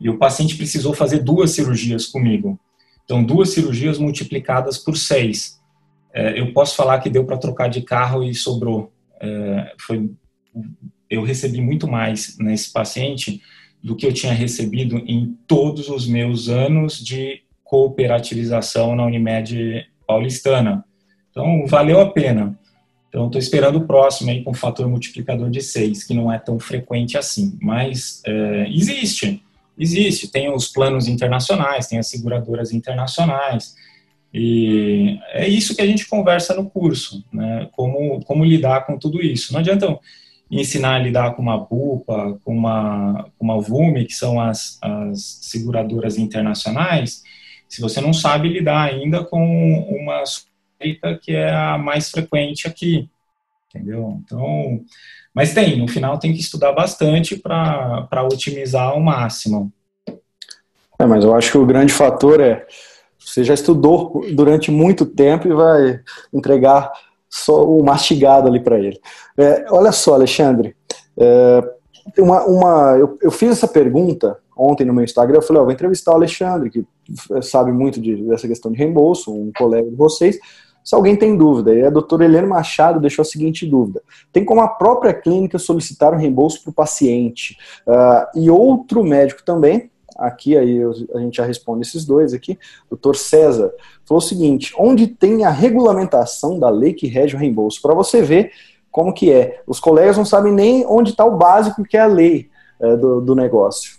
E 0.00 0.08
o 0.08 0.18
paciente 0.18 0.56
precisou 0.56 0.94
fazer 0.94 1.22
duas 1.22 1.50
cirurgias 1.50 2.06
comigo. 2.06 2.58
Então, 3.04 3.22
duas 3.22 3.50
cirurgias 3.50 3.98
multiplicadas 3.98 4.78
por 4.78 4.96
6 4.96 5.60
é, 6.12 6.38
eu 6.38 6.52
posso 6.52 6.74
falar 6.74 6.98
que 7.00 7.08
deu 7.08 7.24
para 7.24 7.38
trocar 7.38 7.68
de 7.68 7.82
carro 7.82 8.22
e 8.22 8.34
sobrou. 8.34 8.92
É, 9.20 9.74
foi, 9.78 10.10
eu 11.08 11.22
recebi 11.22 11.60
muito 11.60 11.86
mais 11.86 12.36
nesse 12.38 12.72
paciente 12.72 13.40
do 13.82 13.96
que 13.96 14.06
eu 14.06 14.12
tinha 14.12 14.32
recebido 14.32 14.98
em 15.06 15.36
todos 15.46 15.88
os 15.88 16.06
meus 16.06 16.48
anos 16.48 16.98
de 16.98 17.42
cooperativização 17.64 18.96
na 18.96 19.06
Unimed 19.06 19.86
paulistana. 20.06 20.84
Então, 21.30 21.64
valeu 21.66 22.00
a 22.00 22.10
pena. 22.10 22.58
Então, 23.08 23.26
estou 23.26 23.38
esperando 23.38 23.76
o 23.76 23.86
próximo 23.86 24.30
aí 24.30 24.42
com 24.42 24.52
fator 24.52 24.88
multiplicador 24.88 25.50
de 25.50 25.62
6, 25.62 26.04
que 26.04 26.14
não 26.14 26.32
é 26.32 26.38
tão 26.38 26.58
frequente 26.58 27.16
assim. 27.16 27.56
Mas 27.60 28.20
é, 28.26 28.68
existe, 28.68 29.42
existe. 29.80 30.30
Tem 30.30 30.52
os 30.52 30.68
planos 30.68 31.08
internacionais, 31.08 31.86
tem 31.86 31.98
as 31.98 32.08
seguradoras 32.08 32.72
internacionais. 32.72 33.74
E 34.32 35.18
é 35.32 35.48
isso 35.48 35.74
que 35.74 35.82
a 35.82 35.86
gente 35.86 36.06
conversa 36.06 36.54
no 36.54 36.70
curso, 36.70 37.24
né? 37.32 37.68
Como, 37.72 38.22
como 38.24 38.44
lidar 38.44 38.86
com 38.86 38.98
tudo 38.98 39.20
isso. 39.20 39.52
Não 39.52 39.60
adianta 39.60 39.98
ensinar 40.50 40.96
a 40.96 40.98
lidar 40.98 41.34
com 41.34 41.42
uma 41.42 41.58
BUPA, 41.58 42.38
com 42.44 42.52
uma, 42.52 43.30
com 43.38 43.44
uma 43.44 43.60
VUME, 43.60 44.04
que 44.04 44.14
são 44.14 44.40
as, 44.40 44.78
as 44.82 45.38
seguradoras 45.42 46.18
internacionais, 46.18 47.22
se 47.68 47.80
você 47.80 48.00
não 48.00 48.12
sabe 48.12 48.48
lidar 48.48 48.82
ainda 48.82 49.22
com 49.24 49.38
uma 49.88 50.26
suspeita 50.26 51.16
que 51.22 51.32
é 51.32 51.54
a 51.54 51.78
mais 51.78 52.10
frequente 52.10 52.66
aqui, 52.66 53.08
entendeu? 53.68 54.20
Então, 54.24 54.84
mas 55.34 55.54
tem, 55.54 55.78
no 55.78 55.88
final 55.88 56.18
tem 56.18 56.32
que 56.32 56.40
estudar 56.40 56.72
bastante 56.72 57.36
para 57.36 58.22
otimizar 58.24 58.88
ao 58.88 59.00
máximo. 59.00 59.72
É, 60.98 61.06
mas 61.06 61.24
eu 61.24 61.34
acho 61.34 61.52
que 61.52 61.58
o 61.58 61.66
grande 61.66 61.92
fator 61.92 62.40
é 62.40 62.66
você 63.18 63.44
já 63.44 63.54
estudou 63.54 64.22
durante 64.32 64.70
muito 64.70 65.06
tempo 65.06 65.46
e 65.46 65.52
vai 65.52 66.00
entregar 66.32 66.90
só 67.28 67.64
o 67.64 67.84
mastigado 67.84 68.48
ali 68.48 68.58
para 68.58 68.78
ele. 68.78 68.98
É, 69.36 69.66
olha 69.70 69.92
só, 69.92 70.14
Alexandre, 70.14 70.74
é, 71.16 71.62
uma, 72.18 72.44
uma, 72.44 72.96
eu, 72.98 73.18
eu, 73.22 73.30
fiz 73.30 73.50
essa 73.50 73.68
pergunta 73.68 74.38
ontem 74.56 74.84
no 74.84 74.92
meu 74.92 75.04
Instagram, 75.04 75.36
eu 75.36 75.42
falei, 75.42 75.62
ó, 75.62 75.64
vou 75.64 75.72
entrevistar 75.72 76.12
o 76.12 76.16
Alexandre, 76.16 76.70
que 76.70 76.84
sabe 77.42 77.70
muito 77.70 78.00
de, 78.00 78.16
dessa 78.24 78.48
questão 78.48 78.72
de 78.72 78.78
reembolso, 78.78 79.32
um 79.32 79.52
colega 79.56 79.88
de 79.88 79.96
vocês, 79.96 80.38
se 80.82 80.94
alguém 80.94 81.16
tem 81.16 81.36
dúvida, 81.36 81.74
e 81.74 81.84
a 81.84 81.90
doutora 81.90 82.24
Helena 82.24 82.46
Machado 82.46 83.00
deixou 83.00 83.22
a 83.22 83.26
seguinte 83.26 83.66
dúvida: 83.66 84.02
tem 84.32 84.44
como 84.44 84.60
a 84.60 84.68
própria 84.68 85.14
clínica 85.14 85.58
solicitar 85.58 86.12
um 86.12 86.18
reembolso 86.18 86.62
para 86.62 86.70
o 86.70 86.74
paciente? 86.74 87.56
Uh, 87.86 88.40
e 88.40 88.50
outro 88.50 89.04
médico 89.04 89.42
também 89.44 89.90
aqui 90.20 90.56
aí 90.56 90.78
a 91.14 91.18
gente 91.18 91.38
já 91.38 91.44
responde 91.46 91.86
esses 91.86 92.04
dois 92.04 92.34
aqui. 92.34 92.58
O 92.86 92.90
doutor 92.90 93.16
César 93.16 93.72
falou 94.04 94.22
o 94.22 94.26
seguinte: 94.26 94.74
onde 94.78 95.06
tem 95.06 95.44
a 95.44 95.50
regulamentação 95.50 96.58
da 96.58 96.68
lei 96.68 96.92
que 96.92 97.06
rege 97.06 97.34
o 97.34 97.38
reembolso? 97.38 97.80
Para 97.80 97.94
você 97.94 98.22
ver 98.22 98.52
como 98.90 99.14
que 99.14 99.32
é. 99.32 99.62
Os 99.66 99.80
colegas 99.80 100.16
não 100.16 100.24
sabem 100.24 100.52
nem 100.52 100.84
onde 100.86 101.10
está 101.10 101.24
o 101.24 101.36
básico 101.36 101.82
que 101.84 101.96
é 101.96 102.00
a 102.00 102.06
lei 102.06 102.50
é, 102.80 102.96
do, 102.96 103.20
do 103.20 103.34
negócio. 103.34 103.98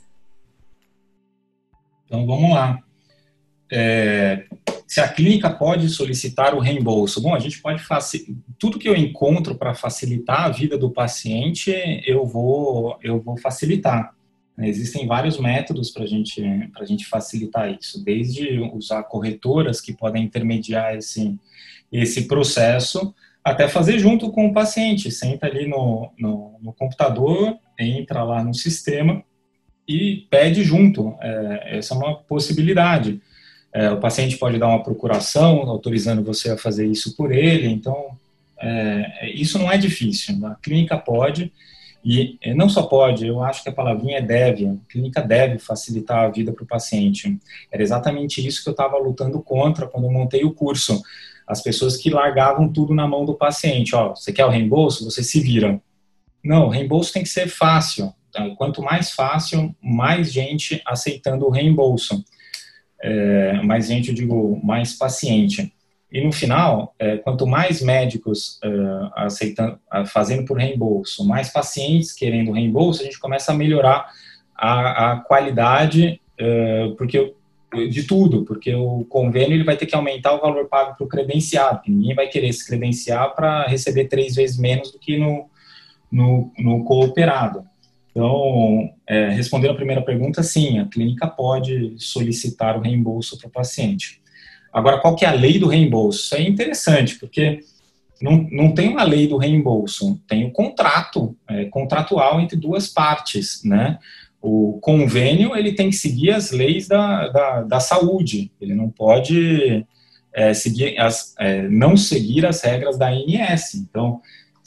Então 2.06 2.26
vamos 2.28 2.52
lá. 2.52 2.78
É, 3.72 4.46
se 4.92 5.00
a 5.00 5.08
clínica 5.08 5.50
pode 5.50 5.88
solicitar 5.88 6.54
o 6.54 6.60
reembolso. 6.60 7.22
Bom, 7.22 7.34
a 7.34 7.39
gente 7.39 7.62
pode 7.62 7.82
fazer 7.82 8.26
tudo 8.60 8.78
que 8.78 8.89
eu 8.89 8.94
encontro 8.94 9.56
para 9.56 9.74
facilitar 9.74 10.44
a 10.44 10.50
vida 10.50 10.78
do 10.78 10.92
paciente, 10.92 11.72
eu 12.06 12.26
vou 12.26 13.00
eu 13.02 13.22
vou 13.22 13.38
facilitar. 13.38 14.14
Existem 14.60 15.08
vários 15.08 15.39
métodos 15.39 15.92
para 15.92 16.06
gente, 16.06 16.44
a 16.78 16.84
gente 16.84 17.06
facilitar 17.06 17.74
isso, 17.74 18.04
desde 18.04 18.60
usar 18.60 19.04
corretoras 19.04 19.80
que 19.80 19.94
podem 19.94 20.26
intermediar 20.26 20.94
esse, 20.98 21.39
esse 21.89 22.28
processo, 22.28 23.16
até 23.42 23.70
fazer 23.70 23.98
junto 23.98 24.30
com 24.30 24.48
o 24.48 24.54
paciente. 24.54 25.10
Senta 25.10 25.48
ali 25.48 25.70
no, 25.70 26.12
no, 26.20 26.60
no 26.62 26.74
computador, 26.74 27.58
entra 27.80 28.26
lá 28.26 28.44
no 28.44 28.54
sistema 28.54 29.24
e 29.88 30.28
pede 30.30 30.66
junto. 30.66 31.16
É, 31.22 31.78
essa 31.78 31.94
é 31.94 31.98
uma 31.98 32.16
possibilidade. 32.18 33.22
É, 33.74 33.90
o 33.90 34.00
paciente 34.00 34.38
pode 34.38 34.60
dar 34.60 34.68
uma 34.68 34.84
procuração, 34.84 35.70
autorizando 35.70 36.24
você 36.24 36.52
a 36.52 36.58
fazer 36.58 36.86
isso 36.86 37.16
por 37.16 37.32
ele. 37.32 37.68
Então, 37.68 38.18
é, 38.60 39.32
isso 39.34 39.58
não 39.58 39.72
é 39.72 39.78
difícil. 39.78 40.46
A 40.46 40.56
clínica 40.56 40.98
pode, 40.98 41.52
e 42.04 42.38
não 42.56 42.68
só 42.68 42.84
pode, 42.84 43.26
eu 43.26 43.42
acho 43.44 43.64
que 43.64 43.70
a 43.70 43.74
palavrinha 43.74 44.18
é 44.18 44.22
deve. 44.22 44.68
A 44.68 44.76
clínica 44.90 45.22
deve 45.22 45.60
facilitar 45.60 46.26
a 46.26 46.30
vida 46.30 46.52
para 46.52 46.64
o 46.64 46.68
paciente. 46.68 47.40
Era 47.72 47.82
exatamente 47.82 48.46
isso 48.46 48.64
que 48.64 48.70
eu 48.70 48.74
estava 48.74 48.98
lutando 48.98 49.42
contra 49.42 49.88
quando 49.88 50.06
eu 50.06 50.12
montei 50.12 50.44
o 50.44 50.54
curso. 50.54 51.02
As 51.48 51.62
pessoas 51.62 51.98
que 51.98 52.10
largavam 52.10 52.72
tudo 52.72 52.94
na 52.94 53.08
mão 53.08 53.26
do 53.26 53.36
paciente. 53.36 53.96
Ó, 53.96 54.16
você 54.16 54.34
quer 54.34 54.46
o 54.46 54.50
reembolso? 54.50 55.06
Você 55.06 55.24
se 55.24 55.40
vira. 55.40 55.82
Não, 56.44 56.68
o 56.68 56.70
reembolso 56.70 57.14
tem 57.14 57.24
que 57.24 57.30
ser 57.30 57.48
fácil. 57.48 58.14
Quanto 58.58 58.82
mais 58.82 59.12
fácil, 59.12 59.76
mais 59.82 60.32
gente 60.32 60.82
aceitando 60.86 61.46
o 61.46 61.50
reembolso 61.50 62.24
é, 63.02 63.62
mais 63.62 63.88
gente, 63.88 64.10
eu 64.10 64.16
digo, 64.16 64.60
mais 64.64 64.93
paciente. 64.93 65.74
E 66.12 66.22
no 66.24 66.32
final, 66.32 66.93
é, 66.99 67.18
quanto 67.18 67.47
mais 67.47 67.82
médicos 67.82 68.60
é, 68.64 68.70
aceitando, 69.16 69.80
fazendo 70.08 70.45
por 70.45 70.58
reembolso, 70.58 71.26
mais 71.26 71.49
pacientes 71.49 72.12
querendo 72.12 72.52
reembolso, 72.52 73.02
a 73.02 73.06
gente 73.06 73.20
começa 73.20 73.52
a 73.52 73.56
melhorar 73.56 74.10
a, 74.56 75.12
a 75.12 75.16
qualidade, 75.22 76.20
é, 76.38 76.93
porque 76.97 77.34
de 77.89 78.04
tudo, 78.04 78.43
porque 78.43 78.76
o 78.76 79.06
convênio 79.06 79.54
ele 79.54 79.64
vai 79.64 79.78
ter 79.78 79.86
que 79.86 79.95
aumentar 79.95 80.34
o 80.34 80.41
valor 80.41 80.68
pago 80.68 80.95
para 80.97 81.06
o 81.06 81.08
credenciado, 81.08 81.82
ninguém 81.88 82.14
vai 82.14 82.28
querer 82.28 82.52
se 82.52 82.68
credenciar 82.68 83.34
para 83.34 83.66
receber 83.66 84.10
três 84.10 84.36
vezes 84.36 84.58
menos 84.58 84.91
do 84.91 84.99
que 84.99 85.18
no, 85.18 85.49
no, 86.12 86.52
no 86.60 86.84
cooperado. 86.84 87.64
Então, 88.12 88.89
é, 89.07 89.30
respondendo 89.30 89.72
a 89.72 89.76
primeira 89.76 90.01
pergunta, 90.01 90.43
sim, 90.43 90.80
a 90.80 90.86
clínica 90.86 91.28
pode 91.28 91.95
solicitar 91.97 92.78
o 92.78 92.82
reembolso 92.82 93.38
para 93.38 93.47
o 93.47 93.51
paciente. 93.51 94.22
Agora, 94.72 94.99
qual 94.99 95.16
que 95.16 95.26
é 95.26 95.30
a 95.30 95.34
lei 95.34 95.57
do 95.57 95.68
reembolso? 95.68 96.20
Isso 96.20 96.36
é 96.36 96.41
interessante, 96.41 97.18
porque 97.18 97.59
não, 98.22 98.47
não 98.51 98.74
tem 98.74 98.89
uma 98.89 99.03
lei 99.03 99.28
do 99.28 99.38
reembolso, 99.38 100.20
tem 100.28 100.45
o 100.45 100.51
contrato, 100.51 101.36
é, 101.49 101.66
contratual 101.66 102.39
entre 102.39 102.57
duas 102.57 102.88
partes, 102.88 103.64
né? 103.64 103.97
O 104.41 104.80
convênio, 104.82 105.55
ele 105.55 105.74
tem 105.74 105.89
que 105.89 105.95
seguir 105.95 106.32
as 106.32 106.51
leis 106.51 106.88
da, 106.88 107.28
da, 107.30 107.62
da 107.64 107.80
saúde, 107.80 108.51
ele 108.59 108.74
não 108.74 108.89
pode 108.89 109.86
é, 110.34 110.53
seguir 110.53 110.97
as, 110.97 111.36
é, 111.39 111.68
não 111.68 111.95
seguir 111.95 112.45
as 112.45 112.62
regras 112.62 112.97
da 112.97 113.09
ANS. 113.09 113.76
Então, 113.76 114.22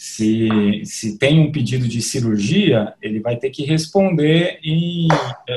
se, 0.04 0.82
se 0.84 1.16
tem 1.16 1.40
um 1.40 1.50
pedido 1.50 1.88
de 1.88 2.02
cirurgia, 2.02 2.92
ele 3.00 3.20
vai 3.20 3.38
ter 3.38 3.48
que 3.48 3.64
responder 3.64 4.58
e 4.62 5.08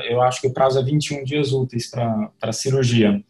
eu 0.10 0.22
acho 0.22 0.40
que 0.40 0.48
o 0.48 0.54
prazo 0.54 0.80
é 0.80 0.84
21 0.84 1.26
dias 1.26 1.52
úteis 1.52 1.92
para 1.92 2.32
a 2.42 2.54
cirurgia. 2.54 3.22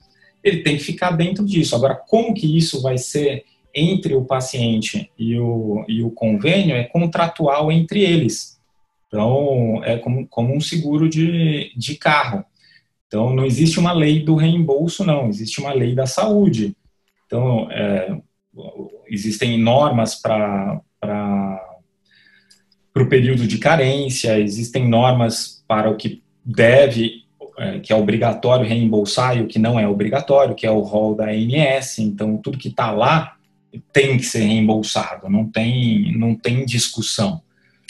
Ele 0.44 0.62
tem 0.62 0.78
que 0.78 0.84
ficar 0.84 1.10
dentro 1.12 1.44
disso. 1.44 1.76
Agora, 1.76 1.96
como 1.96 2.36
que 2.36 2.56
isso 2.56 2.84
vai 2.84 3.00
ser 3.00 3.46
entre 3.74 4.14
o 4.14 4.26
paciente 4.26 5.12
e 5.18 5.38
o, 5.40 5.84
e 5.88 6.04
o 6.04 6.12
convênio 6.12 6.76
é 6.76 6.84
contratual 6.84 7.72
entre 7.72 8.02
eles. 8.02 8.62
Então, 9.08 9.84
é 9.84 9.98
como, 9.98 10.28
como 10.28 10.56
um 10.56 10.62
seguro 10.62 11.10
de, 11.10 11.74
de 11.76 11.96
carro. 11.96 12.46
Então, 13.08 13.34
não 13.34 13.44
existe 13.44 13.80
uma 13.80 13.92
lei 13.92 14.22
do 14.22 14.36
reembolso, 14.36 15.04
não, 15.04 15.28
existe 15.28 15.60
uma 15.60 15.74
lei 15.74 15.96
da 15.96 16.06
saúde. 16.06 16.78
Então, 17.26 17.72
é, 17.72 18.16
existem 19.10 19.58
normas 19.58 20.14
para 20.14 20.80
para 21.00 21.60
o 22.96 23.08
período 23.10 23.48
de 23.48 23.58
carência, 23.58 24.40
existem 24.40 24.88
normas 24.88 25.64
para 25.68 25.90
o 25.90 25.96
que 25.96 26.24
deve, 26.44 27.24
é, 27.58 27.80
que 27.80 27.92
é 27.92 27.96
obrigatório 27.96 28.68
reembolsar 28.68 29.38
e 29.38 29.42
o 29.42 29.48
que 29.48 29.60
não 29.60 29.80
é 29.80 29.88
obrigatório, 29.88 30.56
que 30.56 30.66
é 30.66 30.72
o 30.72 30.80
rol 30.80 31.16
da 31.16 31.26
ANS, 31.26 32.00
então 32.00 32.38
tudo 32.38 32.58
que 32.58 32.70
está 32.70 32.92
lá 32.92 33.36
tem 33.92 34.18
que 34.18 34.24
ser 34.24 34.40
reembolsado, 34.40 35.30
não 35.30 35.46
tem, 35.46 36.18
não 36.18 36.36
tem 36.36 36.66
discussão. 36.66 37.42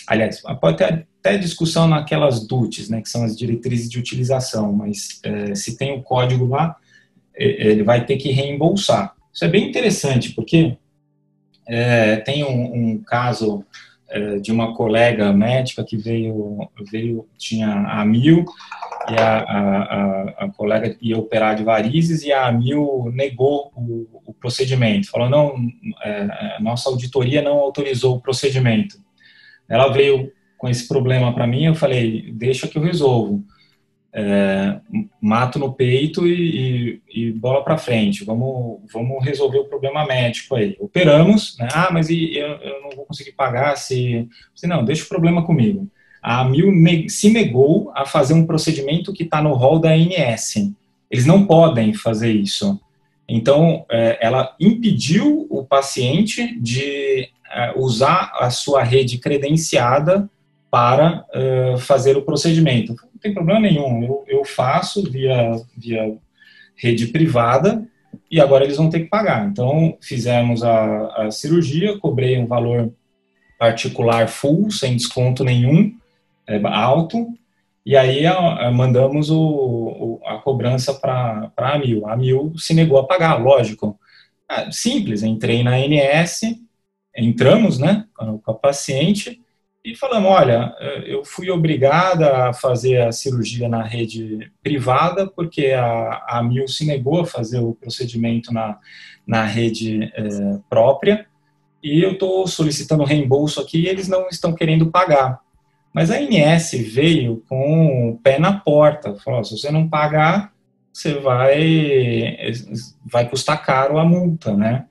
Aliás, 0.08 0.42
pode 0.60 0.78
ter 0.78 1.08
até 1.20 1.38
discussão 1.38 1.88
naquelas 1.88 2.46
DUTs, 2.48 2.90
né, 2.90 3.02
que 3.02 3.10
são 3.10 3.24
as 3.24 3.38
diretrizes 3.38 3.90
de 3.90 4.00
utilização, 4.00 4.72
mas 4.72 5.20
é, 5.24 5.54
se 5.56 5.78
tem 5.78 5.94
o 5.94 6.02
código 6.02 6.48
lá, 6.48 6.76
ele 7.36 7.84
vai 7.84 8.06
ter 8.06 8.18
que 8.18 8.32
reembolsar. 8.32 9.14
Isso 9.32 9.46
é 9.46 9.48
bem 9.48 9.70
interessante, 9.70 10.32
porque 10.32 10.76
é, 11.68 12.18
tem 12.18 12.44
um, 12.44 12.74
um 12.74 13.04
caso 13.04 13.66
é, 14.10 14.40
de 14.40 14.52
uma 14.52 14.74
colega 14.74 15.34
médica 15.34 15.84
que 15.84 15.98
veio, 15.98 16.60
veio 16.90 17.28
tinha 17.38 17.68
a 17.70 18.06
Mil 18.06 18.46
e 19.10 19.16
a, 19.16 19.38
a, 19.40 20.22
a, 20.46 20.50
colega 20.56 20.96
ia 21.02 21.18
operar 21.18 21.56
de 21.56 21.64
varizes 21.64 22.24
e 22.24 22.32
a 22.32 22.52
Mil 22.52 23.12
negou 23.14 23.72
o, 23.76 24.08
o 24.26 24.34
procedimento, 24.34 25.10
falou, 25.10 25.30
não, 25.30 25.56
é, 26.04 26.58
nossa 26.62 26.90
auditoria 26.90 27.42
não 27.42 27.58
autorizou 27.58 28.16
o 28.16 28.22
procedimento. 28.22 28.98
Ela 29.68 29.90
veio 29.90 30.32
com 30.58 30.70
esse 30.70 30.88
problema 30.88 31.34
para 31.34 31.46
mim, 31.46 31.66
eu 31.66 31.76
falei, 31.76 32.32
deixa 32.32 32.68
que 32.68 32.78
eu 32.78 32.82
resolvo 32.82 33.44
é, 34.20 34.80
mato 35.22 35.60
no 35.60 35.72
peito 35.72 36.26
e, 36.26 37.02
e, 37.14 37.28
e 37.28 37.32
bola 37.32 37.64
para 37.64 37.78
frente, 37.78 38.26
vamos, 38.26 38.80
vamos 38.92 39.24
resolver 39.24 39.60
o 39.60 39.66
problema 39.66 40.08
médico 40.08 40.56
aí. 40.56 40.76
Operamos, 40.80 41.56
né? 41.60 41.68
ah, 41.72 41.90
mas 41.92 42.10
eu, 42.10 42.18
eu, 42.18 42.82
não 42.82 42.90
vou 42.96 43.06
conseguir 43.06 43.34
pagar 43.34 43.78
se... 43.78 44.28
se 44.56 44.66
não, 44.66 44.84
deixa 44.84 45.06
o 45.06 45.08
problema 45.08 45.46
comigo. 45.46 45.88
A 46.20 46.44
Mil 46.44 46.74
se 47.08 47.30
negou 47.30 47.92
a 47.94 48.08
fazer 48.08 48.34
um 48.34 48.48
procedimento 48.48 49.14
que 49.14 49.22
está 49.22 49.40
no 49.40 49.54
rol 49.54 49.78
da 49.78 49.92
ANS. 49.92 50.74
Eles 51.12 51.28
não 51.28 51.46
podem 51.46 51.94
fazer 51.94 52.32
isso. 52.32 52.80
Então, 53.30 53.86
é, 53.92 54.18
ela 54.20 54.56
impediu 54.60 55.46
o 55.48 55.64
paciente 55.64 56.60
de 56.60 57.30
é, 57.52 57.74
usar 57.76 58.32
a 58.40 58.50
sua 58.50 58.82
rede 58.82 59.20
credenciada 59.20 60.28
para 60.70 61.26
uh, 61.34 61.78
fazer 61.78 62.18
o 62.18 62.22
procedimento. 62.22 62.96
Não 63.18 63.20
tem 63.20 63.34
problema 63.34 63.60
nenhum, 63.60 64.04
eu, 64.04 64.24
eu 64.28 64.46
faço 64.46 65.10
via, 65.10 65.60
via 65.76 66.16
rede 66.76 67.08
privada 67.08 67.84
e 68.30 68.40
agora 68.40 68.64
eles 68.64 68.78
vão 68.78 68.92
ter 68.92 69.00
que 69.00 69.10
pagar. 69.10 69.48
Então, 69.48 69.98
fizemos 70.00 70.64
a, 70.64 71.26
a 71.26 71.32
cirurgia, 71.32 71.98
cobrei 71.98 72.38
um 72.38 72.46
valor 72.46 72.94
particular 73.58 74.28
full, 74.28 74.70
sem 74.70 74.96
desconto 74.96 75.44
nenhum, 75.44 75.98
é, 76.46 76.62
alto, 76.66 77.28
e 77.84 77.98
aí 77.98 78.28
a, 78.28 78.68
a, 78.68 78.72
mandamos 78.72 79.32
o, 79.32 79.40
o, 79.40 80.22
a 80.24 80.38
cobrança 80.38 80.94
para 80.94 81.52
a 81.58 81.80
Mil. 81.80 82.08
A 82.08 82.16
Mil 82.16 82.54
se 82.56 82.76
negou 82.76 83.00
a 83.00 83.08
pagar, 83.08 83.42
lógico. 83.42 84.00
É, 84.48 84.70
simples, 84.70 85.24
entrei 85.24 85.64
na 85.64 85.72
ANS, 85.72 86.42
entramos 87.16 87.80
né, 87.80 88.06
com 88.16 88.52
a 88.52 88.54
paciente, 88.54 89.42
e 89.84 89.96
falamos, 89.96 90.30
olha, 90.30 90.76
eh, 90.80 91.04
eu 91.08 91.24
fui 91.24 91.50
obrigada 91.50 92.50
a 92.50 92.54
fazer 92.54 93.02
a 93.02 93.12
cirurgia 93.12 93.70
na 93.70 93.84
rede 93.84 94.52
privada 94.62 95.28
porque 95.28 95.68
a, 95.68 96.26
a 96.28 96.44
Mil 96.44 96.68
se 96.68 96.86
negou 96.86 97.22
a 97.22 97.26
fazer 97.26 97.60
o 97.60 97.74
procedimento 97.74 98.54
na, 98.54 98.78
na 99.26 99.44
rede 99.44 100.12
é, 100.14 100.60
própria 100.70 101.26
e 101.82 102.02
eu 102.02 102.14
estou 102.14 102.48
solicitando 102.48 103.04
reembolso 103.04 103.62
aqui 103.62 103.82
e 103.82 103.88
eles 103.88 104.08
não 104.08 104.28
estão 104.28 104.54
querendo 104.54 104.92
pagar. 104.92 105.40
Mas 105.94 106.12
a 106.12 106.20
INS 106.22 106.72
veio 106.94 107.44
com 107.48 108.12
o 108.12 108.18
pé 108.18 108.38
na 108.40 108.54
porta, 108.60 109.16
falou, 109.16 109.44
se 109.44 109.58
você 109.58 109.72
não 109.72 109.88
pagar, 109.88 110.52
você 110.92 111.14
vai, 111.14 112.38
vai 113.06 113.30
custar 113.30 113.64
caro 113.64 113.98
a 113.98 114.06
multa, 114.06 114.56
né? 114.56 114.86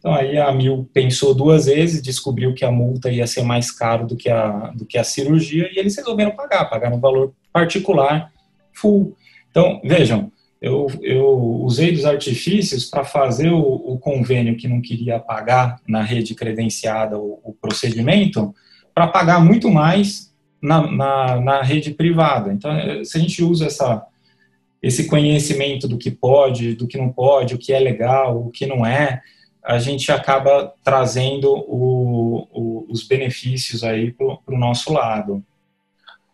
Então 0.00 0.14
aí 0.14 0.38
a 0.38 0.50
Mil 0.50 0.88
pensou 0.92 1.34
duas 1.34 1.66
vezes, 1.66 2.02
descobriu 2.02 2.54
que 2.54 2.64
a 2.64 2.70
multa 2.70 3.10
ia 3.10 3.26
ser 3.26 3.42
mais 3.42 3.70
caro 3.70 4.06
do 4.06 4.16
que 4.16 4.30
a, 4.30 4.72
do 4.74 4.86
que 4.86 4.96
a 4.96 5.04
cirurgia 5.04 5.70
e 5.70 5.78
eles 5.78 5.94
resolveram 5.94 6.30
pagar, 6.32 6.64
pagaram 6.64 6.96
um 6.96 7.00
valor 7.00 7.34
particular 7.52 8.32
full. 8.72 9.14
Então, 9.50 9.78
vejam, 9.84 10.32
eu, 10.60 10.86
eu 11.02 11.28
usei 11.62 11.92
dos 11.92 12.06
artifícios 12.06 12.86
para 12.86 13.04
fazer 13.04 13.50
o, 13.50 13.60
o, 13.60 13.98
convênio 13.98 14.56
que 14.56 14.68
não 14.68 14.80
queria 14.80 15.18
pagar 15.18 15.80
na 15.86 16.02
rede 16.02 16.34
credenciada 16.34 17.18
o, 17.18 17.40
o 17.44 17.52
procedimento, 17.52 18.54
para 18.94 19.06
pagar 19.06 19.40
muito 19.40 19.70
mais 19.70 20.34
na, 20.62 20.86
na, 20.90 21.40
na, 21.40 21.62
rede 21.62 21.92
privada. 21.92 22.52
Então, 22.52 22.70
se 23.04 23.16
a 23.16 23.20
gente 23.20 23.42
usa 23.42 23.66
essa, 23.66 24.04
esse 24.82 25.06
conhecimento 25.06 25.88
do 25.88 25.96
que 25.96 26.10
pode, 26.10 26.74
do 26.74 26.86
que 26.86 26.98
não 26.98 27.10
pode, 27.10 27.54
o 27.54 27.58
que 27.58 27.72
é 27.72 27.78
legal, 27.78 28.38
o 28.38 28.50
que 28.50 28.66
não 28.66 28.84
é, 28.84 29.22
a 29.70 29.78
gente 29.78 30.10
acaba 30.10 30.72
trazendo 30.82 31.48
o, 31.48 32.48
o, 32.52 32.86
os 32.90 33.06
benefícios 33.06 33.84
aí 33.84 34.10
para 34.10 34.26
o 34.26 34.58
nosso 34.58 34.92
lado. 34.92 35.44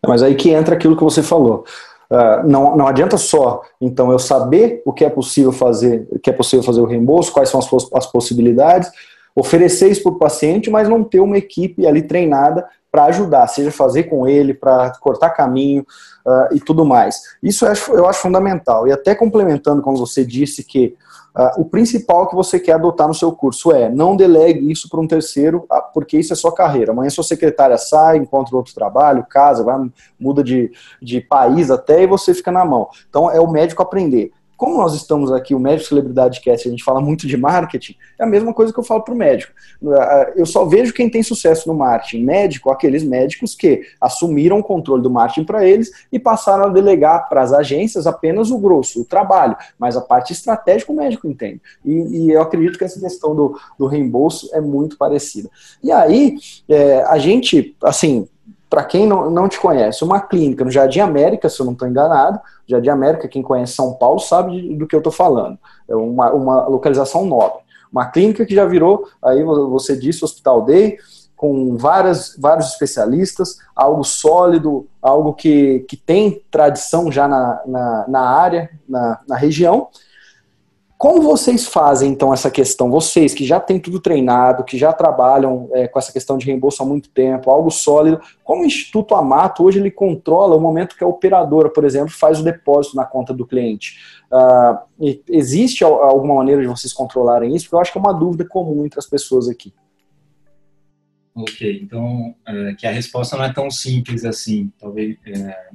Mas 0.07 0.23
aí 0.23 0.35
que 0.35 0.51
entra 0.51 0.75
aquilo 0.75 0.97
que 0.97 1.05
você 1.05 1.23
falou. 1.23 1.67
Uh, 2.11 2.49
não, 2.49 2.75
não 2.75 2.87
adianta 2.87 3.19
só, 3.19 3.61
então, 3.79 4.11
eu 4.11 4.19
saber 4.19 4.81
o 4.87 4.93
que 4.93 5.05
é 5.05 5.11
possível 5.11 5.53
fazer, 5.53 6.07
o 6.11 6.19
que 6.19 6.31
é 6.31 6.33
possível 6.33 6.63
fazer 6.63 6.81
o 6.81 6.87
reembolso, 6.87 7.31
quais 7.31 7.51
são 7.51 7.61
as, 7.61 7.69
as 7.93 8.07
possibilidades, 8.07 8.91
oferecer 9.35 9.91
isso 9.91 10.03
para 10.05 10.13
o 10.13 10.19
paciente, 10.19 10.71
mas 10.71 10.89
não 10.89 11.05
ter 11.05 11.21
uma 11.21 11.37
equipe 11.37 11.87
ali 11.87 12.01
treinada 12.01 12.67
para 12.97 13.05
ajudar, 13.05 13.47
seja 13.47 13.71
fazer 13.71 14.05
com 14.05 14.27
ele, 14.27 14.55
para 14.55 14.91
cortar 15.01 15.29
caminho 15.29 15.83
uh, 16.25 16.55
e 16.55 16.59
tudo 16.59 16.83
mais. 16.83 17.21
Isso 17.43 17.67
eu 17.67 17.71
acho, 17.71 17.93
eu 17.93 18.09
acho 18.09 18.21
fundamental. 18.21 18.89
E 18.89 18.93
até 18.93 19.15
complementando, 19.15 19.83
como 19.83 19.99
você 19.99 20.25
disse, 20.25 20.65
que 20.65 20.97
uh, 21.37 21.61
o 21.61 21.67
principal 21.67 22.27
que 22.27 22.35
você 22.35 22.59
quer 22.59 22.73
adotar 22.73 23.07
no 23.07 23.13
seu 23.13 23.31
curso 23.33 23.71
é 23.71 23.91
não 23.91 24.17
delegue 24.17 24.73
isso 24.73 24.89
para 24.89 24.99
um 24.99 25.07
terceiro, 25.07 25.67
uh, 25.71 25.93
porque 25.93 26.17
isso 26.17 26.33
é 26.33 26.37
sua 26.37 26.55
carreira. 26.55 26.93
Amanhã 26.93 27.11
sua 27.11 27.23
secretária 27.23 27.77
sai, 27.77 28.17
encontra 28.17 28.57
outro 28.57 28.73
trabalho, 28.73 29.27
casa, 29.29 29.63
vai, 29.63 29.77
muda 30.19 30.43
de, 30.43 30.73
de 31.03 31.21
país 31.21 31.71
até 31.71 32.03
e 32.03 32.07
você 32.07 32.33
fica 32.33 32.51
na 32.51 32.65
mão. 32.65 32.89
Então 33.11 33.31
é 33.31 33.39
o 33.39 33.47
médico 33.47 33.83
aprender 33.83 34.33
como 34.57 34.79
nós 34.79 34.95
estamos 34.95 35.31
aqui, 35.31 35.55
o 35.55 35.61
Médico 35.61 35.89
Celebridade 35.89 36.41
Cast, 36.41 36.67
a 36.67 36.71
gente 36.71 36.83
fala 36.83 37.01
muito 37.01 37.27
de 37.27 37.37
marketing, 37.37 37.95
é 38.19 38.25
a 38.25 38.27
mesma 38.27 38.55
coisa 38.55 38.73
que 38.73 38.79
eu 38.79 38.85
falo 38.85 39.03
para 39.03 39.15
o 39.15 39.17
médico. 39.17 39.53
Eu 40.35 40.47
só 40.47 40.65
vejo 40.65 40.93
quem 40.93 41.11
tem 41.11 41.23
sucesso 41.23 41.69
no 41.69 41.75
marketing 41.75 42.25
médico, 42.25 42.71
aqueles 42.71 43.05
médicos 43.05 43.55
que 43.55 43.83
assumiram 44.01 44.59
o 44.59 44.63
controle 44.63 45.03
do 45.03 45.11
marketing 45.11 45.45
para 45.45 45.67
eles 45.67 45.91
e 46.11 46.19
passaram 46.19 46.65
a 46.65 46.69
delegar 46.69 47.29
para 47.29 47.43
as 47.43 47.53
agências 47.53 48.07
apenas 48.07 48.51
o 48.51 48.59
grosso, 48.59 49.03
o 49.03 49.05
trabalho, 49.05 49.57
mas 49.79 49.97
a 49.97 50.01
parte 50.01 50.33
estratégica 50.33 50.93
o 50.93 50.97
médico 50.97 51.29
entende. 51.29 51.61
E, 51.85 51.93
e 51.93 52.31
eu 52.31 52.41
acredito 52.41 52.79
que 52.79 52.85
essa 52.85 52.99
questão 52.99 53.35
do, 53.35 53.59
do 53.79 53.87
reembolso 53.87 54.49
é 54.53 54.61
muito 54.61 54.97
parecida. 54.97 55.51
E 55.83 55.93
aí, 55.93 56.37
é, 56.69 57.03
a 57.03 57.19
gente, 57.19 57.77
assim, 57.83 58.27
para 58.77 58.85
quem 58.85 59.07
não, 59.07 59.31
não 59.31 59.49
te 59.49 59.59
conhece, 59.59 60.05
uma 60.05 60.21
clínica 60.21 60.63
no 60.63 60.71
Jardim 60.71 61.01
América, 61.01 61.49
se 61.49 61.59
eu 61.59 61.65
não 61.65 61.73
estou 61.73 61.89
enganado, 61.89 62.39
Jardim 62.67 62.91
América, 62.91 63.27
quem 63.27 63.41
conhece 63.41 63.73
São 63.73 63.95
Paulo 63.95 64.19
sabe 64.19 64.75
do 64.75 64.87
que 64.87 64.95
eu 64.95 64.99
estou 64.99 65.11
falando. 65.11 65.59
É 65.89 65.97
uma, 65.97 66.31
uma 66.31 66.67
localização 66.67 67.25
nobre. 67.25 67.61
Uma 67.91 68.05
clínica 68.11 68.45
que 68.45 68.55
já 68.55 68.67
virou, 68.67 69.09
aí 69.25 69.43
você 69.43 69.97
disse, 69.97 70.23
Hospital 70.23 70.67
Day, 70.67 70.99
com 71.35 71.75
várias, 71.79 72.37
vários 72.39 72.67
especialistas, 72.67 73.57
algo 73.75 74.05
sólido, 74.05 74.87
algo 75.01 75.33
que, 75.33 75.87
que 75.89 75.97
tem 75.97 76.43
tradição 76.51 77.11
já 77.11 77.27
na, 77.27 77.63
na, 77.65 78.05
na 78.07 78.21
área, 78.21 78.69
na, 78.87 79.21
na 79.27 79.37
região, 79.37 79.89
como 80.99 81.21
vocês 81.21 81.67
fazem, 81.67 82.11
então, 82.11 82.33
essa 82.33 82.51
questão? 82.51 82.91
Vocês 82.91 83.35
que 83.35 83.45
já 83.45 83.61
têm 83.61 83.79
tudo 83.79 84.01
treinado, 84.01 84.65
que 84.65 84.79
já 84.79 84.95
trabalham 84.95 85.69
é, 85.73 85.87
com 85.87 85.99
essa 85.99 86.11
questão 86.11 86.39
de 86.39 86.47
reembolso 86.47 86.83
há 86.83 86.87
muito 86.87 87.11
tempo, 87.11 87.51
algo 87.51 87.71
sólido, 87.71 88.21
como 88.43 88.63
o 88.63 88.65
Instituto 88.65 89.15
Amato 89.15 89.63
hoje 89.63 89.79
ele 89.79 89.91
controla 89.91 90.57
o 90.57 90.61
momento 90.61 90.97
que 90.97 91.05
a 91.05 91.07
operadora, 91.07 91.69
por 91.69 91.85
exemplo, 91.85 92.11
faz 92.11 92.41
o 92.41 92.45
depósito 92.45 92.97
na 92.97 93.05
conta 93.05 93.35
do 93.35 93.47
cliente? 93.47 93.99
Uh, 94.33 95.19
existe 95.29 95.85
alguma 95.85 96.37
maneira 96.37 96.63
de 96.63 96.67
vocês 96.67 96.95
controlarem 96.95 97.55
isso? 97.55 97.67
Porque 97.67 97.77
eu 97.77 97.81
acho 97.81 97.93
que 97.93 97.99
é 97.99 98.01
uma 98.01 98.15
dúvida 98.15 98.47
comum 98.49 98.87
entre 98.87 98.99
as 98.99 99.07
pessoas 99.07 99.49
aqui. 99.49 99.75
Ok, 101.35 101.81
então, 101.83 102.35
é, 102.49 102.73
que 102.73 102.87
a 102.87 102.91
resposta 102.91 103.37
não 103.37 103.45
é 103.45 103.53
tão 103.53 103.71
simples 103.71 104.25
assim. 104.25 104.73
Talvez 104.79 105.19
é, 105.27 105.69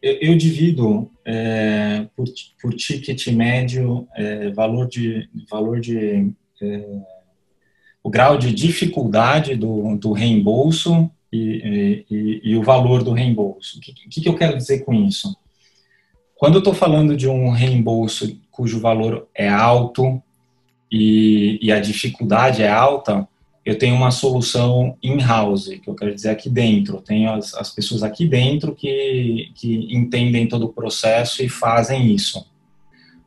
eu, 0.00 0.36
divido 0.36 1.10
é, 1.24 2.06
por, 2.16 2.26
por 2.60 2.74
ticket 2.74 3.26
médio, 3.28 4.06
é, 4.14 4.50
valor 4.50 4.86
de, 4.88 5.28
valor 5.50 5.80
de 5.80 6.32
é, 6.62 6.98
o 8.02 8.10
grau 8.10 8.38
de 8.38 8.52
dificuldade 8.52 9.56
do, 9.56 9.96
do 9.96 10.12
reembolso 10.12 11.10
e, 11.32 12.04
e, 12.10 12.40
e, 12.44 12.56
o 12.56 12.62
valor 12.62 13.02
do 13.02 13.12
reembolso. 13.12 13.78
O 13.78 13.80
que, 13.80 14.20
que, 14.22 14.28
eu 14.28 14.36
quero 14.36 14.56
dizer 14.56 14.84
com 14.84 14.94
isso? 14.94 15.36
Quando 16.36 16.54
eu 16.54 16.60
estou 16.60 16.74
falando 16.74 17.16
de 17.16 17.28
um 17.28 17.50
reembolso 17.50 18.40
cujo 18.50 18.80
valor 18.80 19.28
é 19.34 19.48
alto 19.48 20.22
e, 20.90 21.58
e 21.60 21.72
a 21.72 21.80
dificuldade 21.80 22.62
é 22.62 22.70
alta, 22.70 23.28
eu 23.68 23.76
tenho 23.76 23.94
uma 23.94 24.10
solução 24.10 24.96
in-house, 25.02 25.68
que 25.82 25.90
eu 25.90 25.94
quero 25.94 26.14
dizer 26.14 26.30
aqui 26.30 26.48
dentro. 26.48 26.96
Eu 26.96 27.00
tenho 27.02 27.30
as, 27.34 27.52
as 27.52 27.68
pessoas 27.68 28.02
aqui 28.02 28.26
dentro 28.26 28.74
que, 28.74 29.52
que 29.54 29.94
entendem 29.94 30.48
todo 30.48 30.64
o 30.64 30.72
processo 30.72 31.42
e 31.42 31.50
fazem 31.50 32.10
isso. 32.14 32.50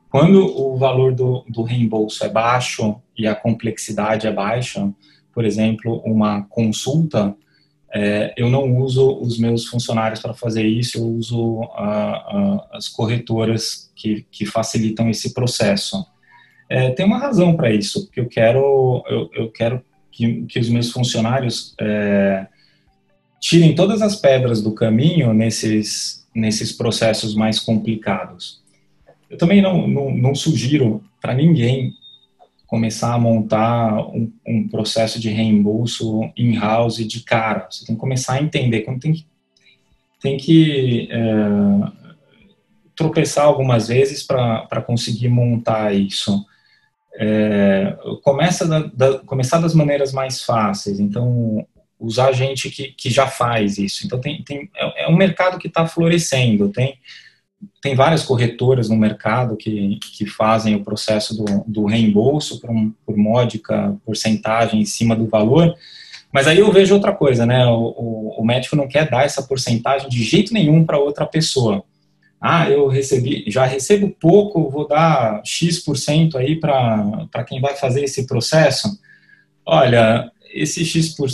Quando 0.09 0.43
o 0.43 0.75
valor 0.77 1.13
do, 1.13 1.45
do 1.47 1.61
reembolso 1.61 2.25
é 2.25 2.27
baixo 2.27 2.95
e 3.15 3.27
a 3.27 3.35
complexidade 3.35 4.25
é 4.25 4.31
baixa, 4.33 4.91
por 5.31 5.45
exemplo, 5.45 6.01
uma 6.03 6.41
consulta, 6.45 7.35
é, 7.93 8.33
eu 8.35 8.49
não 8.49 8.77
uso 8.77 9.19
os 9.21 9.37
meus 9.37 9.67
funcionários 9.67 10.21
para 10.21 10.33
fazer 10.33 10.65
isso, 10.65 10.97
eu 10.97 11.07
uso 11.07 11.61
a, 11.75 12.15
a, 12.15 12.67
as 12.73 12.87
corretoras 12.87 13.91
que, 13.95 14.25
que 14.31 14.47
facilitam 14.47 15.07
esse 15.07 15.35
processo. 15.35 16.03
É, 16.67 16.89
tem 16.89 17.05
uma 17.05 17.19
razão 17.19 17.55
para 17.55 17.71
isso, 17.71 18.05
porque 18.05 18.21
eu 18.21 18.27
quero, 18.27 19.03
eu, 19.07 19.29
eu 19.35 19.51
quero 19.51 19.83
que, 20.11 20.43
que 20.43 20.59
os 20.59 20.69
meus 20.69 20.91
funcionários 20.91 21.73
é, 21.79 22.47
tirem 23.39 23.73
todas 23.73 24.01
as 24.01 24.15
pedras 24.15 24.61
do 24.61 24.73
caminho 24.73 25.33
nesses, 25.33 26.27
nesses 26.33 26.71
processos 26.71 27.33
mais 27.33 27.59
complicados. 27.59 28.61
Eu 29.29 29.37
também 29.37 29.61
não, 29.61 29.87
não, 29.87 30.11
não 30.11 30.35
sugiro 30.35 31.03
para 31.21 31.33
ninguém 31.33 31.93
começar 32.67 33.13
a 33.13 33.19
montar 33.19 34.07
um, 34.07 34.31
um 34.47 34.67
processo 34.67 35.19
de 35.19 35.29
reembolso 35.29 36.31
in-house 36.37 37.05
de 37.05 37.21
cara. 37.21 37.67
Você 37.69 37.85
tem 37.85 37.95
que 37.95 37.99
começar 37.99 38.33
a 38.33 38.41
entender, 38.41 38.81
como 38.81 38.99
tem 38.99 39.11
que, 39.11 39.25
tem 40.21 40.37
que 40.37 41.09
é, 41.11 41.91
tropeçar 42.95 43.45
algumas 43.45 43.87
vezes 43.87 44.23
para 44.23 44.81
conseguir 44.85 45.27
montar 45.27 45.93
isso 45.93 46.45
é, 47.15 47.97
começa 48.23 48.67
da, 48.67 48.79
da, 48.93 49.19
começar 49.19 49.59
das 49.59 49.73
maneiras 49.73 50.13
mais 50.13 50.43
fáceis. 50.43 50.99
Então, 50.99 51.65
usar 51.99 52.31
gente 52.31 52.69
que, 52.69 52.89
que 52.89 53.09
já 53.09 53.27
faz 53.27 53.77
isso. 53.77 54.05
Então, 54.05 54.19
tem, 54.19 54.43
tem, 54.43 54.69
é, 54.75 55.03
é 55.03 55.07
um 55.07 55.15
mercado 55.15 55.59
que 55.59 55.67
está 55.67 55.85
florescendo. 55.85 56.69
Tem, 56.69 56.97
tem 57.81 57.95
várias 57.95 58.23
corretoras 58.23 58.89
no 58.89 58.95
mercado 58.95 59.55
que, 59.57 59.99
que 60.17 60.25
fazem 60.25 60.75
o 60.75 60.83
processo 60.83 61.35
do, 61.35 61.63
do 61.67 61.85
reembolso 61.85 62.59
por, 62.59 62.69
um, 62.69 62.91
por 63.05 63.17
módica 63.17 63.95
porcentagem 64.05 64.81
em 64.81 64.85
cima 64.85 65.15
do 65.15 65.27
valor. 65.27 65.75
Mas 66.31 66.47
aí 66.47 66.59
eu 66.59 66.71
vejo 66.71 66.95
outra 66.95 67.11
coisa, 67.11 67.45
né? 67.45 67.65
O, 67.67 67.93
o, 67.97 68.35
o 68.39 68.45
médico 68.45 68.75
não 68.75 68.87
quer 68.87 69.09
dar 69.09 69.25
essa 69.25 69.43
porcentagem 69.43 70.09
de 70.09 70.23
jeito 70.23 70.53
nenhum 70.53 70.85
para 70.85 70.97
outra 70.97 71.25
pessoa 71.25 71.83
ah, 72.41 72.67
eu 72.67 72.87
recebi, 72.87 73.43
já 73.47 73.65
recebo 73.65 74.09
pouco, 74.09 74.67
vou 74.67 74.87
dar 74.87 75.43
X% 75.45 76.35
aí 76.35 76.59
para 76.59 77.43
quem 77.47 77.61
vai 77.61 77.75
fazer 77.75 78.03
esse 78.03 78.25
processo. 78.25 78.99
Olha, 79.63 80.31
esse 80.51 80.83
X%, 80.83 81.15
por, 81.15 81.29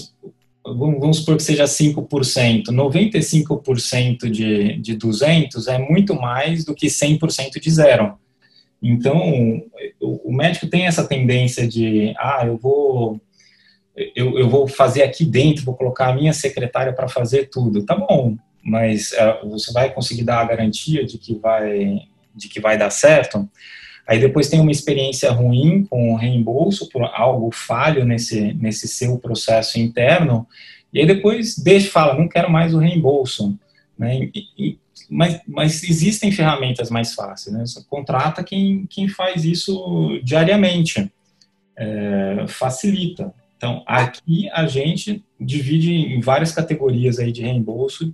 vamos 0.75 1.17
supor 1.17 1.37
que 1.37 1.43
seja 1.43 1.63
5%, 1.63 2.65
95% 2.65 4.29
de, 4.29 4.77
de 4.79 4.95
200 4.95 5.67
é 5.67 5.77
muito 5.77 6.13
mais 6.13 6.65
do 6.65 6.75
que 6.75 6.87
100% 6.87 7.59
de 7.61 7.71
zero. 7.71 8.17
Então, 8.83 9.61
o, 10.01 10.29
o 10.29 10.33
médico 10.35 10.67
tem 10.67 10.87
essa 10.87 11.05
tendência 11.05 11.65
de, 11.65 12.13
ah, 12.17 12.43
eu 12.45 12.57
vou 12.57 13.21
eu, 14.15 14.37
eu 14.37 14.47
vou 14.47 14.67
fazer 14.67 15.01
aqui 15.01 15.25
dentro, 15.25 15.65
vou 15.65 15.73
colocar 15.73 16.09
a 16.09 16.13
minha 16.13 16.31
secretária 16.31 16.93
para 16.93 17.07
fazer 17.07 17.49
tudo. 17.49 17.83
Tá 17.83 17.95
bom, 17.95 18.35
mas 18.63 19.11
uh, 19.11 19.49
você 19.49 19.71
vai 19.71 19.93
conseguir 19.93 20.23
dar 20.23 20.41
a 20.41 20.45
garantia 20.45 21.05
de 21.05 21.17
que 21.17 21.35
vai 21.35 22.01
de 22.35 22.47
que 22.47 22.59
vai 22.59 22.77
dar 22.77 22.91
certo. 22.91 23.49
Aí 24.05 24.19
depois 24.19 24.47
tem 24.47 24.59
uma 24.59 24.71
experiência 24.71 25.31
ruim 25.31 25.83
com 25.85 26.13
o 26.13 26.15
reembolso 26.15 26.87
por 26.89 27.03
algo 27.03 27.49
falho 27.51 28.05
nesse 28.05 28.53
nesse 28.53 28.87
seu 28.87 29.17
processo 29.17 29.79
interno 29.79 30.47
e 30.93 30.99
aí 30.99 31.05
depois 31.05 31.57
deixa 31.57 31.91
fala 31.91 32.17
não 32.17 32.27
quero 32.27 32.49
mais 32.49 32.73
o 32.73 32.79
reembolso, 32.79 33.57
né? 33.97 34.29
E, 34.33 34.47
e, 34.57 34.79
mas, 35.09 35.39
mas 35.47 35.83
existem 35.83 36.31
ferramentas 36.31 36.89
mais 36.89 37.13
fáceis, 37.13 37.55
né? 37.55 37.65
Você 37.65 37.83
contrata 37.89 38.43
quem, 38.43 38.85
quem 38.87 39.07
faz 39.07 39.45
isso 39.45 40.19
diariamente, 40.23 41.11
é, 41.75 42.45
facilita. 42.47 43.33
Então, 43.55 43.83
aqui 43.87 44.49
a 44.51 44.67
gente 44.67 45.23
divide 45.39 45.93
em 45.93 46.19
várias 46.19 46.51
categorias 46.51 47.19
aí 47.19 47.31
de 47.31 47.41
reembolso, 47.41 48.13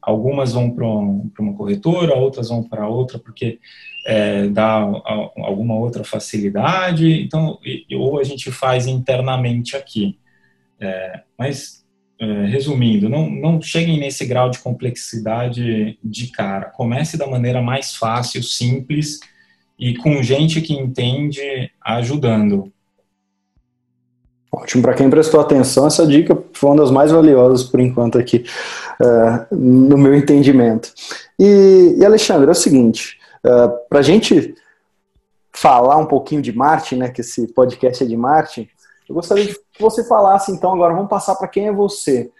Algumas 0.00 0.52
vão 0.52 0.70
para 0.70 0.86
uma 0.86 1.54
corretora, 1.54 2.14
outras 2.14 2.48
vão 2.48 2.62
para 2.62 2.88
outra 2.88 3.18
porque 3.18 3.58
é, 4.06 4.48
dá 4.48 4.80
alguma 5.36 5.74
outra 5.74 6.04
facilidade. 6.04 7.22
Então, 7.22 7.58
ou 7.94 8.18
a 8.18 8.24
gente 8.24 8.50
faz 8.50 8.86
internamente 8.86 9.76
aqui. 9.76 10.18
É, 10.80 11.20
mas 11.38 11.84
é, 12.18 12.46
resumindo, 12.46 13.08
não, 13.08 13.30
não 13.30 13.62
cheguem 13.62 13.98
nesse 13.98 14.26
grau 14.26 14.50
de 14.50 14.58
complexidade 14.58 15.98
de 16.02 16.26
cara. 16.28 16.66
Comece 16.66 17.16
da 17.16 17.26
maneira 17.26 17.62
mais 17.62 17.96
fácil, 17.96 18.42
simples 18.42 19.20
e 19.78 19.96
com 19.96 20.22
gente 20.22 20.60
que 20.60 20.74
entende 20.74 21.70
ajudando. 21.80 22.70
Ótimo, 24.52 24.82
para 24.82 24.94
quem 24.94 25.08
prestou 25.08 25.40
atenção, 25.40 25.86
essa 25.86 26.04
dica 26.04 26.36
foi 26.52 26.70
uma 26.70 26.76
das 26.76 26.90
mais 26.90 27.12
valiosas 27.12 27.62
por 27.62 27.78
enquanto 27.78 28.18
aqui, 28.18 28.44
uh, 29.00 29.54
no 29.54 29.96
meu 29.96 30.12
entendimento. 30.12 30.92
E, 31.38 31.94
e 31.96 32.04
Alexandre, 32.04 32.48
é 32.48 32.50
o 32.50 32.54
seguinte, 32.54 33.18
uh, 33.44 33.48
é, 33.48 33.68
para 33.88 34.00
a 34.00 34.02
gente 34.02 34.54
falar 35.52 35.96
um 35.98 36.06
pouquinho 36.06 36.42
de 36.42 36.52
marketing, 36.52 36.96
né, 36.96 37.08
que 37.10 37.20
esse 37.20 37.46
podcast 37.48 38.02
é 38.02 38.06
de 38.06 38.16
marketing, 38.16 38.68
eu 39.08 39.14
gostaria 39.14 39.46
que 39.46 39.56
você 39.78 40.02
falasse 40.04 40.50
então 40.50 40.72
agora, 40.72 40.94
vamos 40.94 41.10
passar 41.10 41.36
para 41.36 41.48
quem 41.48 41.68
é 41.68 41.72
você. 41.72 42.30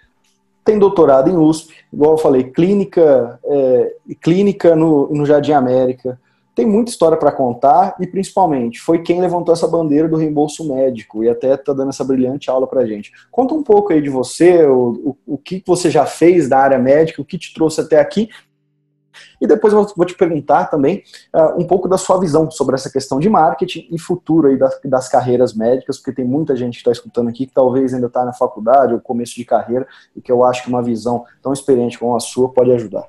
Tem 0.64 0.78
doutorado 0.78 1.30
em 1.30 1.36
USP, 1.36 1.74
igual 1.92 2.12
eu 2.12 2.18
falei, 2.18 2.44
clínica, 2.44 3.38
é, 3.44 3.94
clínica 4.20 4.74
no, 4.74 5.08
no 5.10 5.24
Jardim 5.24 5.52
América, 5.52 6.18
tem 6.60 6.66
muita 6.66 6.90
história 6.90 7.16
para 7.16 7.32
contar 7.32 7.96
e 7.98 8.06
principalmente 8.06 8.78
foi 8.78 9.02
quem 9.02 9.18
levantou 9.18 9.54
essa 9.54 9.66
bandeira 9.66 10.06
do 10.06 10.18
reembolso 10.18 10.68
médico 10.68 11.24
e 11.24 11.28
até 11.28 11.54
está 11.54 11.72
dando 11.72 11.88
essa 11.88 12.04
brilhante 12.04 12.50
aula 12.50 12.66
para 12.66 12.84
gente. 12.84 13.10
Conta 13.30 13.54
um 13.54 13.62
pouco 13.62 13.94
aí 13.94 14.02
de 14.02 14.10
você, 14.10 14.66
o, 14.66 15.16
o, 15.26 15.34
o 15.34 15.38
que 15.38 15.62
você 15.66 15.90
já 15.90 16.04
fez 16.04 16.50
da 16.50 16.58
área 16.58 16.78
médica, 16.78 17.22
o 17.22 17.24
que 17.24 17.38
te 17.38 17.54
trouxe 17.54 17.80
até 17.80 17.98
aqui 17.98 18.28
e 19.40 19.46
depois 19.46 19.72
eu 19.72 19.86
vou 19.96 20.04
te 20.04 20.14
perguntar 20.14 20.66
também 20.66 21.02
uh, 21.34 21.58
um 21.58 21.66
pouco 21.66 21.88
da 21.88 21.96
sua 21.96 22.20
visão 22.20 22.50
sobre 22.50 22.74
essa 22.74 22.90
questão 22.90 23.18
de 23.18 23.30
marketing 23.30 23.88
e 23.90 23.98
futuro 23.98 24.48
aí 24.48 24.58
das, 24.58 24.78
das 24.84 25.08
carreiras 25.08 25.54
médicas, 25.54 25.96
porque 25.96 26.12
tem 26.12 26.26
muita 26.26 26.54
gente 26.54 26.74
que 26.74 26.80
está 26.80 26.92
escutando 26.92 27.30
aqui 27.30 27.46
que 27.46 27.54
talvez 27.54 27.94
ainda 27.94 28.08
está 28.08 28.22
na 28.22 28.34
faculdade 28.34 28.92
ou 28.92 29.00
começo 29.00 29.34
de 29.34 29.46
carreira 29.46 29.88
e 30.14 30.20
que 30.20 30.30
eu 30.30 30.44
acho 30.44 30.62
que 30.62 30.68
uma 30.68 30.82
visão 30.82 31.24
tão 31.40 31.54
experiente 31.54 31.98
como 31.98 32.14
a 32.14 32.20
sua 32.20 32.52
pode 32.52 32.70
ajudar. 32.70 33.08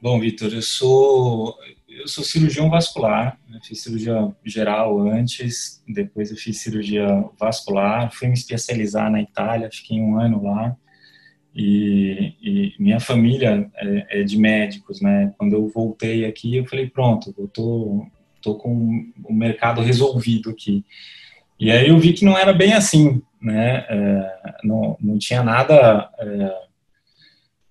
Bom, 0.00 0.20
Vitor, 0.20 0.54
eu 0.54 0.62
sou 0.62 1.56
eu 1.98 2.08
sou 2.08 2.24
cirurgião 2.24 2.70
vascular, 2.70 3.38
né? 3.48 3.58
fiz 3.62 3.82
cirurgia 3.82 4.32
geral 4.44 5.00
antes, 5.08 5.82
depois 5.86 6.30
eu 6.30 6.36
fiz 6.36 6.58
cirurgia 6.58 7.06
vascular, 7.38 8.12
fui 8.12 8.28
me 8.28 8.34
especializar 8.34 9.10
na 9.10 9.20
Itália, 9.20 9.70
fiquei 9.70 10.00
um 10.00 10.18
ano 10.18 10.42
lá. 10.42 10.76
E, 11.54 12.34
e 12.40 12.74
minha 12.78 13.00
família 13.00 13.68
é, 13.76 14.20
é, 14.20 14.22
de 14.22 14.38
médicos, 14.38 15.00
né? 15.00 15.34
Quando 15.36 15.54
eu 15.54 15.66
voltei 15.68 16.24
aqui, 16.24 16.56
eu 16.56 16.66
falei, 16.66 16.88
pronto, 16.88 17.34
eu 17.36 17.48
tô, 17.48 18.06
tô 18.40 18.54
com 18.54 19.10
o 19.24 19.32
mercado 19.32 19.80
resolvido 19.80 20.50
aqui. 20.50 20.84
E 21.58 21.70
aí 21.72 21.88
eu 21.88 21.98
vi 21.98 22.12
que 22.12 22.24
não 22.24 22.38
era 22.38 22.52
bem 22.52 22.74
assim, 22.74 23.20
né? 23.42 23.84
É, 23.88 24.56
não, 24.62 24.96
não 25.00 25.18
tinha 25.18 25.42
nada 25.42 26.08
é, 26.20 26.68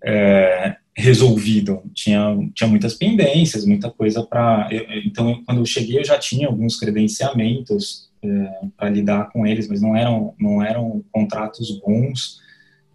é 0.04 0.78
resolvido. 0.98 1.84
Tinha, 1.94 2.36
tinha 2.56 2.68
muitas 2.68 2.96
pendências, 2.96 3.66
muita 3.66 3.92
coisa 3.92 4.26
para. 4.26 4.68
Então, 5.06 5.44
quando 5.46 5.60
eu 5.60 5.66
cheguei, 5.66 6.00
eu 6.00 6.04
já 6.04 6.18
tinha 6.18 6.48
alguns 6.48 6.78
credenciamentos 6.80 8.10
é, 8.24 8.68
para 8.76 8.90
lidar 8.90 9.30
com 9.32 9.46
eles, 9.46 9.68
mas 9.68 9.80
não 9.80 9.96
eram, 9.96 10.34
não 10.40 10.62
eram 10.62 11.04
contratos 11.12 11.80
bons. 11.80 12.42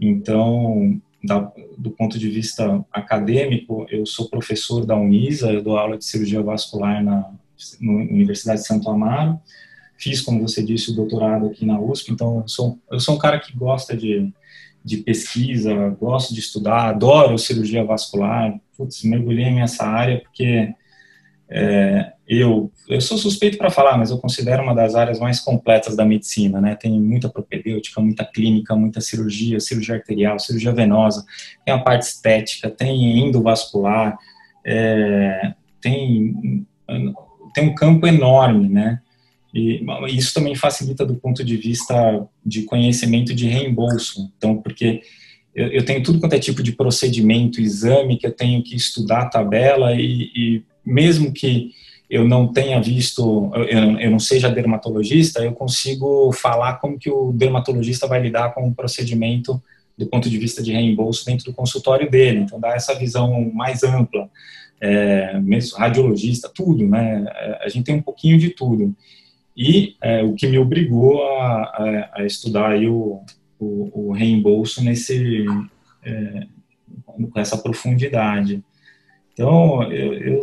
Então, 0.01 1.01
da, 1.23 1.53
do 1.79 1.93
ponto 1.93 2.19
de 2.19 2.29
vista 2.29 2.85
acadêmico, 2.93 3.87
eu 3.89 4.05
sou 4.05 4.29
professor 4.29 4.85
da 4.85 4.97
Unisa, 4.97 5.53
eu 5.53 5.63
dou 5.63 5.79
aula 5.79 5.97
de 5.97 6.05
cirurgia 6.05 6.43
vascular 6.43 7.05
na, 7.05 7.31
na 7.81 7.93
Universidade 7.93 8.63
de 8.63 8.67
Santo 8.67 8.91
Amaro. 8.91 9.39
Fiz, 9.97 10.21
como 10.21 10.41
você 10.41 10.61
disse, 10.65 10.91
o 10.91 10.97
doutorado 10.97 11.47
aqui 11.47 11.65
na 11.65 11.81
USP, 11.81 12.11
então 12.11 12.41
eu 12.41 12.49
sou, 12.49 12.79
eu 12.91 12.99
sou 12.99 13.15
um 13.15 13.19
cara 13.19 13.39
que 13.39 13.57
gosta 13.57 13.97
de, 13.97 14.33
de 14.85 14.99
pesquisa, 14.99 15.75
gosto 16.01 16.35
de 16.35 16.41
estudar, 16.41 16.89
adoro 16.89 17.39
cirurgia 17.39 17.85
vascular. 17.85 18.59
Putz, 18.77 19.03
mergulhei 19.05 19.51
nessa 19.51 19.85
área 19.85 20.21
porque 20.21 20.75
é, 21.49 22.13
eu, 22.27 22.73
eu 22.89 23.01
sou 23.01 23.19
suspeito 23.19 23.59
para 23.59 23.71
falar, 23.71 23.99
mas 23.99 24.11
eu 24.11 24.19
considero 24.19 24.63
uma 24.63 24.75
das 24.75 24.95
áreas 24.95 25.21
mais 25.21 25.39
completas 25.39 25.95
da 25.95 26.05
medicina, 26.05 26.61
né? 26.61 26.75
Tem 26.75 26.99
muita 26.99 27.29
propedêutica, 27.29 28.01
muita 28.01 28.25
clínica, 28.25 28.75
muita 28.75 29.01
cirurgia, 29.03 29.61
cirurgia 29.61 29.97
arterial, 29.97 30.39
cirurgia 30.39 30.73
venosa, 30.73 31.25
tem 31.65 31.75
a 31.75 31.79
parte 31.79 32.03
estética, 32.03 32.71
tem 32.71 33.27
endovascular, 33.27 34.17
é, 34.65 35.53
tem, 35.81 36.67
tem 37.55 37.69
um 37.69 37.75
campo 37.75 38.07
enorme, 38.07 38.69
né? 38.69 39.01
E 39.55 39.85
isso 40.09 40.33
também 40.33 40.55
facilita 40.55 41.05
do 41.05 41.17
ponto 41.17 41.45
de 41.45 41.57
vista 41.57 42.27
de 42.45 42.63
conhecimento 42.63 43.35
de 43.35 43.47
reembolso. 43.47 44.33
Então, 44.37 44.57
porque 44.57 45.03
eu, 45.55 45.69
eu 45.69 45.85
tenho 45.85 46.03
tudo 46.03 46.19
quanto 46.19 46.35
é 46.35 46.39
tipo 46.39 46.63
de 46.63 46.73
procedimento, 46.73 47.61
exame 47.61 48.17
que 48.17 48.27
eu 48.27 48.33
tenho 48.33 48.63
que 48.63 48.75
estudar 48.75 49.23
a 49.23 49.29
tabela 49.29 49.95
e, 49.95 50.31
e 50.35 50.63
mesmo 50.85 51.33
que 51.33 51.71
eu 52.09 52.27
não 52.27 52.53
tenha 52.53 52.81
visto, 52.81 53.51
eu, 53.55 53.99
eu 53.99 54.11
não 54.11 54.19
seja 54.19 54.51
dermatologista, 54.51 55.43
eu 55.43 55.53
consigo 55.53 56.31
falar 56.33 56.75
como 56.75 56.99
que 56.99 57.11
o 57.11 57.33
dermatologista 57.33 58.07
vai 58.07 58.21
lidar 58.21 58.55
com 58.55 58.69
o 58.69 58.75
procedimento 58.75 59.63
do 59.97 60.07
ponto 60.07 60.29
de 60.29 60.39
vista 60.39 60.63
de 60.63 60.73
reembolso 60.73 61.25
dentro 61.25 61.47
do 61.47 61.55
consultório 61.55 62.11
dele. 62.11 62.41
Então, 62.41 62.59
dá 62.61 62.75
essa 62.75 62.95
visão 62.95 63.51
mais 63.55 63.83
ampla. 63.83 64.29
É, 64.81 65.39
mesmo 65.39 65.79
radiologista, 65.79 66.51
tudo, 66.53 66.87
né? 66.87 67.25
É, 67.29 67.65
a 67.65 67.69
gente 67.69 67.85
tem 67.85 67.95
um 67.95 68.03
pouquinho 68.03 68.37
de 68.37 68.51
tudo. 68.51 68.95
E 69.57 69.97
é, 70.03 70.23
o 70.23 70.35
que 70.35 70.47
me 70.47 70.59
obrigou 70.59 71.23
a, 71.27 71.63
a, 71.63 72.11
a 72.21 72.25
estudar 72.25 72.77
o, 72.85 73.25
o, 73.59 74.09
o 74.09 74.13
reembolso 74.13 74.83
nesse, 74.83 75.45
é, 76.05 76.47
com 77.07 77.41
essa 77.41 77.59
profundidade. 77.59 78.63
Então, 79.33 79.83
eu, 79.93 80.15
eu, 80.15 80.43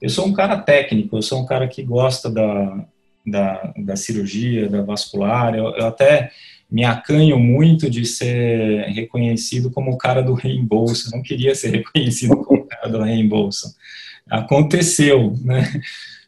eu, 0.00 0.10
sou 0.10 0.26
um 0.26 0.32
cara 0.32 0.58
técnico, 0.58 1.16
eu 1.16 1.22
sou 1.22 1.40
um 1.40 1.46
cara 1.46 1.68
que 1.68 1.82
gosta 1.82 2.30
da, 2.30 2.86
da, 3.26 3.74
da 3.76 3.96
cirurgia, 3.96 4.68
da 4.68 4.82
vascular, 4.82 5.54
eu, 5.54 5.66
eu, 5.76 5.86
até 5.86 6.30
me 6.70 6.84
acanho 6.84 7.38
muito 7.38 7.90
de 7.90 8.04
ser 8.06 8.86
reconhecido 8.88 9.70
como 9.70 9.92
o 9.92 9.98
cara 9.98 10.22
do 10.22 10.34
reembolso, 10.34 11.10
não 11.10 11.22
queria 11.22 11.54
ser 11.54 11.70
reconhecido 11.70 12.36
como 12.38 12.62
o 12.62 12.66
cara 12.66 12.88
do 12.88 13.02
reembolso. 13.02 13.74
Aconteceu, 14.30 15.36
né? 15.42 15.80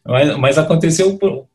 Mas, 0.05 0.37
mas 0.37 0.57
aconteceu 0.59 1.17
por, 1.17 1.47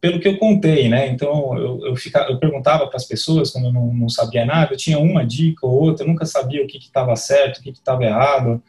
pelo 0.00 0.20
que 0.20 0.28
eu 0.28 0.38
contei, 0.38 0.88
né? 0.88 1.08
Então 1.08 1.56
eu, 1.58 1.86
eu, 1.86 1.96
ficava, 1.96 2.30
eu 2.30 2.38
perguntava 2.38 2.86
para 2.86 2.96
as 2.96 3.06
pessoas 3.06 3.50
quando 3.50 3.66
eu 3.66 3.72
não, 3.72 3.92
não, 3.92 4.08
sabia 4.08 4.44
nada, 4.44 4.72
eu 4.72 4.76
tinha 4.76 4.98
uma 4.98 5.24
dica 5.24 5.66
ou 5.66 5.72
outra, 5.72 6.04
eu 6.04 6.08
nunca 6.08 6.26
sabia 6.26 6.62
o 6.62 6.66
que 6.66 6.78
estava 6.78 7.16
certo, 7.16 7.58
o 7.58 7.62
que 7.62 7.70
estava 7.70 8.04
errado. 8.04 8.62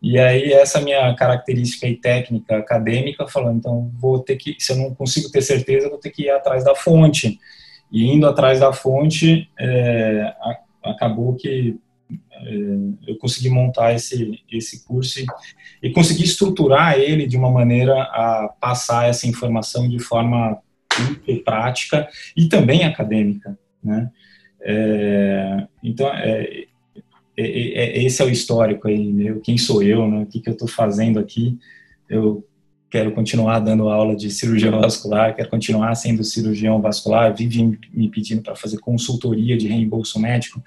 E 0.00 0.18
aí 0.18 0.52
essa 0.52 0.80
minha 0.80 1.14
característica 1.14 1.86
e 1.86 1.96
técnica 1.96 2.58
acadêmica 2.58 3.26
falando, 3.26 3.58
então 3.58 3.90
vou 3.98 4.18
ter 4.18 4.36
que, 4.36 4.56
se 4.58 4.72
eu 4.72 4.76
não 4.76 4.94
consigo 4.94 5.30
ter 5.30 5.42
certeza, 5.42 5.88
vou 5.88 5.98
ter 5.98 6.10
que 6.10 6.24
ir 6.24 6.30
atrás 6.30 6.64
da 6.64 6.74
fonte. 6.74 7.38
E 7.90 8.06
indo 8.06 8.26
atrás 8.26 8.60
da 8.60 8.72
fonte, 8.72 9.48
é, 9.58 10.34
acabou 10.82 11.34
que 11.34 11.78
eu 13.06 13.16
consegui 13.18 13.48
montar 13.48 13.94
esse 13.94 14.40
esse 14.50 14.84
curso 14.84 15.20
e, 15.20 15.26
e 15.82 15.90
consegui 15.90 16.24
estruturar 16.24 16.98
ele 16.98 17.26
de 17.26 17.36
uma 17.36 17.50
maneira 17.50 17.94
a 18.02 18.54
passar 18.60 19.08
essa 19.08 19.26
informação 19.26 19.88
de 19.88 19.98
forma 19.98 20.58
prática 21.44 22.08
e 22.36 22.46
também 22.46 22.84
acadêmica, 22.84 23.58
né? 23.82 24.10
É, 24.64 25.66
então, 25.82 26.08
é, 26.08 26.66
é, 27.36 27.44
é, 27.44 28.04
esse 28.04 28.22
é 28.22 28.24
o 28.24 28.30
histórico 28.30 28.88
aí, 28.88 29.12
meu, 29.12 29.40
quem 29.40 29.58
sou 29.58 29.82
eu, 29.82 30.08
né? 30.08 30.22
o 30.22 30.26
que, 30.26 30.40
que 30.40 30.48
eu 30.48 30.52
estou 30.52 30.68
fazendo 30.68 31.18
aqui. 31.18 31.58
Eu 32.08 32.46
quero 32.90 33.12
continuar 33.12 33.58
dando 33.58 33.88
aula 33.88 34.14
de 34.14 34.30
cirurgia 34.30 34.70
vascular, 34.70 35.34
quero 35.34 35.48
continuar 35.48 35.94
sendo 35.94 36.22
cirurgião 36.22 36.80
vascular, 36.80 37.34
vive 37.34 37.78
me 37.92 38.08
pedindo 38.10 38.42
para 38.42 38.54
fazer 38.54 38.78
consultoria 38.78 39.56
de 39.56 39.66
reembolso 39.66 40.20
médico. 40.20 40.62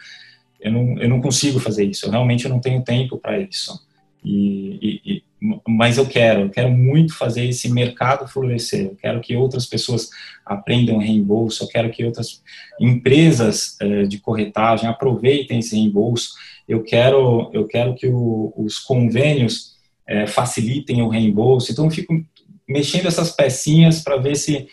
Eu 0.66 0.72
não, 0.72 0.98
eu 0.98 1.08
não 1.08 1.22
consigo 1.22 1.60
fazer 1.60 1.86
isso, 1.86 2.08
eu 2.08 2.12
realmente 2.12 2.50
não 2.50 2.60
tenho 2.60 2.84
tempo 2.84 3.18
para 3.18 3.40
isso. 3.40 3.80
E, 4.24 4.80
e, 4.82 5.02
e, 5.06 5.24
mas 5.68 5.98
eu 5.98 6.08
quero, 6.08 6.42
eu 6.42 6.50
quero 6.50 6.72
muito 6.72 7.16
fazer 7.16 7.46
esse 7.46 7.70
mercado 7.72 8.28
florescer, 8.28 8.86
eu 8.86 8.96
quero 8.96 9.22
que 9.22 9.36
outras 9.36 9.68
pessoas 9.68 10.10
aprendam 10.44 10.98
reembolso, 10.98 11.64
eu 11.64 11.68
quero 11.68 11.92
que 11.92 12.04
outras 12.04 12.42
empresas 12.80 13.78
eh, 13.80 14.04
de 14.04 14.18
corretagem 14.18 14.90
aproveitem 14.90 15.60
esse 15.60 15.76
reembolso, 15.76 16.30
eu 16.68 16.82
quero, 16.82 17.52
eu 17.54 17.68
quero 17.68 17.94
que 17.94 18.08
o, 18.08 18.52
os 18.58 18.80
convênios 18.80 19.76
é, 20.08 20.26
facilitem 20.26 21.04
o 21.04 21.10
reembolso. 21.10 21.72
Então, 21.72 21.86
eu 21.86 21.92
fico 21.92 22.14
mexendo 22.68 23.08
essas 23.08 23.32
pecinhas 23.32 24.02
para 24.02 24.18
ver 24.18 24.36
se 24.36 24.68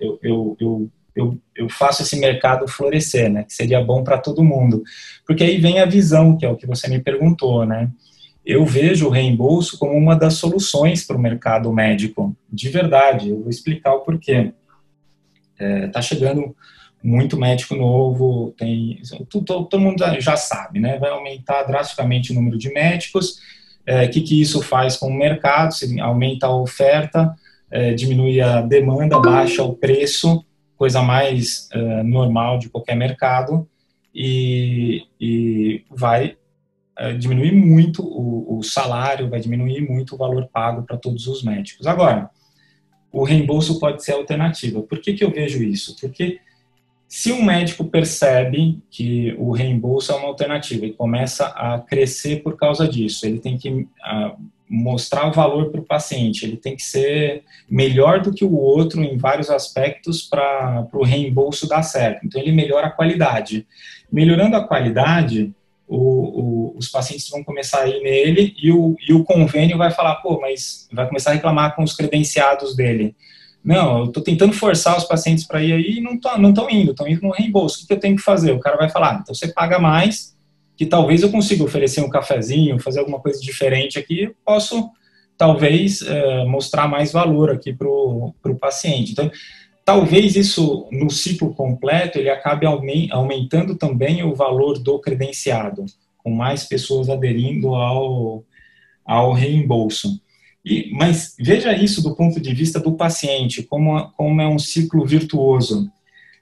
eu, 0.00 0.18
eu, 0.22 0.56
eu, 0.60 0.90
eu, 1.14 1.38
eu 1.54 1.68
faço 1.68 2.02
esse 2.02 2.16
mercado 2.18 2.66
florescer, 2.66 3.30
né? 3.30 3.44
Que 3.44 3.52
seria 3.52 3.82
bom 3.82 4.02
para 4.02 4.18
todo 4.18 4.44
mundo. 4.44 4.82
Porque 5.26 5.44
aí 5.44 5.58
vem 5.58 5.80
a 5.80 5.86
visão, 5.86 6.36
que 6.36 6.44
é 6.44 6.48
o 6.48 6.56
que 6.56 6.66
você 6.66 6.88
me 6.88 6.98
perguntou, 6.98 7.64
né? 7.64 7.90
Eu 8.44 8.66
vejo 8.66 9.06
o 9.06 9.10
reembolso 9.10 9.78
como 9.78 9.92
uma 9.92 10.14
das 10.14 10.34
soluções 10.34 11.06
para 11.06 11.16
o 11.16 11.20
mercado 11.20 11.72
médico, 11.72 12.36
de 12.52 12.68
verdade. 12.68 13.30
Eu 13.30 13.40
vou 13.40 13.48
explicar 13.48 13.94
o 13.94 14.00
porquê. 14.00 14.52
Está 15.58 16.00
é, 16.00 16.02
chegando 16.02 16.54
muito 17.02 17.36
médico 17.36 17.74
novo, 17.74 18.54
tem 18.56 19.00
todo, 19.28 19.66
todo 19.66 19.80
mundo 19.80 20.02
já 20.18 20.36
sabe, 20.36 20.80
né? 20.80 20.98
Vai 20.98 21.10
aumentar 21.10 21.62
drasticamente 21.62 22.32
o 22.32 22.34
número 22.34 22.58
de 22.58 22.72
médicos. 22.72 23.38
O 23.86 23.90
é, 23.90 24.08
que, 24.08 24.20
que 24.20 24.40
isso 24.40 24.62
faz 24.62 24.96
com 24.96 25.08
o 25.08 25.14
mercado? 25.14 25.72
Se 25.72 26.00
aumenta 26.00 26.46
a 26.46 26.56
oferta, 26.56 27.34
é, 27.70 27.92
diminui 27.92 28.40
a 28.40 28.62
demanda, 28.62 29.20
baixa 29.20 29.62
o 29.62 29.74
preço, 29.74 30.44
coisa 30.76 31.02
mais 31.02 31.68
é, 31.72 32.02
normal 32.02 32.58
de 32.58 32.68
qualquer 32.68 32.96
mercado, 32.96 33.68
e, 34.14 35.06
e 35.20 35.84
vai 35.90 36.36
é, 36.96 37.12
diminuir 37.14 37.52
muito 37.52 38.02
o, 38.02 38.58
o 38.58 38.62
salário, 38.62 39.28
vai 39.28 39.40
diminuir 39.40 39.80
muito 39.80 40.14
o 40.14 40.18
valor 40.18 40.48
pago 40.52 40.82
para 40.82 40.96
todos 40.96 41.26
os 41.26 41.42
médicos. 41.42 41.86
Agora, 41.86 42.30
o 43.12 43.24
reembolso 43.24 43.78
pode 43.78 44.04
ser 44.04 44.12
alternativa. 44.12 44.82
Por 44.82 45.00
que, 45.00 45.14
que 45.14 45.24
eu 45.24 45.30
vejo 45.30 45.62
isso? 45.62 45.96
Porque 46.00 46.40
se 47.08 47.32
um 47.32 47.44
médico 47.44 47.84
percebe 47.84 48.82
que 48.90 49.34
o 49.38 49.52
reembolso 49.52 50.10
é 50.10 50.16
uma 50.16 50.26
alternativa 50.26 50.84
e 50.84 50.92
começa 50.92 51.46
a 51.46 51.78
crescer 51.78 52.42
por 52.42 52.56
causa 52.56 52.88
disso, 52.88 53.24
ele 53.26 53.38
tem 53.38 53.56
que 53.56 53.70
uh, 53.70 54.36
mostrar 54.68 55.28
o 55.28 55.32
valor 55.32 55.70
para 55.70 55.80
o 55.80 55.84
paciente, 55.84 56.44
ele 56.44 56.56
tem 56.56 56.74
que 56.74 56.82
ser 56.82 57.44
melhor 57.68 58.20
do 58.20 58.32
que 58.32 58.44
o 58.44 58.54
outro 58.54 59.02
em 59.02 59.16
vários 59.16 59.50
aspectos 59.50 60.22
para 60.22 60.88
o 60.92 61.04
reembolso 61.04 61.68
dar 61.68 61.82
certo. 61.82 62.24
Então, 62.24 62.40
ele 62.40 62.52
melhora 62.52 62.88
a 62.88 62.90
qualidade. 62.90 63.66
Melhorando 64.10 64.56
a 64.56 64.66
qualidade, 64.66 65.52
o, 65.86 65.98
o, 65.98 66.74
os 66.76 66.88
pacientes 66.88 67.28
vão 67.28 67.44
começar 67.44 67.82
a 67.82 67.88
ir 67.88 68.02
nele 68.02 68.54
e 68.60 68.72
o, 68.72 68.96
e 69.06 69.12
o 69.12 69.22
convênio 69.22 69.76
vai 69.76 69.90
falar, 69.90 70.16
pô, 70.16 70.40
mas 70.40 70.88
vai 70.92 71.06
começar 71.06 71.30
a 71.30 71.34
reclamar 71.34 71.76
com 71.76 71.82
os 71.82 71.94
credenciados 71.94 72.74
dele 72.74 73.14
não, 73.64 74.00
eu 74.00 74.04
estou 74.04 74.22
tentando 74.22 74.52
forçar 74.52 74.96
os 74.98 75.04
pacientes 75.04 75.46
para 75.46 75.62
ir 75.62 75.72
aí 75.72 75.96
e 75.96 76.00
não 76.00 76.14
estão 76.14 76.36
não 76.36 76.70
indo, 76.70 76.90
estão 76.90 77.08
indo 77.08 77.22
no 77.22 77.30
reembolso. 77.30 77.82
O 77.82 77.86
que, 77.86 77.94
eu 77.94 77.98
tenho 77.98 78.14
que 78.14 78.22
fazer? 78.22 78.52
O 78.52 78.60
cara 78.60 78.76
vai 78.76 78.90
falar, 78.90 79.12
ah, 79.12 79.18
então 79.22 79.34
você 79.34 79.48
paga 79.48 79.78
mais, 79.78 80.33
que 80.76 80.86
talvez 80.86 81.22
eu 81.22 81.30
consiga 81.30 81.64
oferecer 81.64 82.02
um 82.02 82.10
cafezinho, 82.10 82.80
fazer 82.80 83.00
alguma 83.00 83.20
coisa 83.20 83.40
diferente 83.40 83.98
aqui, 83.98 84.30
posso 84.44 84.90
talvez 85.36 86.02
é, 86.02 86.44
mostrar 86.44 86.88
mais 86.88 87.12
valor 87.12 87.50
aqui 87.50 87.72
para 87.72 87.88
o 87.88 88.58
paciente. 88.58 89.12
Então, 89.12 89.30
talvez 89.84 90.36
isso 90.36 90.88
no 90.90 91.10
ciclo 91.10 91.54
completo 91.54 92.18
ele 92.18 92.30
acabe 92.30 92.66
aumentando 93.10 93.76
também 93.76 94.22
o 94.22 94.34
valor 94.34 94.78
do 94.78 94.98
credenciado, 94.98 95.84
com 96.18 96.30
mais 96.30 96.64
pessoas 96.64 97.08
aderindo 97.08 97.74
ao, 97.74 98.44
ao 99.04 99.32
reembolso. 99.32 100.20
E, 100.64 100.90
mas 100.92 101.34
veja 101.38 101.76
isso 101.76 102.02
do 102.02 102.16
ponto 102.16 102.40
de 102.40 102.54
vista 102.54 102.80
do 102.80 102.92
paciente, 102.92 103.62
como, 103.62 104.10
como 104.12 104.40
é 104.40 104.48
um 104.48 104.58
ciclo 104.58 105.04
virtuoso. 105.04 105.90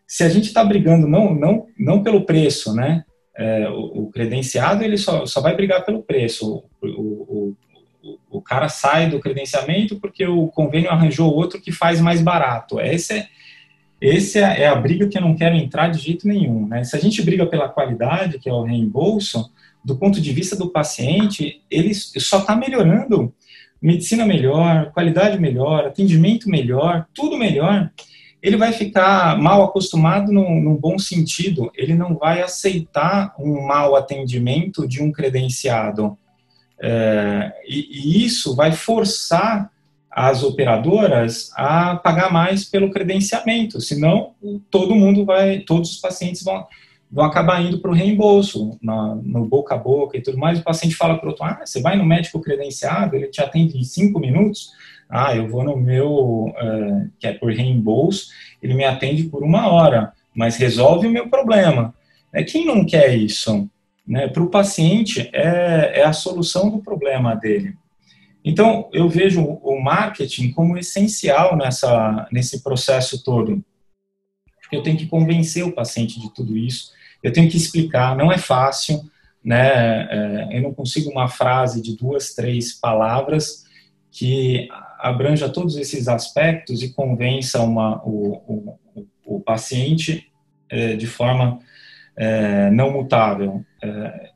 Se 0.07 0.23
a 0.23 0.29
gente 0.29 0.47
está 0.47 0.65
brigando 0.65 1.09
não, 1.09 1.35
não, 1.35 1.67
não 1.77 2.03
pelo 2.03 2.25
preço, 2.25 2.73
né? 2.75 3.05
É, 3.43 3.69
o, 3.69 4.05
o, 4.05 4.11
credenciado 4.11 4.85
ele 4.85 4.97
só, 4.97 5.27
só 5.27 5.41
vai 5.41 5.57
brigar 5.57 5.85
pelo 5.85 6.03
preço. 6.03 6.63
O, 6.81 6.87
o, 6.87 7.57
o, 8.31 8.41
cara 8.41 8.69
sai 8.69 9.11
do 9.11 9.19
credenciamento 9.19 9.99
porque 9.99 10.27
o 10.27 10.47
convênio 10.49 10.91
arranjou 10.91 11.33
outro 11.35 11.61
que 11.61 11.73
faz 11.73 12.01
mais 12.01 12.23
barato. 12.23 12.81
Esse 12.81 13.15
é, 13.15 13.29
esse 14.01 14.39
é, 14.39 14.63
é 14.63 14.67
a 14.69 14.75
briga 14.75 15.09
que 15.09 15.19
eu 15.19 15.23
não 15.23 15.35
quero 15.35 15.57
entrar 15.57 15.89
de 15.89 15.99
jeito 15.99 16.27
nenhum. 16.29 16.69
Né? 16.69 16.85
Se 16.85 16.97
a 16.97 17.01
gente 17.01 17.21
briga 17.23 17.47
pela 17.47 17.69
qualidade, 17.69 18.39
que 18.39 18.49
é 18.49 18.53
o 18.53 18.63
reembolso, 18.63 19.51
do 19.85 19.97
ponto 19.97 20.21
de 20.21 20.33
vista 20.33 20.55
do 20.55 20.71
paciente, 20.71 21.61
ele 21.71 21.93
só 21.95 22.39
está 22.39 22.55
melhorando 22.55 23.35
medicina 23.81 24.25
melhor, 24.25 24.93
qualidade 24.93 25.41
melhor, 25.41 25.87
atendimento 25.87 26.49
melhor, 26.49 27.07
tudo 27.13 27.37
melhor, 27.37 27.91
ele 28.43 28.57
vai 28.57 28.73
ficar 28.73 29.39
mal 29.39 29.63
acostumado 29.63 30.33
num, 30.33 30.75
bom 30.75 30.99
sentido, 30.99 31.71
ele 31.77 31.95
não 31.95 32.17
vai 32.17 32.43
aceitar 32.43 33.35
um 33.39 33.65
mau 33.65 33.95
atendimento 33.95 34.87
de 34.87 35.01
um 35.01 35.13
credenciado. 35.13 36.19
É, 36.81 37.53
e, 37.69 38.21
e, 38.21 38.25
isso 38.25 38.57
vai 38.57 38.73
forçar 38.73 39.71
as 40.11 40.43
operadoras 40.43 41.53
a 41.55 41.95
pagar 41.95 42.33
mais 42.33 42.65
pelo 42.65 42.91
credenciamento, 42.91 43.81
senão 43.81 44.33
todo 44.69 44.95
mundo 44.95 45.25
vai, 45.25 45.61
todos 45.61 45.93
os 45.93 45.97
pacientes 45.99 46.43
vão, 46.43 46.67
vão 47.11 47.25
acabar 47.25 47.63
indo 47.63 47.79
para 47.79 47.93
o 47.93 47.95
reembolso, 47.95 48.77
na, 48.83 49.15
no 49.15 49.47
boca 49.47 49.77
a 49.77 49.79
boca 49.79 50.19
e 50.19 50.21
tudo 50.21 50.37
mais. 50.37 50.59
O 50.59 50.65
paciente 50.65 50.97
fala 50.97 51.17
para 51.17 51.27
o 51.27 51.31
outro: 51.31 51.45
ah, 51.45 51.61
você 51.65 51.81
vai 51.81 51.97
no 51.97 52.05
médico 52.05 52.41
credenciado, 52.41 53.15
ele 53.15 53.29
te 53.29 53.41
atende 53.41 53.79
em 53.79 53.85
cinco 53.85 54.19
minutos. 54.19 54.73
Ah, 55.13 55.37
eu 55.37 55.47
vou 55.49 55.63
no 55.63 55.77
meu, 55.77 56.47
uh, 56.47 57.11
que 57.19 57.27
é 57.27 57.35
por 57.35 57.53
reembolso, 57.53 58.29
ele 58.63 58.75
me 58.75 58.85
atende 58.85 59.25
por 59.25 59.43
uma 59.43 59.69
hora, 59.69 60.13
mas 60.35 60.57
resolve 60.57 61.07
o 61.07 61.11
meu 61.11 61.29
problema. 61.29 61.95
É, 62.33 62.43
quem 62.43 62.65
não 62.65 62.85
quer 62.87 63.15
isso? 63.15 63.69
Né? 64.07 64.27
Para 64.29 64.43
o 64.43 64.51
paciente, 64.51 65.29
é, 65.33 66.01
é 66.01 66.05
a 66.05 66.13
solução 66.13 66.71
do 66.71 66.79
problema 66.79 67.35
dele. 67.35 67.75
Então, 68.45 68.89
eu 68.93 69.09
vejo 69.09 69.43
o 69.43 69.81
marketing 69.81 70.51
como 70.51 70.79
essencial 70.79 71.57
nessa, 71.57 72.27
nesse 72.33 72.63
processo 72.63 73.23
todo. 73.23 73.63
Porque 74.63 74.77
eu 74.77 74.83
tenho 74.83 74.97
que 74.97 75.07
convencer 75.07 75.63
o 75.65 75.73
paciente 75.73 76.19
de 76.19 76.33
tudo 76.33 76.57
isso 76.57 76.93
eu 77.23 77.33
tenho 77.33 77.49
que 77.49 77.57
explicar, 77.57 78.17
não 78.17 78.33
é 78.33 78.39
fácil, 78.39 79.01
né? 79.45 80.03
É, 80.11 80.59
eu 80.59 80.63
não 80.63 80.75
consigo 80.75 81.11
uma 81.11 81.29
frase 81.29 81.81
de 81.81 81.97
duas, 81.97 82.35
três 82.35 82.73
palavras 82.73 83.65
que 84.11 84.69
abranja 85.03 85.49
todos 85.49 85.77
esses 85.77 86.07
aspectos 86.07 86.83
e 86.83 86.93
convença 86.93 87.61
uma, 87.61 88.01
o, 88.05 88.79
o, 88.95 89.07
o 89.37 89.41
paciente 89.41 90.31
é, 90.69 90.95
de 90.95 91.07
forma 91.07 91.59
é, 92.17 92.71
não 92.71 92.93
mutável. 92.93 93.65
É, 93.83 94.31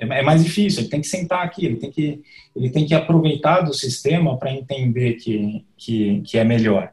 é, 0.00 0.22
mais 0.22 0.44
difícil, 0.44 0.82
ele 0.82 0.90
tem 0.90 1.00
que 1.00 1.08
sentar 1.08 1.44
aqui, 1.44 1.66
ele 1.66 1.76
tem 1.76 1.90
que, 1.90 2.22
ele 2.54 2.70
tem 2.70 2.86
que 2.86 2.94
aproveitar 2.94 3.62
do 3.62 3.74
sistema 3.74 4.38
para 4.38 4.52
entender 4.52 5.14
que, 5.14 5.64
que, 5.76 6.20
que 6.20 6.38
é 6.38 6.44
melhor. 6.44 6.90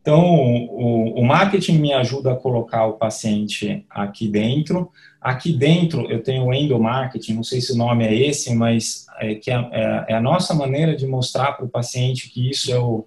Então, 0.00 0.22
o, 0.22 1.18
o, 1.20 1.24
marketing 1.24 1.78
me 1.78 1.92
ajuda 1.92 2.32
a 2.32 2.36
colocar 2.36 2.86
o 2.86 2.94
paciente 2.94 3.86
aqui 3.88 4.28
dentro. 4.28 4.90
Aqui 5.24 5.54
dentro 5.54 6.10
eu 6.10 6.22
tenho 6.22 6.44
o 6.44 6.52
endomarketing, 6.52 7.32
não 7.32 7.42
sei 7.42 7.60
se 7.60 7.72
o 7.72 7.76
nome 7.76 8.04
é 8.04 8.14
esse, 8.14 8.54
mas 8.54 9.06
é, 9.18 9.34
que 9.34 9.50
é, 9.50 9.54
é, 9.72 10.04
é 10.08 10.14
a 10.14 10.20
nossa 10.20 10.52
maneira 10.52 10.94
de 10.94 11.06
mostrar 11.06 11.52
para 11.52 11.64
o 11.64 11.68
paciente 11.68 12.28
que 12.28 12.50
isso 12.50 12.70
é 12.70 12.78
o, 12.78 13.06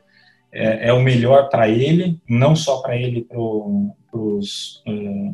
é, 0.52 0.90
é 0.90 0.94
o 0.94 1.04
melhor 1.04 1.48
para 1.50 1.70
ele, 1.70 2.20
não 2.28 2.56
só 2.56 2.82
para 2.82 2.98
ele, 2.98 3.22
para 3.22 3.40
os 3.40 4.82
é, 4.88 5.32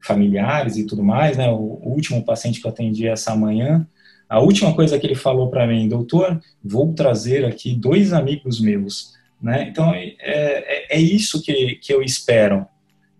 familiares 0.00 0.76
e 0.76 0.86
tudo 0.86 1.02
mais. 1.02 1.36
Né? 1.36 1.50
O, 1.50 1.80
o 1.82 1.88
último 1.88 2.24
paciente 2.24 2.60
que 2.60 2.66
eu 2.68 2.70
atendi 2.70 3.08
essa 3.08 3.34
manhã, 3.34 3.84
a 4.28 4.38
última 4.38 4.72
coisa 4.74 4.98
que 5.00 5.06
ele 5.06 5.16
falou 5.16 5.50
para 5.50 5.66
mim, 5.66 5.88
doutor, 5.88 6.40
vou 6.62 6.94
trazer 6.94 7.44
aqui 7.44 7.74
dois 7.74 8.12
amigos 8.12 8.60
meus 8.60 9.12
né? 9.42 9.66
Então, 9.68 9.92
é, 9.92 10.14
é, 10.20 10.96
é, 10.96 11.00
isso 11.00 11.42
que, 11.42 11.74
que 11.76 11.92
eu 11.92 12.00
espero. 12.00 12.64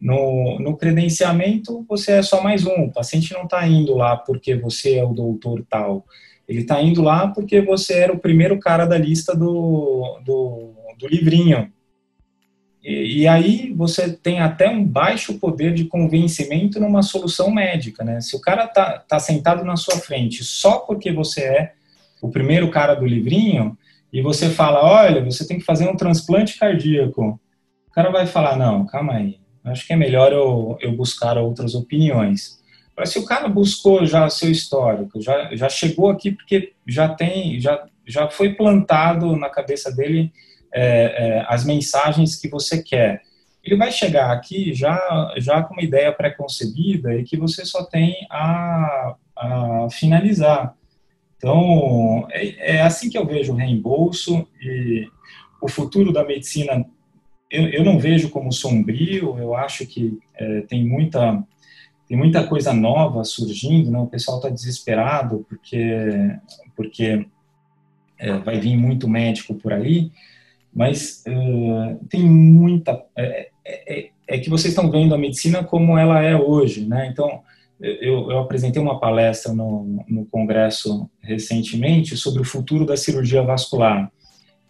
No, 0.02 0.58
no 0.58 0.76
credenciamento, 0.76 1.86
você 1.88 2.14
é 2.14 2.22
só 2.22 2.42
mais 2.42 2.66
um. 2.66 2.86
O 2.86 2.92
paciente 2.92 3.32
não 3.32 3.44
está 3.44 3.64
indo 3.68 3.94
lá 3.94 4.16
porque 4.16 4.56
você 4.56 4.96
é 4.96 5.04
o 5.04 5.12
doutor 5.12 5.64
tal. 5.70 6.04
Ele 6.48 6.62
está 6.62 6.82
indo 6.82 7.02
lá 7.02 7.28
porque 7.28 7.60
você 7.60 8.00
era 8.00 8.12
o 8.12 8.18
primeiro 8.18 8.58
cara 8.58 8.84
da 8.84 8.98
lista 8.98 9.32
do, 9.36 10.18
do, 10.24 10.74
do 10.98 11.06
livrinho. 11.06 11.72
E, 12.82 13.20
e, 13.20 13.28
aí 13.28 13.72
você 13.76 14.12
tem 14.12 14.40
até 14.40 14.68
um 14.68 14.84
baixo 14.84 15.38
poder 15.38 15.72
de 15.72 15.84
convencimento 15.84 16.80
numa 16.80 17.02
solução 17.04 17.48
médica, 17.48 18.02
né? 18.02 18.20
Se 18.20 18.34
o 18.34 18.40
cara 18.40 18.66
tá, 18.66 18.98
tá 18.98 19.20
sentado 19.20 19.64
na 19.64 19.76
sua 19.76 19.98
frente 19.98 20.42
só 20.42 20.78
porque 20.80 21.12
você 21.12 21.42
é 21.42 21.72
o 22.20 22.28
primeiro 22.28 22.68
cara 22.72 22.94
do 22.94 23.06
livrinho, 23.06 23.78
e 24.12 24.20
você 24.20 24.50
fala, 24.50 24.84
olha, 24.84 25.24
você 25.24 25.46
tem 25.46 25.58
que 25.58 25.64
fazer 25.64 25.88
um 25.88 25.96
transplante 25.96 26.58
cardíaco, 26.58 27.40
o 27.88 27.90
cara 27.92 28.10
vai 28.10 28.26
falar, 28.26 28.56
não, 28.56 28.84
calma 28.84 29.14
aí, 29.14 29.38
acho 29.64 29.86
que 29.86 29.92
é 29.92 29.96
melhor 29.96 30.32
eu, 30.32 30.76
eu 30.80 30.92
buscar 30.92 31.38
outras 31.38 31.74
opiniões. 31.74 32.60
Mas 32.96 33.10
se 33.10 33.18
o 33.18 33.24
cara 33.24 33.48
buscou 33.48 34.04
já 34.04 34.28
seu 34.28 34.50
histórico, 34.50 35.20
já, 35.20 35.54
já 35.54 35.68
chegou 35.68 36.10
aqui 36.10 36.32
porque 36.32 36.72
já 36.86 37.08
tem, 37.08 37.58
já, 37.60 37.86
já 38.06 38.28
foi 38.28 38.54
plantado 38.54 39.36
na 39.36 39.48
cabeça 39.48 39.90
dele 39.90 40.32
é, 40.72 40.84
é, 40.84 41.46
as 41.48 41.64
mensagens 41.64 42.36
que 42.36 42.48
você 42.48 42.82
quer. 42.82 43.22
Ele 43.64 43.76
vai 43.76 43.92
chegar 43.92 44.32
aqui 44.32 44.74
já, 44.74 44.98
já 45.36 45.62
com 45.62 45.74
uma 45.74 45.82
ideia 45.82 46.12
pré-concebida 46.12 47.14
e 47.14 47.22
que 47.22 47.36
você 47.36 47.64
só 47.64 47.84
tem 47.84 48.26
a, 48.30 49.14
a 49.36 49.88
finalizar. 49.90 50.74
Então, 51.36 52.26
é, 52.30 52.76
é, 52.76 52.82
assim 52.82 53.08
que 53.08 53.18
eu 53.18 53.26
vejo 53.26 53.52
o 53.52 53.56
reembolso 53.56 54.46
e 54.60 55.08
o 55.60 55.68
futuro 55.68 56.12
da 56.12 56.24
medicina. 56.24 56.84
Eu, 57.52 57.68
eu 57.68 57.84
não 57.84 57.98
vejo 57.98 58.30
como 58.30 58.50
sombrio, 58.50 59.38
eu 59.38 59.54
acho 59.54 59.86
que 59.86 60.18
é, 60.34 60.62
tem 60.62 60.84
muita 60.84 61.44
tem 62.08 62.18
muita 62.18 62.46
coisa 62.46 62.74
nova 62.74 63.24
surgindo, 63.24 63.90
né? 63.90 63.98
o 63.98 64.06
pessoal 64.06 64.36
está 64.36 64.50
desesperado 64.50 65.46
porque, 65.48 65.86
porque 66.76 67.26
é, 68.18 68.36
vai 68.38 68.60
vir 68.60 68.76
muito 68.76 69.08
médico 69.08 69.54
por 69.54 69.72
aí, 69.72 70.10
mas 70.74 71.24
uh, 71.26 72.04
tem 72.10 72.22
muita. 72.22 73.02
É, 73.16 73.48
é, 73.64 73.98
é, 73.98 74.10
é 74.28 74.38
que 74.38 74.50
vocês 74.50 74.74
estão 74.74 74.90
vendo 74.90 75.14
a 75.14 75.18
medicina 75.18 75.64
como 75.64 75.96
ela 75.96 76.22
é 76.22 76.36
hoje, 76.36 76.86
né? 76.86 77.08
Então, 77.10 77.42
eu, 77.80 78.30
eu 78.30 78.38
apresentei 78.38 78.80
uma 78.80 79.00
palestra 79.00 79.52
no, 79.52 80.04
no 80.06 80.24
congresso 80.26 81.10
recentemente 81.20 82.16
sobre 82.16 82.42
o 82.42 82.44
futuro 82.44 82.84
da 82.86 82.96
cirurgia 82.96 83.42
vascular. 83.42 84.12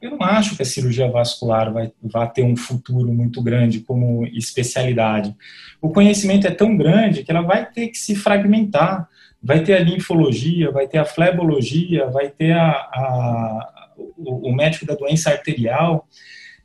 Eu 0.03 0.11
não 0.11 0.23
acho 0.23 0.57
que 0.57 0.63
a 0.63 0.67
cirurgia 0.67 1.09
vascular 1.09 1.73
vai, 1.73 1.93
vai 2.03 2.29
ter 2.29 2.43
um 2.43 2.57
futuro 2.57 3.13
muito 3.13 3.41
grande 3.41 3.79
como 3.79 4.27
especialidade. 4.27 5.33
O 5.81 5.91
conhecimento 5.91 6.45
é 6.45 6.51
tão 6.51 6.77
grande 6.77 7.23
que 7.23 7.31
ela 7.31 7.43
vai 7.43 7.71
ter 7.71 7.87
que 7.87 7.97
se 7.97 8.17
fragmentar. 8.17 9.09
Vai 9.41 9.63
ter 9.63 9.75
a 9.75 9.81
linfologia, 9.81 10.73
vai 10.73 10.89
ter 10.89 10.99
a 10.99 11.05
flebologia, 11.05 12.11
vai 12.11 12.29
ter 12.29 12.51
a, 12.51 12.71
a 12.71 13.93
o, 13.97 14.49
o, 14.49 14.55
médico 14.55 14.85
da 14.85 14.97
doença 14.97 15.31
arterial. 15.31 16.09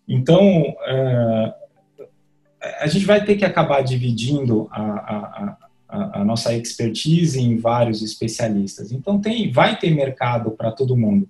Então, 0.08 0.62
uh, 0.62 1.54
a 2.80 2.88
gente 2.88 3.06
vai 3.06 3.24
ter 3.24 3.36
que 3.36 3.46
acabar 3.46 3.82
dividindo 3.82 4.68
a, 4.72 4.82
a, 4.82 5.58
a, 5.88 6.22
a, 6.22 6.26
nossa 6.26 6.56
expertise 6.56 7.40
em 7.40 7.58
vários 7.58 8.02
especialistas. 8.02 8.92
Então, 8.92 9.20
tem, 9.20 9.52
vai 9.52 9.78
ter 9.78 9.92
mercado 9.92 10.52
para 10.52 10.72
todo 10.72 10.98
mundo. 10.98 11.30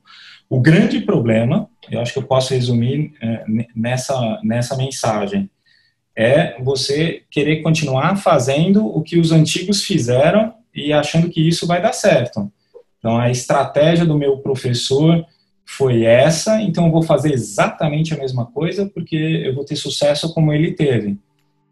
O 0.49 0.61
grande 0.61 1.01
problema, 1.01 1.69
eu 1.91 1.99
acho 1.99 2.13
que 2.13 2.19
eu 2.19 2.23
posso 2.23 2.53
resumir 2.53 3.13
é, 3.21 3.43
nessa, 3.75 4.39
nessa 4.43 4.77
mensagem, 4.77 5.49
é 6.15 6.59
você 6.61 7.23
querer 7.29 7.61
continuar 7.61 8.15
fazendo 8.15 8.85
o 8.85 9.01
que 9.01 9.19
os 9.19 9.31
antigos 9.31 9.83
fizeram 9.83 10.53
e 10.73 10.91
achando 10.93 11.29
que 11.29 11.45
isso 11.45 11.67
vai 11.67 11.81
dar 11.81 11.93
certo. 11.93 12.51
Então, 12.97 13.17
a 13.19 13.29
estratégia 13.29 14.05
do 14.05 14.17
meu 14.17 14.37
professor 14.37 15.25
foi 15.65 16.03
essa, 16.03 16.61
então 16.61 16.85
eu 16.85 16.91
vou 16.91 17.03
fazer 17.03 17.33
exatamente 17.33 18.13
a 18.13 18.17
mesma 18.17 18.45
coisa 18.45 18.89
porque 18.91 19.15
eu 19.15 19.53
vou 19.53 19.65
ter 19.65 19.75
sucesso 19.75 20.33
como 20.33 20.53
ele 20.53 20.71
teve. 20.71 21.17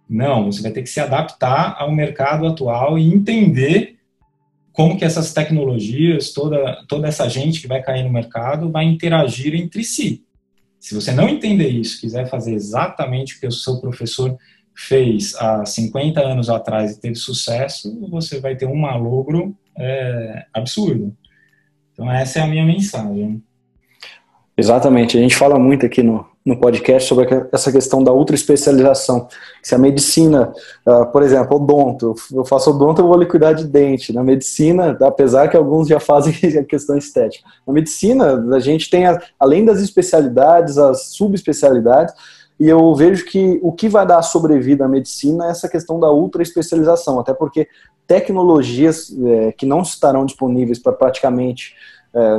Não, 0.07 0.51
você 0.51 0.61
vai 0.61 0.71
ter 0.71 0.83
que 0.83 0.89
se 0.89 0.99
adaptar 0.99 1.77
ao 1.79 1.91
mercado 1.91 2.45
atual 2.45 2.99
e 2.99 3.07
entender 3.11 3.94
como 4.75 4.97
que 4.97 5.05
essas 5.05 5.33
tecnologias, 5.33 6.33
toda, 6.33 6.83
toda 6.87 7.07
essa 7.07 7.29
gente 7.29 7.61
que 7.61 7.67
vai 7.67 7.81
cair 7.81 8.03
no 8.03 8.11
mercado 8.11 8.69
vai 8.69 8.83
interagir 8.83 9.55
entre 9.55 9.85
si. 9.85 10.23
Se 10.77 10.93
você 10.93 11.13
não 11.13 11.29
entender 11.29 11.69
isso, 11.69 11.99
quiser 11.99 12.27
fazer 12.27 12.53
exatamente 12.53 13.35
o 13.35 13.39
que 13.39 13.47
o 13.47 13.51
seu 13.51 13.79
professor 13.79 14.37
fez 14.75 15.33
há 15.35 15.65
50 15.65 16.19
anos 16.19 16.49
atrás 16.49 16.91
e 16.91 16.99
teve 16.99 17.15
sucesso, 17.15 17.97
você 18.09 18.41
vai 18.41 18.57
ter 18.57 18.65
um 18.65 18.75
malogro 18.75 19.55
é, 19.77 20.45
absurdo. 20.53 21.15
Então 21.93 22.11
essa 22.11 22.39
é 22.39 22.41
a 22.41 22.47
minha 22.47 22.65
mensagem. 22.65 23.41
Exatamente. 24.57 25.17
A 25.17 25.21
gente 25.21 25.37
fala 25.37 25.57
muito 25.57 25.85
aqui 25.85 26.03
no, 26.03 26.27
no 26.45 26.55
podcast 26.55 27.09
sobre 27.09 27.27
essa 27.51 27.71
questão 27.71 28.03
da 28.03 28.13
ultra 28.13 28.35
especialização. 28.35 29.27
Se 29.63 29.73
a 29.73 29.79
medicina, 29.79 30.53
uh, 30.85 31.05
por 31.11 31.23
exemplo, 31.23 31.57
odonto, 31.57 32.13
eu 32.31 32.45
faço 32.45 32.69
odonto, 32.69 33.01
eu 33.01 33.07
vou 33.07 33.17
liquidar 33.17 33.55
de 33.55 33.65
dente. 33.65 34.13
Na 34.13 34.23
medicina, 34.23 34.95
apesar 35.01 35.47
que 35.47 35.57
alguns 35.57 35.87
já 35.87 35.99
fazem 35.99 36.33
a 36.59 36.63
questão 36.63 36.95
estética. 36.95 37.43
Na 37.65 37.73
medicina, 37.73 38.55
a 38.55 38.59
gente 38.59 38.91
tem, 38.91 39.05
além 39.39 39.65
das 39.65 39.79
especialidades, 39.79 40.77
as 40.77 41.15
subespecialidades, 41.15 42.13
e 42.59 42.69
eu 42.69 42.93
vejo 42.93 43.25
que 43.25 43.59
o 43.63 43.71
que 43.71 43.89
vai 43.89 44.05
dar 44.05 44.21
sobrevida 44.21 44.85
à 44.85 44.87
medicina 44.87 45.47
é 45.47 45.49
essa 45.49 45.67
questão 45.67 45.99
da 45.99 46.11
ultra 46.11 46.43
especialização, 46.43 47.19
até 47.19 47.33
porque 47.33 47.67
tecnologias 48.05 49.11
é, 49.25 49.51
que 49.51 49.65
não 49.65 49.81
estarão 49.81 50.25
disponíveis 50.25 50.77
para 50.77 50.93
praticamente 50.93 51.73
é, 52.13 52.37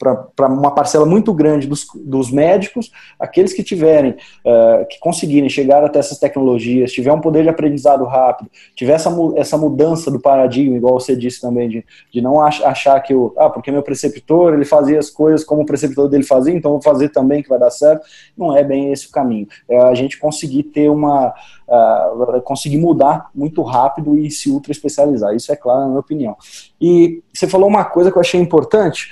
para 0.00 0.48
uma 0.48 0.70
parcela 0.70 1.04
muito 1.04 1.34
grande 1.34 1.66
dos, 1.66 1.86
dos 1.94 2.30
médicos, 2.30 2.90
aqueles 3.18 3.52
que 3.52 3.62
tiverem, 3.62 4.16
é, 4.42 4.86
que 4.88 4.98
conseguirem 4.98 5.48
chegar 5.50 5.84
até 5.84 5.98
essas 5.98 6.18
tecnologias, 6.18 6.90
tiver 6.90 7.12
um 7.12 7.20
poder 7.20 7.42
de 7.42 7.50
aprendizado 7.50 8.04
rápido, 8.06 8.50
tiver 8.74 8.94
essa, 8.94 9.10
essa 9.36 9.58
mudança 9.58 10.10
do 10.10 10.18
paradigma, 10.18 10.76
igual 10.76 10.98
você 10.98 11.14
disse 11.14 11.42
também, 11.42 11.68
de, 11.68 11.84
de 12.10 12.20
não 12.22 12.40
achar 12.40 12.98
que 13.00 13.14
o, 13.14 13.34
ah, 13.36 13.50
porque 13.50 13.70
meu 13.70 13.82
preceptor, 13.82 14.54
ele 14.54 14.64
fazia 14.64 14.98
as 14.98 15.10
coisas 15.10 15.44
como 15.44 15.62
o 15.62 15.66
preceptor 15.66 16.08
dele 16.08 16.24
fazia, 16.24 16.54
então 16.54 16.72
vou 16.72 16.82
fazer 16.82 17.10
também 17.10 17.42
que 17.42 17.48
vai 17.50 17.58
dar 17.58 17.70
certo, 17.70 18.06
não 18.36 18.56
é 18.56 18.64
bem 18.64 18.90
esse 18.90 19.06
o 19.06 19.10
caminho. 19.10 19.46
É 19.68 19.78
a 19.82 19.94
gente 19.94 20.18
conseguir 20.18 20.62
ter 20.62 20.88
uma, 20.88 21.34
uh, 21.68 22.40
conseguir 22.42 22.78
mudar 22.78 23.28
muito 23.34 23.62
rápido 23.62 24.16
e 24.16 24.30
se 24.30 24.48
ultra 24.48 24.72
especializar, 24.72 25.34
isso 25.34 25.52
é 25.52 25.56
claro 25.56 25.80
na 25.80 25.86
minha 25.88 26.00
opinião. 26.00 26.36
E 26.80 27.22
você 27.32 27.46
falou 27.46 27.68
uma 27.68 27.84
coisa 27.84 28.10
que 28.10 28.16
eu 28.16 28.20
achei 28.20 28.40
importante, 28.40 29.10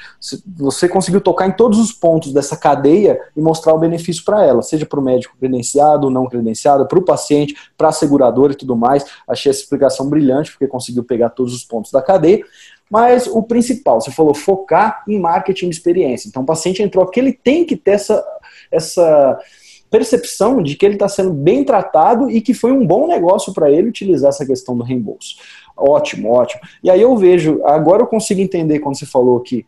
você 0.57 0.78
conseguiu 0.87 1.23
tocar 1.23 1.47
em 1.47 1.53
todos 1.53 1.79
os 1.79 1.91
pontos 1.91 2.31
dessa 2.31 2.59
cadeia 2.59 3.19
e 3.35 3.41
mostrar 3.41 3.73
o 3.73 3.79
benefício 3.79 4.23
para 4.23 4.45
ela, 4.45 4.61
seja 4.61 4.85
para 4.85 5.01
o 5.01 5.03
médico 5.03 5.35
credenciado, 5.41 6.11
não 6.11 6.27
credenciado, 6.27 6.87
para 6.87 6.99
o 6.99 7.05
paciente, 7.05 7.57
para 7.77 7.89
a 7.89 7.93
seguradora 7.93 8.53
e 8.53 8.57
tudo 8.57 8.77
mais. 8.77 9.07
Achei 9.27 9.49
essa 9.49 9.63
explicação 9.63 10.09
brilhante, 10.09 10.51
porque 10.51 10.67
conseguiu 10.67 11.03
pegar 11.03 11.31
todos 11.31 11.55
os 11.55 11.65
pontos 11.65 11.91
da 11.91 12.03
cadeia. 12.03 12.45
Mas 12.91 13.27
o 13.27 13.43
principal, 13.43 14.01
você 14.01 14.11
falou 14.11 14.35
focar 14.35 15.03
em 15.09 15.19
marketing 15.19 15.71
de 15.71 15.77
experiência. 15.77 16.29
Então 16.29 16.43
o 16.43 16.47
paciente 16.47 16.83
entrou 16.83 17.05
porque 17.05 17.21
ele 17.21 17.33
tem 17.33 17.65
que 17.65 17.77
ter 17.77 17.93
essa, 17.93 18.25
essa 18.71 19.39
percepção 19.91 20.63
de 20.63 20.77
que 20.77 20.85
ele 20.85 20.95
está 20.95 21.09
sendo 21.09 21.33
bem 21.33 21.65
tratado 21.65 22.31
e 22.31 22.41
que 22.41 22.55
foi 22.55 22.73
um 22.73 22.87
bom 22.87 23.07
negócio 23.07 23.53
para 23.53 23.71
ele 23.71 23.89
utilizar 23.89 24.31
essa 24.31 24.47
questão 24.47 24.77
do 24.77 24.85
reembolso. 24.85 25.37
Ótimo, 25.77 26.33
ótimo. 26.33 26.61
E 26.83 26.91
aí 26.91 27.01
eu 27.01 27.17
vejo, 27.17 27.61
agora 27.65 28.03
eu 28.03 28.07
consigo 28.07 28.41
entender 28.41 28.81
quando 28.81 28.99
você 28.99 29.07
falou 29.07 29.41
que 29.41 29.65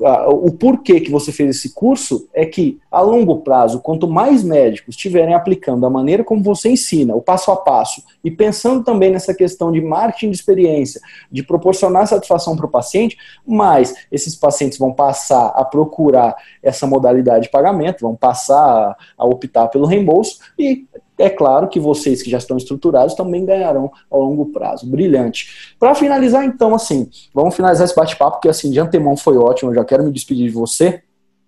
o 0.00 0.52
porquê 0.52 1.00
que 1.00 1.10
você 1.10 1.30
fez 1.30 1.56
esse 1.56 1.74
curso 1.74 2.28
é 2.32 2.46
que, 2.46 2.80
a 2.90 3.00
longo 3.00 3.40
prazo, 3.40 3.80
quanto 3.80 4.08
mais 4.08 4.42
médicos 4.42 4.94
estiverem 4.94 5.34
aplicando 5.34 5.84
a 5.84 5.90
maneira 5.90 6.24
como 6.24 6.42
você 6.42 6.70
ensina, 6.70 7.14
o 7.14 7.20
passo 7.20 7.50
a 7.50 7.56
passo, 7.56 8.02
e 8.24 8.30
pensando 8.30 8.82
também 8.82 9.10
nessa 9.10 9.34
questão 9.34 9.70
de 9.70 9.80
marketing 9.80 10.30
de 10.30 10.36
experiência, 10.36 11.00
de 11.30 11.42
proporcionar 11.42 12.06
satisfação 12.06 12.56
para 12.56 12.66
o 12.66 12.70
paciente, 12.70 13.16
mais 13.46 13.94
esses 14.10 14.34
pacientes 14.34 14.78
vão 14.78 14.92
passar 14.92 15.48
a 15.48 15.64
procurar 15.64 16.34
essa 16.62 16.86
modalidade 16.86 17.44
de 17.44 17.50
pagamento, 17.50 18.00
vão 18.00 18.16
passar 18.16 18.96
a 19.16 19.24
optar 19.26 19.68
pelo 19.68 19.86
reembolso, 19.86 20.38
e 20.58 20.86
é 21.20 21.30
claro 21.30 21.68
que 21.68 21.78
vocês 21.78 22.22
que 22.22 22.30
já 22.30 22.38
estão 22.38 22.56
estruturados 22.56 23.14
também 23.14 23.44
ganharão 23.44 23.90
ao 24.10 24.20
longo 24.22 24.46
prazo. 24.46 24.86
Brilhante. 24.86 25.74
Para 25.78 25.94
finalizar, 25.94 26.44
então, 26.44 26.74
assim, 26.74 27.08
vamos 27.34 27.54
finalizar 27.54 27.84
esse 27.84 27.94
bate-papo, 27.94 28.40
que 28.40 28.48
assim, 28.48 28.70
de 28.70 28.80
antemão 28.80 29.16
foi 29.16 29.36
ótimo, 29.36 29.70
eu 29.70 29.74
já 29.74 29.84
quero 29.84 30.02
me 30.02 30.12
despedir 30.12 30.48
de 30.48 30.54
você, 30.54 31.02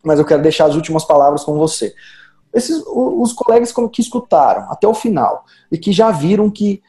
mas 0.05 0.19
eu 0.19 0.25
quero 0.25 0.43
deixar 0.43 0.67
as 0.67 0.75
últimas 0.75 1.05
palavras 1.05 1.45
com 1.45 1.55
você. 1.57 1.95
Esses, 2.53 2.83
os 2.87 3.33
colegas 3.33 3.73
que 3.93 4.03
escutaram 4.03 4.71
até 4.71 4.87
o 4.87 4.93
final 4.93 5.45
e 5.71 5.79
que 5.79 5.91
já 5.91 6.11
viram 6.11 6.51
que 6.51 6.83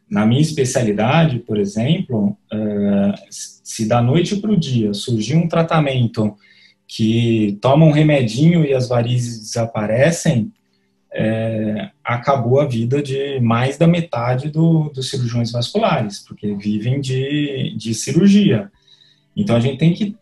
na 0.09 0.25
minha 0.25 0.41
especialidade, 0.41 1.37
por 1.37 1.59
exemplo, 1.59 2.35
uh, 2.51 3.13
se 3.29 3.87
da 3.87 4.01
noite 4.01 4.37
para 4.37 4.49
o 4.49 4.57
dia 4.57 4.91
surgir 4.91 5.35
um 5.35 5.47
tratamento 5.47 6.35
que 6.87 7.59
toma 7.61 7.85
um 7.85 7.91
remedinho 7.91 8.65
e 8.65 8.73
as 8.73 8.89
varizes 8.89 9.39
desaparecem, 9.39 10.51
é, 11.13 11.89
acabou 12.03 12.59
a 12.59 12.65
vida 12.65 13.01
de 13.01 13.39
mais 13.39 13.77
da 13.77 13.87
metade 13.87 14.49
do, 14.49 14.89
dos 14.89 15.09
cirurgiões 15.09 15.51
vasculares, 15.51 16.19
porque 16.19 16.53
vivem 16.55 17.01
de, 17.01 17.75
de 17.75 17.93
cirurgia. 17.93 18.71
Então 19.35 19.55
a 19.55 19.59
gente 19.59 19.77
tem 19.77 19.93
que 19.93 20.15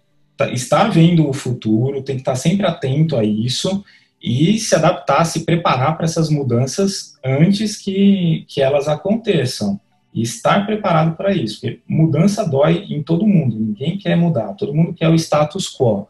estar 0.54 0.90
vendo 0.90 1.28
o 1.28 1.34
futuro, 1.34 2.02
tem 2.02 2.16
que 2.16 2.22
estar 2.22 2.36
sempre 2.36 2.66
atento 2.66 3.16
a 3.16 3.24
isso 3.24 3.84
e 4.22 4.58
se 4.58 4.76
adaptar, 4.76 5.26
se 5.26 5.46
preparar 5.46 5.96
para 5.96 6.06
essas 6.06 6.30
mudanças 6.30 7.18
antes 7.24 7.78
que, 7.78 8.46
que 8.48 8.62
elas 8.62 8.88
aconteçam. 8.88 9.80
E 10.14 10.22
estar 10.24 10.66
preparado 10.66 11.16
para 11.16 11.32
isso, 11.32 11.60
porque 11.60 11.80
mudança 11.88 12.48
dói 12.48 12.88
em 12.90 13.04
todo 13.04 13.28
mundo, 13.28 13.56
ninguém 13.56 14.00
quer 14.00 14.16
mudar, 14.16 14.56
todo 14.56 14.74
mundo 14.74 14.94
quer 14.94 15.10
o 15.10 15.16
status 15.16 15.68
quo. 15.70 16.08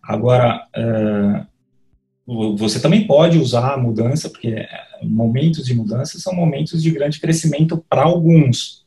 Agora, 0.00 0.64
uh, 0.76 1.46
você 2.56 2.78
também 2.78 3.06
pode 3.06 3.38
usar 3.38 3.72
a 3.72 3.78
mudança, 3.78 4.28
porque 4.28 4.66
momentos 5.02 5.64
de 5.64 5.74
mudança 5.74 6.18
são 6.18 6.34
momentos 6.34 6.82
de 6.82 6.90
grande 6.90 7.18
crescimento 7.18 7.82
para 7.88 8.02
alguns, 8.02 8.84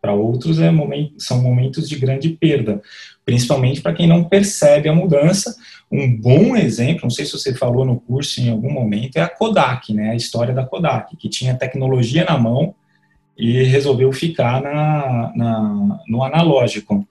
para 0.00 0.12
outros 0.12 0.58
é 0.58 0.68
momento, 0.68 1.14
são 1.18 1.40
momentos 1.40 1.88
de 1.88 1.94
grande 1.96 2.30
perda, 2.30 2.82
principalmente 3.24 3.80
para 3.80 3.92
quem 3.92 4.08
não 4.08 4.24
percebe 4.24 4.88
a 4.88 4.94
mudança. 4.94 5.54
Um 5.92 6.16
bom 6.16 6.56
exemplo, 6.56 7.02
não 7.04 7.10
sei 7.10 7.24
se 7.24 7.32
você 7.32 7.54
falou 7.54 7.84
no 7.84 8.00
curso 8.00 8.40
em 8.40 8.50
algum 8.50 8.72
momento, 8.72 9.16
é 9.16 9.20
a 9.20 9.28
Kodak, 9.28 9.94
né, 9.94 10.10
a 10.10 10.16
história 10.16 10.52
da 10.52 10.66
Kodak, 10.66 11.16
que 11.16 11.28
tinha 11.28 11.54
tecnologia 11.54 12.24
na 12.24 12.36
mão 12.36 12.74
e 13.38 13.62
resolveu 13.62 14.12
ficar 14.12 14.60
na, 14.60 15.32
na 15.36 16.00
no 16.08 16.24
analógico. 16.24 17.06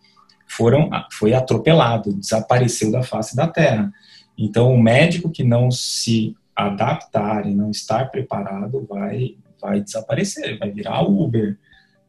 Foram, 0.46 0.90
foi 1.14 1.34
atropelado, 1.34 2.12
desapareceu 2.12 2.92
da 2.92 3.02
face 3.02 3.38
da 3.38 3.48
Terra. 3.48 3.90
Então, 4.38 4.74
o 4.74 4.82
médico 4.82 5.30
que 5.30 5.44
não 5.44 5.70
se 5.70 6.36
adaptar 6.56 7.48
e 7.48 7.54
não 7.56 7.72
estar 7.72 8.10
preparado 8.12 8.86
vai, 8.88 9.36
vai 9.62 9.82
desaparecer, 9.82 10.58
vai 10.58 10.72
virar 10.72 11.02
Uber 11.02 11.58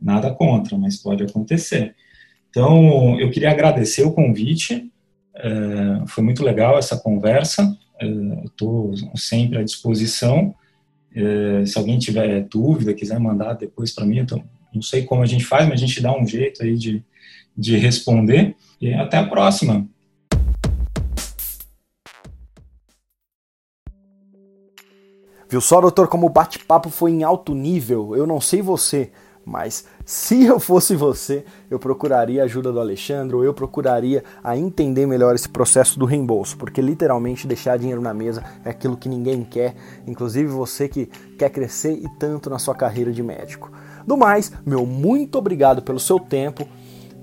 Nada 0.02 0.32
contra, 0.34 0.76
mas 0.76 0.96
pode 0.96 1.22
acontecer. 1.22 1.94
Então, 2.50 3.18
eu 3.20 3.30
queria 3.30 3.52
agradecer 3.52 4.02
o 4.02 4.12
convite, 4.12 4.90
é, 5.34 6.06
foi 6.08 6.24
muito 6.24 6.42
legal 6.42 6.76
essa 6.76 6.98
conversa, 6.98 7.78
é, 8.00 8.06
estou 8.44 8.92
sempre 9.14 9.58
à 9.58 9.62
disposição. 9.62 10.54
É, 11.14 11.64
se 11.64 11.78
alguém 11.78 11.98
tiver 11.98 12.42
dúvida, 12.48 12.92
quiser 12.92 13.18
mandar 13.20 13.54
depois 13.54 13.92
para 13.92 14.04
mim, 14.04 14.18
então, 14.18 14.42
não 14.74 14.82
sei 14.82 15.04
como 15.04 15.22
a 15.22 15.26
gente 15.26 15.44
faz, 15.44 15.68
mas 15.68 15.80
a 15.80 15.86
gente 15.86 16.02
dá 16.02 16.16
um 16.16 16.26
jeito 16.26 16.62
aí 16.62 16.76
de, 16.76 17.02
de 17.56 17.76
responder. 17.76 18.56
E 18.80 18.92
até 18.92 19.18
a 19.18 19.26
próxima. 19.26 19.86
Viu 25.52 25.60
só, 25.60 25.82
doutor, 25.82 26.08
como 26.08 26.26
o 26.26 26.30
bate-papo 26.30 26.88
foi 26.88 27.10
em 27.10 27.24
alto 27.24 27.54
nível? 27.54 28.16
Eu 28.16 28.26
não 28.26 28.40
sei 28.40 28.62
você, 28.62 29.10
mas 29.44 29.84
se 30.02 30.44
eu 30.46 30.58
fosse 30.58 30.96
você, 30.96 31.44
eu 31.70 31.78
procuraria 31.78 32.40
a 32.40 32.46
ajuda 32.46 32.72
do 32.72 32.80
Alexandre, 32.80 33.36
ou 33.36 33.44
eu 33.44 33.52
procuraria 33.52 34.24
a 34.42 34.56
entender 34.56 35.04
melhor 35.04 35.34
esse 35.34 35.50
processo 35.50 35.98
do 35.98 36.06
reembolso, 36.06 36.56
porque 36.56 36.80
literalmente 36.80 37.46
deixar 37.46 37.76
dinheiro 37.76 38.00
na 38.00 38.14
mesa 38.14 38.42
é 38.64 38.70
aquilo 38.70 38.96
que 38.96 39.10
ninguém 39.10 39.44
quer, 39.44 39.74
inclusive 40.06 40.48
você 40.48 40.88
que 40.88 41.04
quer 41.38 41.50
crescer 41.50 41.92
e 42.02 42.08
tanto 42.18 42.48
na 42.48 42.58
sua 42.58 42.74
carreira 42.74 43.12
de 43.12 43.22
médico. 43.22 43.70
Do 44.06 44.16
mais, 44.16 44.50
meu 44.64 44.86
muito 44.86 45.36
obrigado 45.36 45.82
pelo 45.82 46.00
seu 46.00 46.18
tempo. 46.18 46.66